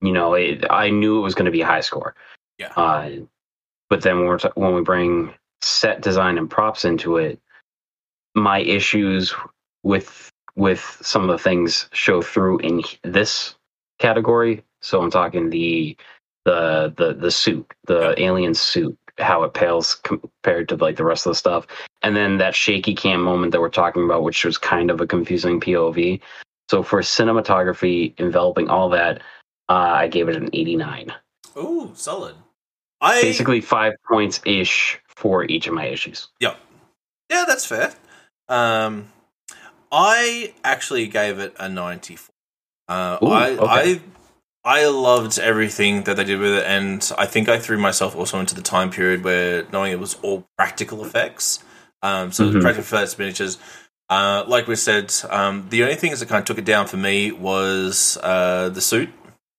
[0.00, 2.14] you know, it, I knew it was going to be a high score.
[2.58, 2.72] Yeah.
[2.76, 3.10] Uh,
[3.88, 5.32] but then when we're t- when we bring
[5.62, 7.40] set design and props into it,
[8.34, 9.34] my issues
[9.82, 13.54] with with some of the things show through in this
[13.98, 14.64] category.
[14.82, 15.96] So I'm talking the
[16.48, 21.26] the the the suit, the alien suit, how it pales compared to like the rest
[21.26, 21.66] of the stuff,
[22.02, 25.06] and then that shaky cam moment that we're talking about, which was kind of a
[25.06, 26.20] confusing POV.
[26.70, 29.18] So for cinematography enveloping all that,
[29.68, 31.12] uh, I gave it an 89.
[31.56, 32.34] Ooh, solid.
[33.00, 36.28] I Basically five points ish for each of my issues.
[36.40, 36.54] Yeah,
[37.30, 37.94] Yeah, that's fair.
[38.48, 39.12] Um,
[39.92, 42.34] I actually gave it a ninety-four.
[42.88, 43.66] Uh, Ooh, I okay.
[43.66, 44.00] I
[44.68, 48.38] I loved everything that they did with it, and I think I threw myself also
[48.38, 51.60] into the time period where knowing it was all practical effects.
[52.02, 52.60] Um, so Mhm.
[52.60, 53.56] practical effects, miniatures.
[54.10, 56.98] Uh, like we said, um, the only things that kind of took it down for
[56.98, 59.08] me was uh, the suit,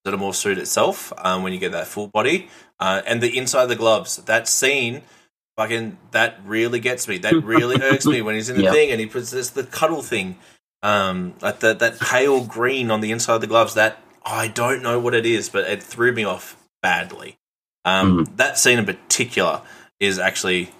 [0.04, 1.12] the more suit itself.
[1.18, 4.16] Um, when you get that full body, uh, and the inside of the gloves.
[4.16, 5.02] That scene
[5.56, 7.18] fucking that really gets me.
[7.18, 8.72] That really irks me when he's in the Yep.
[8.74, 10.38] thing and he puts this the cuddle thing,
[10.84, 13.74] um, like that that pale green on the inside of the gloves.
[13.74, 17.38] That I don't know what it is, but it threw me off badly.
[17.84, 19.62] Um, That scene in particular
[19.98, 20.70] is actually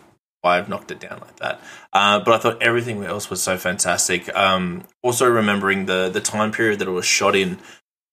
[0.42, 1.60] why I've knocked it down like that.
[1.92, 4.34] Uh, but I thought everything else was so fantastic.
[4.36, 7.58] Um, also remembering the the time period that it was shot in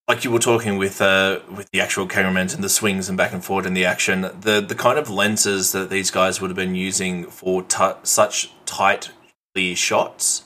[0.07, 3.33] like you were talking with uh, with the actual cameramen and the swings and back
[3.33, 6.55] and forth and the action, the the kind of lenses that these guys would have
[6.55, 9.11] been using for t- such tight,
[9.53, 10.43] clear shots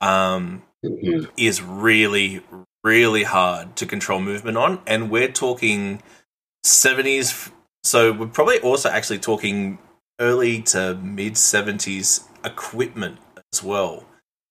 [0.00, 1.28] um, Mhm.
[1.36, 2.42] is really
[2.84, 6.02] really hard to control movement on, and we're talking
[6.64, 7.50] seventies.
[7.84, 9.78] So we're probably also actually talking
[10.20, 13.18] early to mid seventies equipment
[13.52, 14.04] as well.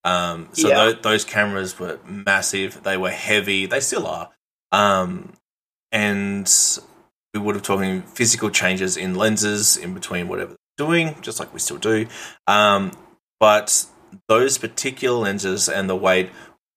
[0.04, 0.76] Um, so Yeah.
[0.76, 2.84] tho- those cameras were massive.
[2.84, 3.66] They were heavy.
[3.68, 4.30] They still are.
[4.72, 5.34] Um,
[5.92, 6.52] and
[7.34, 11.54] we would have talking physical changes in lenses in between whatever they're doing, just like
[11.54, 12.08] we still do.
[12.48, 12.92] Um,
[13.40, 13.86] but
[14.28, 16.30] those particular lenses and the weight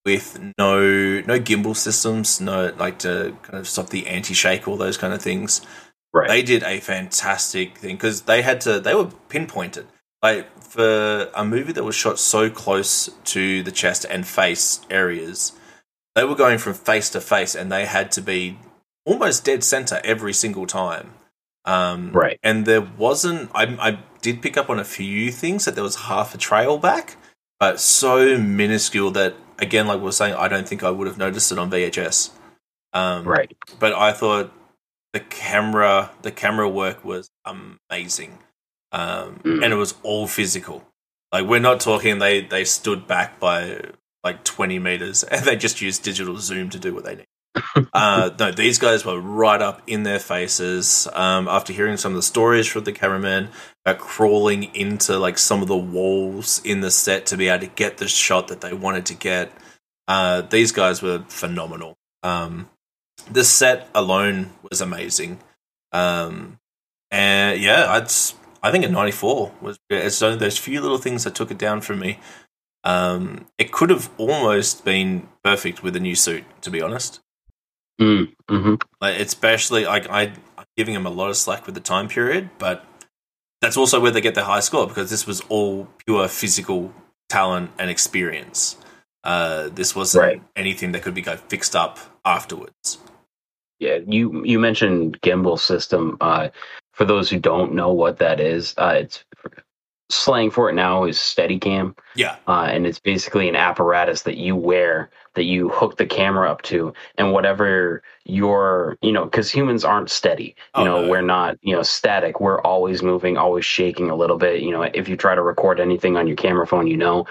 [0.05, 0.81] with no
[1.23, 5.13] no gimbal systems, no like to kind of stop the anti shake, all those kind
[5.15, 5.61] of things
[6.13, 6.29] Right.
[6.29, 9.87] they did a fantastic thing because they had to they were pinpointed
[10.23, 15.53] like for a movie that was shot so close to the chest and face areas
[16.15, 18.57] they were going from face to face and they had to be
[19.05, 21.15] almost dead center every single time
[21.65, 22.39] um, Right.
[22.45, 25.97] and there wasn't I, I did pick up on a few things that there was
[25.97, 27.17] half a trail back
[27.59, 31.19] but so minuscule that again like we were saying i don't think i would have
[31.19, 32.31] noticed it on vhs
[32.95, 33.53] um, right.
[33.81, 34.53] but I thought
[35.13, 38.39] the camera the camera work was amazing,
[38.93, 39.65] um, Mm.
[39.65, 40.87] and it was all physical.
[41.33, 43.81] Like we're not talking they they stood back by
[44.23, 47.27] like twenty meters and they just used digital zoom to do what they need.
[47.93, 51.09] Uh, no, these guys were right up in their faces.
[51.13, 53.51] Um, after hearing some of the stories from the cameraman,
[53.85, 57.73] about crawling into like some of the walls in the set to be able to
[57.75, 59.53] get the shot that they wanted to get.
[60.09, 61.97] Uh, these guys were phenomenal.
[62.23, 62.71] Um,
[63.31, 65.39] the set alone was amazing.
[65.93, 66.59] Um,
[67.11, 68.11] and yeah, I'd
[68.63, 71.83] I think a 94 was it's only those few little things that took it down
[71.83, 72.19] for me.
[72.83, 77.21] Um, it could have almost been perfect with a new suit, to be honest.
[78.01, 81.81] Mm, hmm Like, especially, like I, I'm giving him a lot of slack with the
[81.83, 82.85] time period, but
[83.61, 86.93] that's also where they get their high score because this was all pure physical
[87.29, 88.77] talent and experience.
[89.25, 90.43] Uh, this wasn't Right.
[90.57, 92.99] anything that could be like, fixed up afterwards.
[93.81, 96.17] Yeah, you you mentioned gimbal system.
[96.21, 96.49] Uh,
[96.95, 99.25] for those who don't know what that is, uh, it's
[100.11, 104.55] slang for it now is Steadicam, Yeah, uh, and it's basically an apparatus that you
[104.57, 109.85] wear that you hook the camera up to, and whatever your you know, because humans
[109.85, 110.55] aren't steady.
[110.77, 111.09] You Oh, know, no.
[111.09, 112.41] we're not you know static.
[112.41, 114.61] We're always moving, always shaking a little bit.
[114.63, 117.27] You know, if you try to record anything on your camera phone, you know.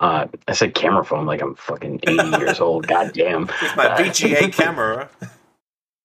[0.00, 2.86] Uh, I said camera phone like I'm fucking 80 years old.
[2.86, 3.46] God damn.
[3.46, 5.10] with my VGA camera.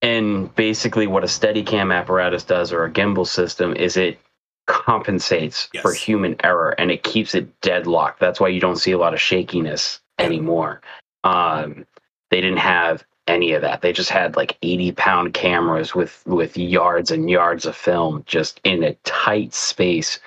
[0.01, 4.19] And basically, what a Steadicam apparatus does, or a gimbal system, is it
[4.67, 5.81] compensates Yes.
[5.81, 8.19] for human error and it keeps it deadlocked.
[8.19, 10.81] That's why you don't see a lot of shakiness anymore.
[11.23, 11.85] Um,
[12.31, 13.81] they didn't have any of that.
[13.81, 18.59] They just had like 80 pound cameras with with yards and yards of film just
[18.63, 20.19] in a tight space,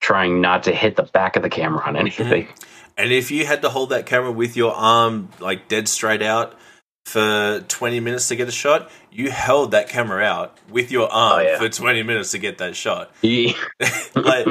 [0.00, 2.48] trying not to hit the back of the camera on anything.
[2.96, 6.54] And if you had to hold that camera with your arm like dead straight out
[7.04, 11.40] for 20 minutes to get a shot, you held that camera out with your arm
[11.40, 11.58] Oh, yeah.
[11.58, 13.10] for 20 minutes to get that shot.
[13.22, 13.52] Yeah.
[14.14, 14.46] like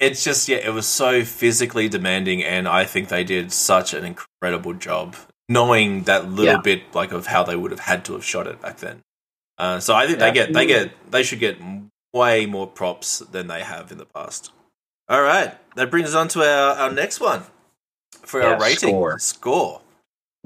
[0.00, 4.04] it's just yeah, it was so physically demanding and I think they did such an
[4.04, 5.16] incredible job
[5.48, 6.60] knowing that little Yeah.
[6.62, 9.02] bit like of how they would have had to have shot it back then.
[9.58, 11.58] Uh, so I think they get they get they should get
[12.12, 14.52] way more props than they have in the past.
[15.08, 17.42] All right, that brings us on to our, our next one
[18.22, 19.18] for our rating score.
[19.18, 19.80] score.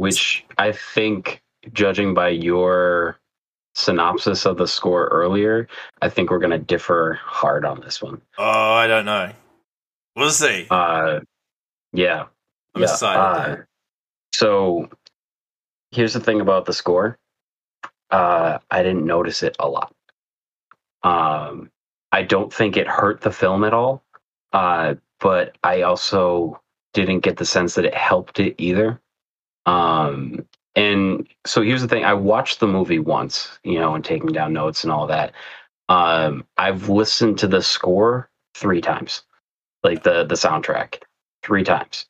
[0.03, 1.41] Which I think,
[1.73, 3.20] judging by your
[3.77, 5.69] synopsis of the score earlier,
[6.03, 8.20] I think we're going to differ hard on this one.
[8.37, 9.31] Oh, I don't know.
[10.16, 10.66] We'll see.
[10.69, 11.20] Uh,
[11.93, 12.24] yeah,
[12.74, 13.20] I'm yeah, excited.
[13.20, 13.62] uh,
[14.35, 14.89] so,
[15.93, 17.16] here's the thing about the score.
[18.11, 19.95] Uh, I didn't notice it a lot.
[21.05, 21.70] Um,
[22.11, 24.03] I don't think it hurt the film at all.
[24.53, 26.61] Uh, but I also
[26.93, 29.01] didn't get the sense that it helped it either.
[29.66, 34.30] Um, and so here's the thing: I watched the movie once, you know, and taking
[34.32, 35.32] down notes and all that.
[35.89, 39.22] Um, I've listened to the score three times,
[39.82, 41.02] like the the soundtrack,
[41.43, 42.06] three times,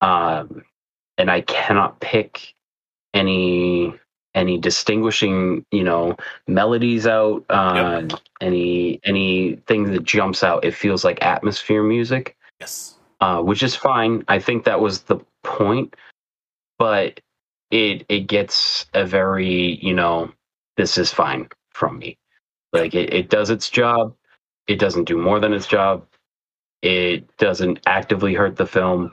[0.00, 0.64] um,
[1.18, 2.54] and I cannot pick
[3.12, 3.94] any
[4.34, 6.16] any distinguishing, you know,
[6.46, 7.44] melodies out.
[7.48, 8.02] Uh,
[8.40, 10.64] Any anything that jumps out.
[10.64, 12.96] It feels like atmosphere music yes.
[13.20, 14.24] uh, which is fine.
[14.28, 15.94] I think that was the point,
[16.78, 17.20] but
[17.70, 20.32] it it gets a very you know
[20.76, 22.18] this is fine from me.
[22.72, 24.14] Like it, it does its job.
[24.66, 26.06] It doesn't do more than its job.
[26.82, 29.12] It doesn't actively hurt the film.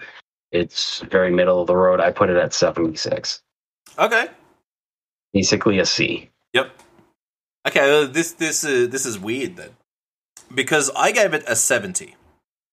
[0.52, 2.00] It's very middle of the road.
[2.02, 3.42] I put it at seventy six,
[3.98, 4.28] Okay.
[5.34, 6.30] basically a C.
[6.54, 6.72] Yep.
[7.68, 9.70] Okay, uh, this this uh, this is weird then,
[10.54, 12.16] because I gave it a seventy.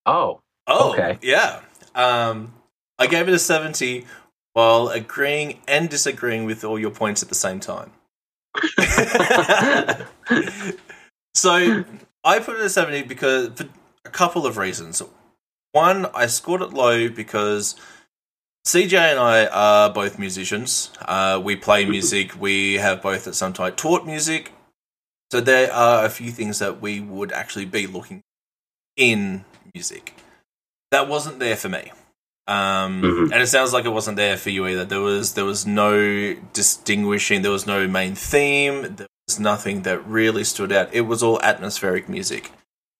[0.07, 1.19] Oh, Oh, Okay.
[1.23, 1.61] yeah.
[1.95, 2.55] Um,
[2.99, 4.07] I gave it a seventy
[4.59, 7.93] while agreeing and disagreeing with all your points at the same time.
[11.33, 11.85] so
[12.25, 13.69] I put it at seventy because for
[14.05, 15.01] a couple of reasons.
[15.71, 17.77] One, I scored it low because
[18.67, 20.91] CJ and I are both musicians.
[21.03, 22.41] Uh, we play music.
[22.41, 24.51] We have both at some time taught music.
[25.31, 28.23] So there are a few things that we would actually be looking
[28.97, 30.15] in music.
[30.91, 31.93] That wasn't there for me.
[32.49, 33.33] Um, Mhm.
[33.33, 34.85] and it sounds like it wasn't there for you either.
[34.87, 37.43] There was there was no distinguishing.
[37.43, 38.97] There was no main theme.
[38.97, 40.89] There was nothing that really stood out.
[40.93, 42.51] It was all atmospheric music.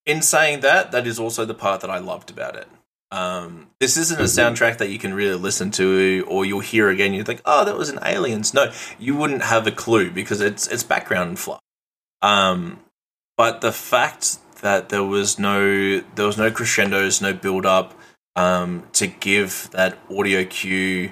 [0.05, 2.67] In saying that, that is also the part that I loved about it.
[3.11, 4.53] Um, this isn't a Mhm.
[4.53, 7.13] soundtrack that you can really listen to, or you'll hear again.
[7.15, 10.67] You think, "Oh, that was an Aliens." No, you wouldn't have a clue because it's
[10.67, 11.59] it's background fluff.
[12.21, 12.79] Um,
[13.35, 17.95] but the fact that there was no there was no crescendos, no build up
[18.35, 21.11] um, to give that audio cue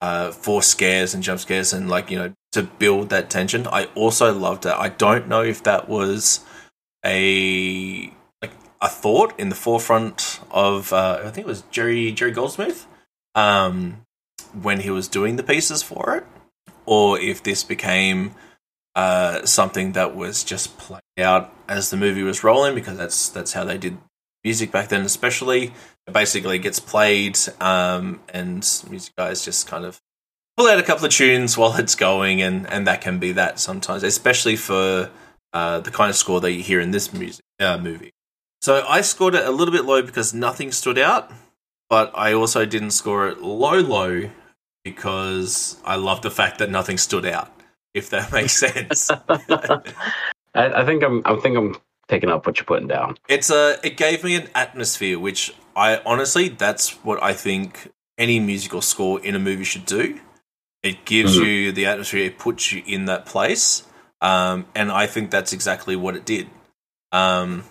[0.00, 3.66] uh, for scares and jump scares and like you know to build that tension.
[3.66, 4.72] I also loved it.
[4.72, 6.40] I don't know if that was
[7.04, 8.12] a
[8.42, 12.86] like a thought in the forefront of uh, I think it was Jerry Jerry Goldsmith
[13.34, 14.02] um,
[14.60, 16.24] when he was doing the pieces for it,
[16.84, 18.34] or if this became
[18.94, 23.52] uh, something that was just played out as the movie was rolling because that's that's
[23.52, 23.98] how they did
[24.42, 25.72] music back then, especially.
[26.12, 28.58] Basically gets played, um, and
[28.88, 30.00] music guys just kind of
[30.56, 33.58] pull out a couple of tunes while it's going, and and that can be that
[33.58, 35.10] sometimes, especially for
[35.52, 38.12] uh, the kind of score that you hear in this music uh, movie.
[38.62, 41.30] So I scored it a little bit low because nothing stood out,
[41.88, 44.30] but I also didn't score it low low
[44.84, 47.52] because I love the fact that nothing stood out.
[47.94, 49.10] If that makes sense.
[49.28, 49.82] I,
[50.54, 51.22] I think I'm.
[51.24, 51.76] I think I'm
[52.08, 53.18] picking up what you're putting down.
[53.28, 53.78] It's a.
[53.84, 59.20] It gave me an atmosphere, which I honestly, that's what I think any musical score
[59.24, 60.20] in a movie should do.
[60.82, 61.44] It gives mm-hmm.
[61.44, 62.24] you the atmosphere.
[62.24, 63.84] It puts you in that place,
[64.20, 66.48] um, and I think that's exactly what it did.
[67.12, 67.64] Um,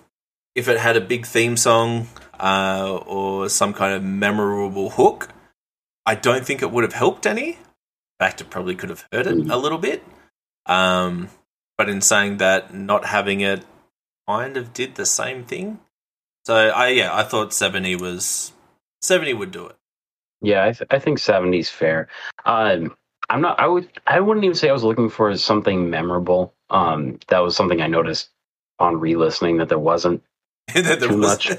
[0.53, 2.07] if it had a big theme song
[2.39, 5.29] uh, or some kind of memorable hook,
[6.05, 7.49] I don't think it would have helped any.
[7.51, 7.57] In
[8.19, 9.51] fact, it probably could have hurt it mm-hmm.
[9.51, 10.03] a little bit.
[10.65, 11.29] Um,
[11.77, 13.63] but in saying that, not having it
[14.27, 15.79] kind of did the same thing.
[16.45, 18.51] So I yeah, I thought seventy was
[19.01, 19.75] seventy would do it.
[20.41, 22.07] Yeah, I, th- I think seventy is fair.
[22.45, 22.95] Um,
[23.29, 23.59] I'm not.
[23.59, 23.89] I would.
[24.05, 26.53] I wouldn't even say I was looking for something memorable.
[26.69, 28.29] Um, that was something I noticed
[28.79, 30.21] on re-listening that there wasn't
[30.73, 31.51] that there too was, much.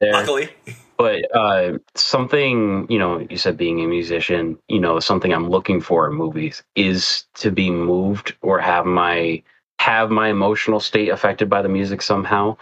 [0.00, 0.12] There.
[0.12, 0.50] Luckily,
[0.96, 4.58] but uh, something you know, you said being a musician.
[4.68, 9.42] You know, something I'm looking for in movies is to be moved or have my
[9.80, 12.56] have my emotional state affected by the music somehow.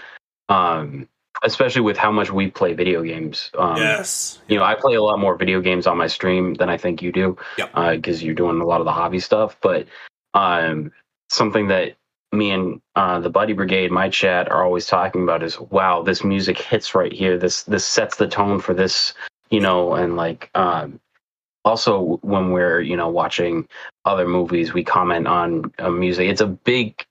[0.48, 1.08] Um,
[1.42, 3.50] especially with how much we play video games.
[3.58, 4.40] Um, yes.
[4.48, 7.02] You know, I play a lot more video games on my stream than I think
[7.02, 7.36] you do.
[7.56, 9.56] Because uh, you're doing a lot of the hobby stuff.
[9.60, 9.86] But
[10.34, 10.92] um,
[11.28, 11.96] something that
[12.32, 16.24] me and uh, the Buddy Brigade, my chat, are always talking about is, wow, this
[16.24, 17.38] music hits right here.
[17.38, 19.14] This this sets the tone for this.
[19.50, 21.00] You know, and like um,
[21.66, 23.66] also when we're you know watching
[24.04, 26.28] other movies, we comment on uh, music.
[26.30, 27.04] It's a big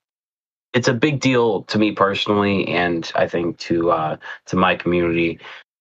[0.73, 4.17] it's a big deal to me personally, and I think to uh,
[4.47, 5.39] to my community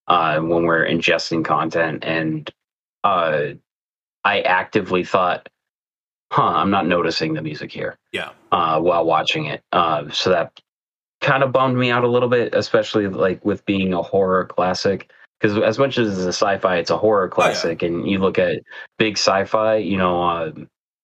[0.08, 2.04] uh, when we're ingesting content.
[2.04, 2.50] And
[3.02, 3.54] uh,
[4.24, 5.48] I actively thought,
[6.32, 8.30] "Huh, I'm not noticing the music here." Yeah.
[8.52, 10.60] Uh, while watching it, uh, so that
[11.20, 15.10] kind of bummed me out a little bit, especially like with being a horror classic.
[15.40, 17.92] Because as much as it's a sci-fi, it's a horror classic, oh, yeah.
[17.92, 18.62] and you look at
[18.98, 20.52] big sci-fi, you know, uh,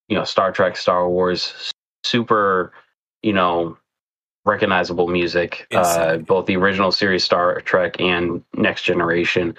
[0.07, 1.71] you know, Star Trek, Star Wars,
[2.03, 2.73] super,
[3.21, 3.77] you know,
[4.45, 9.55] recognizable music, uh, both the original series Star Trek and Next Generation.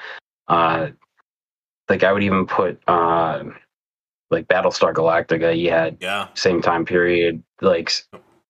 [0.48, 0.88] Uh,
[1.88, 3.44] like I would even put uh,
[4.30, 5.56] like Battlestar Galactica.
[5.56, 7.92] You had yeah same time period, like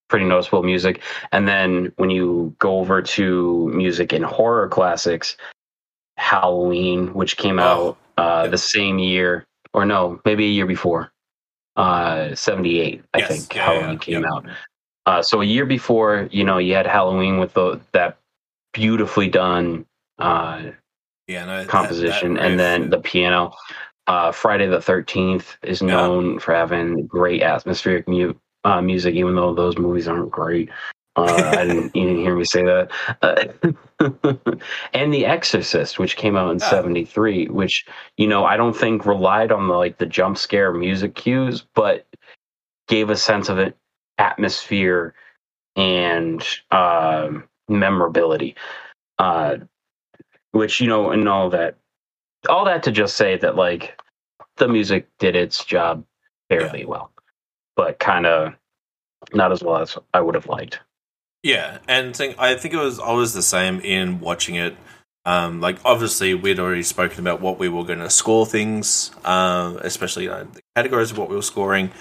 [0.09, 1.01] pretty noticeable music.
[1.33, 5.37] And then when you go over to music in horror classics,
[6.23, 8.51] Halloween, which came oh, out uh, yeah.
[8.51, 9.45] the same year,
[9.75, 11.13] or no, maybe a year before,
[11.77, 13.03] uh, seventy eight.
[13.13, 13.29] I yes.
[13.29, 14.47] think yeah, Halloween yeah, came out.
[15.05, 18.19] Uh, so a year before, you know, you had Halloween with the, that
[18.73, 19.85] beautifully done
[20.19, 20.63] uh,
[21.27, 23.53] yeah, no, composition, that, that and then the piano.
[24.07, 26.39] Uh, Friday the Thirteenth is known yeah.
[26.39, 28.35] for having great atmospheric mu-
[28.65, 30.71] uh, music, even though those movies aren't great.
[31.17, 32.91] Uh, I didn't, you didn't hear me say that.
[33.21, 33.45] Uh,
[34.95, 37.85] and The Exorcist, which came out in '73, which
[38.17, 42.07] you know I don't think relied on the like the jump scare music cues, but
[42.89, 43.75] gave a sense of an
[44.19, 45.15] atmosphere
[45.77, 47.31] and uh,
[47.69, 48.55] memorability.
[49.19, 49.59] Uh,
[50.53, 51.77] which you know, and all that,
[52.49, 54.01] all that to just say that like
[54.57, 56.05] the music did its job
[56.49, 56.87] fairly yeah.
[56.87, 57.13] well,
[57.77, 58.55] but kind of
[59.33, 60.81] not as well as I would have liked.
[61.43, 64.77] Yeah, and think, I think it was always the same in watching it.
[65.25, 69.77] Um, like obviously we'd already spoken about what we were going to score things, uh,
[69.81, 71.93] especially you know, the categories of what we were scoring.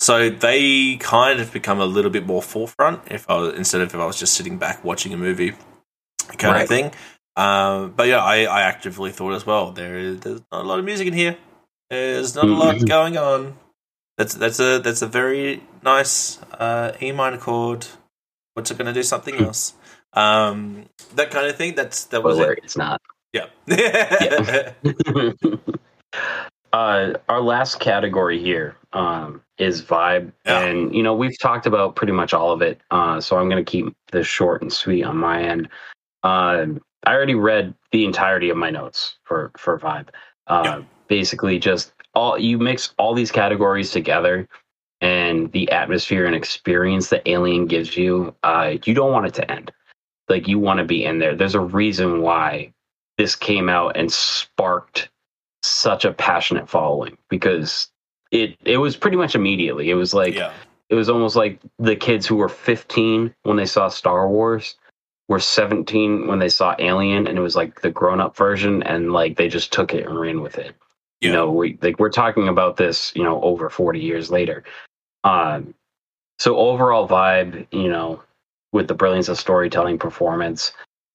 [0.00, 3.88] So they kind of become a little bit more forefront if I was, instead of
[3.88, 5.54] if I was just sitting back watching a movie
[6.36, 6.62] kind right.
[6.62, 6.92] of thing.
[7.36, 9.72] Um, but yeah, I, I actively thought as well.
[9.72, 11.36] There is there's not a lot of music in here.
[11.88, 13.56] There's not a lot going on.
[14.18, 17.86] That's that's a that's a very nice uh, E minor chord.
[18.58, 19.04] What's it going to do?
[19.04, 19.74] Something else.
[20.14, 21.76] Um, that kind of thing.
[21.76, 22.58] That's that was it.
[22.64, 23.00] It's not.
[23.32, 23.46] Yeah.
[23.68, 24.72] yeah.
[26.72, 30.32] uh, our last category here um, is vibe.
[30.44, 30.64] Yeah.
[30.64, 32.80] And, you know, we've talked about pretty much all of it.
[32.90, 35.68] Uh, so I'm going to keep this short and sweet on my end.
[36.24, 36.66] Uh,
[37.06, 40.08] I already read the entirety of my notes for, for vibe.
[40.48, 40.82] Uh, yeah.
[41.06, 44.48] Basically, just all you mix all these categories together
[45.00, 49.50] and the atmosphere and experience that Alien gives you, uh, you don't want it to
[49.50, 49.72] end.
[50.28, 51.34] Like, you want to be in there.
[51.34, 52.72] There's a reason why
[53.16, 55.10] this came out and sparked
[55.62, 57.90] such a passionate following because
[58.30, 59.90] it it was pretty much immediately.
[59.90, 60.52] It was like yeah.
[60.88, 64.76] it was almost like the kids who were 15 when they saw Star Wars
[65.28, 69.12] were 17 when they saw Alien, and it was like the grown up version, and
[69.12, 70.74] like they just took it and ran with it.
[71.20, 74.62] You know, we like we're talking about this, you know, over 40 years later.
[75.28, 75.74] Um,
[76.38, 78.22] so overall vibe, you know,
[78.72, 80.72] with the brilliance of storytelling, performance,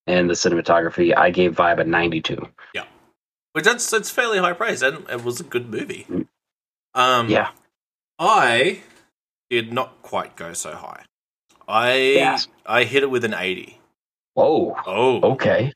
[0.08, 2.48] and the cinematography, I gave vibe a 92.
[2.74, 2.84] Yeah,
[3.54, 6.06] Which that's that's fairly high praise, and it was a good movie.
[6.10, 6.28] Mm.
[6.94, 7.50] Um, Yeah.
[8.20, 8.82] I
[9.50, 11.04] did not quite go so high.
[11.68, 12.48] I Yes.
[12.66, 13.80] I hit it with an eighty.
[14.34, 14.76] Whoa.
[14.86, 15.74] Oh, Okay.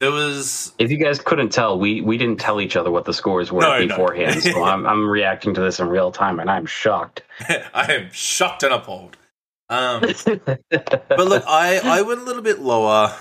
[0.00, 3.14] There was If you guys couldn't tell, we we didn't tell each other what the
[3.14, 3.86] scores were No, no.
[3.88, 4.42] beforehand.
[4.42, 7.22] so I'm I'm reacting to this in real time, and I'm shocked.
[7.48, 9.16] I am shocked and appalled.
[9.68, 10.00] Um,
[10.70, 13.14] but look, I I went a little bit lower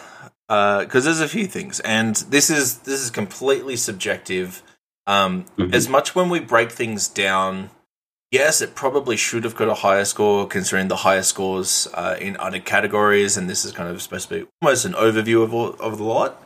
[0.48, 4.62] because there's a few things, and this is this is completely subjective.
[5.08, 5.74] Um, Mhm.
[5.74, 7.70] As much when we break things down,
[8.32, 12.36] yes, it probably should have got a higher score considering the higher scores uh, in
[12.38, 15.74] other categories, and this is kind of supposed to be almost an overview of all,
[15.80, 16.42] of the lot.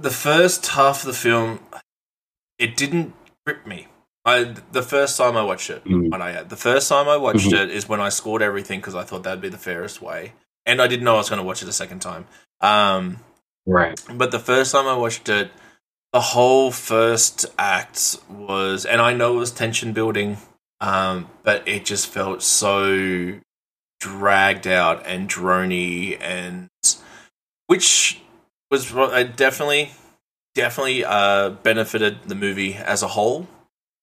[0.00, 1.60] The first half of the film,
[2.58, 3.14] it didn't
[3.44, 3.88] grip me.
[4.24, 6.10] I the first time I watched it, Mm.
[6.10, 7.64] when I the first time I watched Mhm.
[7.64, 10.32] it is when I scored everything because I thought that'd be the fairest way,
[10.66, 12.26] and I didn't know I was going to watch it a second time.
[12.60, 13.20] Um,
[13.66, 13.98] right.
[14.12, 15.50] but the first time I watched it,
[16.12, 20.38] the whole first act was, and I know it was tension building,
[20.80, 23.38] um, but it just felt so
[24.00, 26.68] dragged out and drony, and
[27.66, 28.20] which
[28.70, 29.90] was uh, definitely,
[30.54, 33.46] definitely uh, benefited the movie as a whole.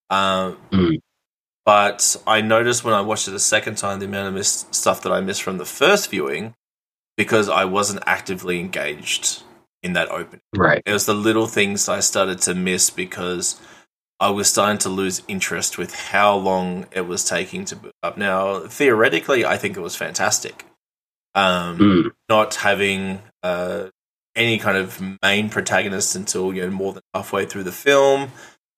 [0.09, 0.99] Um, Mm.
[1.65, 5.01] But I noticed when I watched it a second time the amount of miss- stuff
[5.01, 6.55] that I missed from the first viewing
[7.17, 9.43] because I wasn't actively engaged
[9.83, 10.39] in that opening.
[10.55, 10.81] Right.
[10.85, 13.59] It was the little things I started to miss because
[14.17, 18.17] I was starting to lose interest with how long it was taking to build up.
[18.17, 20.65] Now, theoretically, I think it was fantastic.
[21.35, 22.11] Um, Mm.
[22.29, 23.87] Not having uh,
[24.37, 28.31] any kind of main protagonist until you know more than halfway through the film.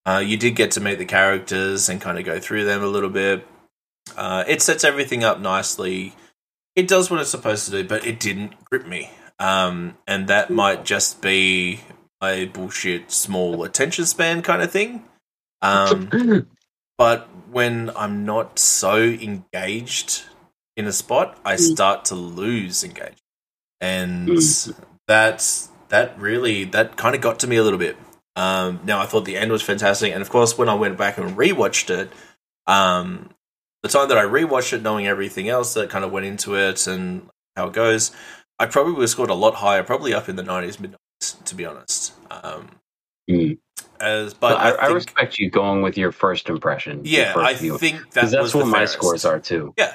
[0.07, 2.87] Uh, you did get to meet the characters and kind of go through them a
[2.87, 3.45] little bit.
[4.17, 6.15] Uh, it sets everything up nicely.
[6.75, 9.11] It does what it's supposed to do, but it didn't grip me.
[9.37, 11.81] Um, and that might just be
[12.23, 15.03] a bullshit small attention span kind of thing.
[15.61, 16.47] Um,
[16.97, 20.23] but when I'm not so engaged
[20.75, 21.59] in a spot, I Mm.
[21.59, 23.17] start to lose engagement,
[23.81, 24.75] and Mm.
[25.09, 27.97] That's that really that kind of got to me a little bit.
[28.35, 31.17] Um, now I thought the end was fantastic, and of course, when I went back
[31.17, 32.11] and rewatched it,
[32.67, 33.31] um,
[33.83, 36.85] the time that I rewatched it, knowing everything else that kind of went into it
[36.87, 37.27] and
[37.57, 38.11] how it goes,
[38.59, 41.37] I probably would have scored a lot higher, probably up in the nineties, mid nineties,
[41.45, 42.13] to be honest.
[42.31, 42.69] Um,
[43.29, 43.59] Mm.
[43.99, 47.01] as but I, I, I think, respect you going with your first impression.
[47.03, 47.77] yeah, first I view.
[47.77, 49.73] think that that's was what my scores are too.
[49.77, 49.93] Yeah,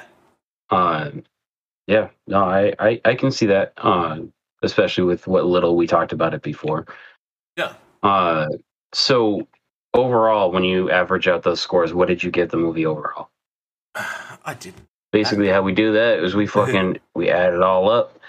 [0.69, 1.23] Um,
[1.87, 3.73] yeah, no, I, I, I can see that.
[3.77, 4.19] Uh,
[4.63, 6.85] especially with what little we talked about it before.
[7.57, 7.73] Yeah.
[8.03, 8.47] Uh,
[8.93, 9.47] so
[9.93, 13.29] overall, when you average out those scores, what did you give the movie overall?
[13.95, 14.85] I didn't.
[15.11, 18.19] Basically, how we do that is we fucking we add it all up,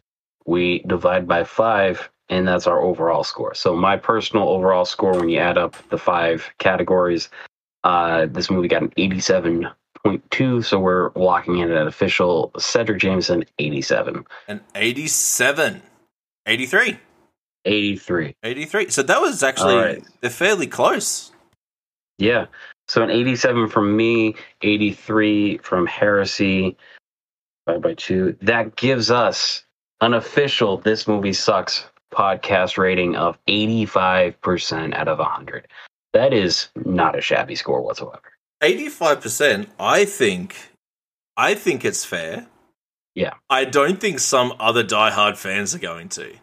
[0.47, 3.55] we divide by five, and that's our overall score.
[3.55, 7.29] So my personal overall score, when you add up the five categories,
[7.85, 9.69] uh, this movie got an eighty-seven
[10.05, 10.63] point two.
[10.63, 14.25] So we're locking in at official Cedric Jameson eighty-seven.
[14.49, 15.83] An 87.
[16.47, 16.99] 83.
[17.65, 18.37] 83.
[18.43, 18.91] 83.
[18.91, 20.05] So that was actually All right.
[20.21, 21.33] they're fairly close.
[22.19, 22.47] Yeah.
[22.89, 26.77] So an 87 from me, 83 from Heresy,
[27.67, 28.37] divided by two.
[28.41, 29.65] That gives us
[30.01, 35.67] an official This Movie Sucks podcast rating of 85% out of 100.
[36.13, 38.33] That is not a shabby score whatsoever.
[38.63, 40.57] 85%, I think
[41.37, 42.47] I think it's fair.
[43.17, 43.33] Yeah.
[43.49, 46.35] I don't think some other diehard fans are going to.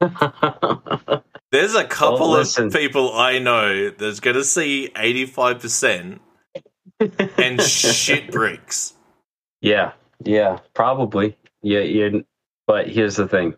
[1.52, 6.18] There's a couple of people I know that's going to see 85%
[7.38, 8.94] and shit bricks.
[9.60, 9.92] Yeah,
[10.24, 11.36] yeah, probably.
[11.62, 12.20] Yeah, yeah.
[12.66, 13.54] But here's the thing.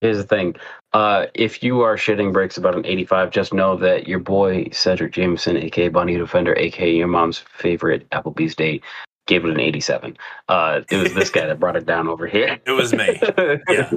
[0.00, 0.56] Here's the thing.
[0.92, 5.12] Uh, if you are shitting bricks about an 85, just know that your boy Cedric
[5.12, 8.82] Jameson, aka BunnieDefender, aka your mom's favorite Applebee's date,
[9.26, 10.16] gave it an 87.
[10.48, 12.58] Uh, it was this guy that brought it down over here.
[12.66, 13.20] It was me.
[13.68, 13.90] Yeah.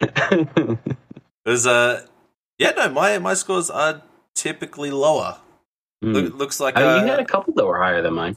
[1.46, 2.06] It was uh
[2.58, 4.02] yeah, no, my my scores are
[4.34, 5.38] typically lower.
[6.02, 8.36] Loo- looks like I mean, uh, you had a couple that were higher than mine.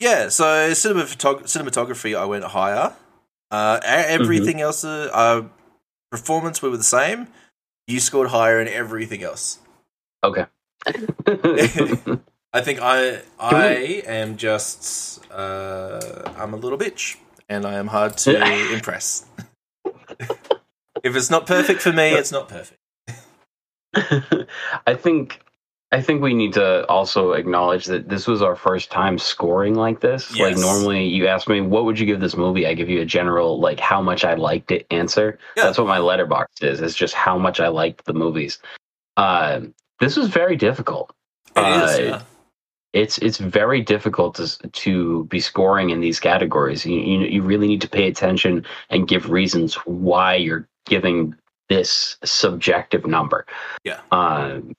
[0.00, 2.94] Yeah, so cinematog- cinematography, I went higher.
[3.50, 4.22] Uh, Mm-hmm.
[4.22, 5.42] everything else, uh, uh,
[6.10, 7.28] performance, we were the same.
[7.86, 9.58] You scored higher in everything else.
[10.24, 10.46] Okay.
[12.54, 17.16] I think I I am just uh, I'm a little bitch,
[17.48, 19.26] and I am hard to impress.
[21.02, 22.80] if it's not perfect for me, it's not perfect.
[24.86, 25.40] I think
[25.90, 29.98] I think we need to also acknowledge that this was our first time scoring like
[30.00, 30.34] this.
[30.34, 30.56] Yes.
[30.56, 32.68] Like normally you ask me what would you give this movie?
[32.68, 35.40] I give you a general like how much I liked it answer.
[35.56, 35.64] Yeah.
[35.64, 36.80] That's what my Letterboxd is.
[36.80, 38.60] It's just how much I liked the movies.
[39.16, 39.62] Uh,
[39.98, 41.12] this was very difficult.
[41.56, 42.22] It is, Uh, yeah.
[42.94, 46.86] It's it's very difficult to to be scoring in these categories.
[46.86, 51.34] You, you you really need to pay attention and give reasons why you're giving
[51.68, 53.46] this subjective number.
[53.84, 54.00] Yeah.
[54.12, 54.74] Um,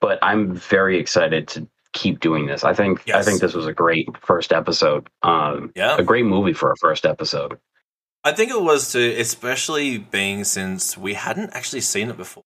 [0.00, 2.62] but I'm very excited to keep doing this.
[2.62, 5.08] I think I think this was a great first episode.
[5.22, 5.96] Um, Yeah.
[5.98, 7.58] a great movie for a first episode.
[8.22, 12.44] I think it was too, especially being since we hadn't actually seen it before.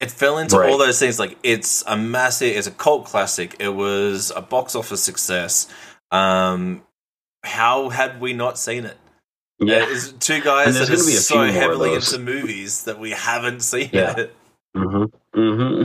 [0.00, 0.70] It fell into Right.
[0.70, 3.56] all those things like it's a massive, it's a cult classic.
[3.58, 5.66] It was a box office success.
[6.10, 6.82] Um,
[7.44, 8.96] how had we not seen it?
[9.58, 9.84] Yeah.
[9.88, 12.84] It's two guys that are gonna be a so few more of heavily into movies
[12.84, 14.14] that we haven't seen Yeah.
[14.18, 14.34] it.
[14.74, 15.04] hmm
[15.34, 15.84] hmm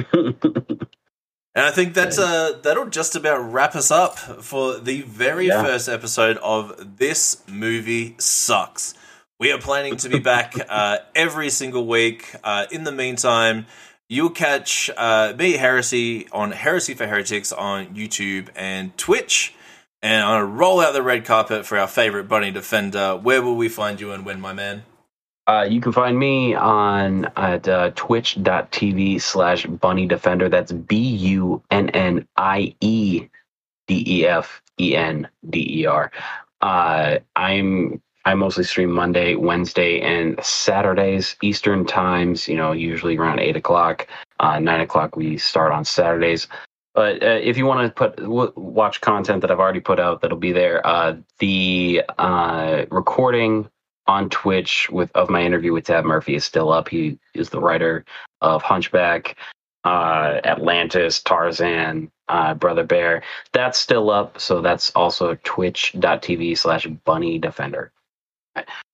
[1.58, 5.64] And I think that's uh that'll just about wrap us up for the very Yeah.
[5.64, 8.94] first episode of this movie sucks.
[9.40, 12.34] We are planning to be back uh, every single week.
[12.44, 13.66] Uh, in the meantime,
[14.10, 19.54] you'll catch uh, me Heresy on Heresy for Heretics on YouTube and Twitch.
[20.02, 23.22] And I'm gonna roll out the red carpet for our favorite BunnieDefender.
[23.22, 24.84] Where will we find you and when, my man?
[25.48, 30.50] Uh, you can find me on at uh, twitch.tv slash BunnieDefender.
[30.50, 33.28] That's B U N N I E
[33.88, 36.12] D E F E N D E R.
[36.62, 42.48] Uh, I'm I mostly stream Monday, Wednesday, and Saturdays Eastern times.
[42.48, 44.08] You know, usually around eight o'clock,
[44.40, 45.16] uh, nine o'clock.
[45.16, 46.48] We start on Saturdays.
[46.96, 50.22] But uh, if you want to put w- watch content that I've already put out,
[50.22, 50.86] that'll be there.
[50.86, 53.70] Uh, the uh, recording
[54.08, 56.88] on Twitch with of my interview with Tab Murphy is still up.
[56.88, 58.06] He is the writer
[58.42, 59.36] of Hunchback,
[59.84, 63.24] uh, Atlantis, Tarzan, uh, Brother Bear.
[63.52, 67.90] That's still up, so that's also twitch.tv slash BunnieDefender.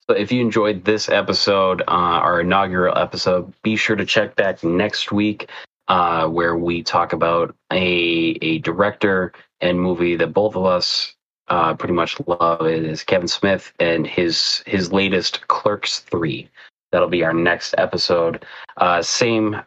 [0.09, 4.63] So if you enjoyed this episode, uh, our inaugural episode, be sure to check back
[4.63, 5.49] next week
[5.87, 11.13] uh, where we talk about a a director and movie that both of us
[11.49, 12.65] uh, pretty much love.
[12.65, 16.49] It is Kevin Smith and his his latest Clerks three.
[16.91, 18.45] That'll be our next episode.
[18.77, 19.61] Uh, same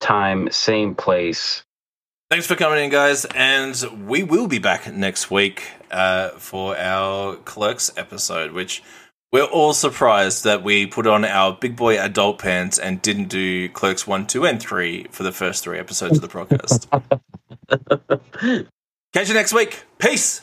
[0.00, 1.62] time, same place.
[2.30, 7.34] Thanks for coming in, guys, and we will be back next week uh, for our
[7.36, 8.84] Clerks episode, which
[9.32, 13.68] we're all surprised that we put on our big boy adult pants and didn't do
[13.68, 16.88] Clerks 1, 2, and 3 for the first three episodes of the podcast.
[19.12, 19.84] Catch you next week.
[19.98, 20.42] Peace.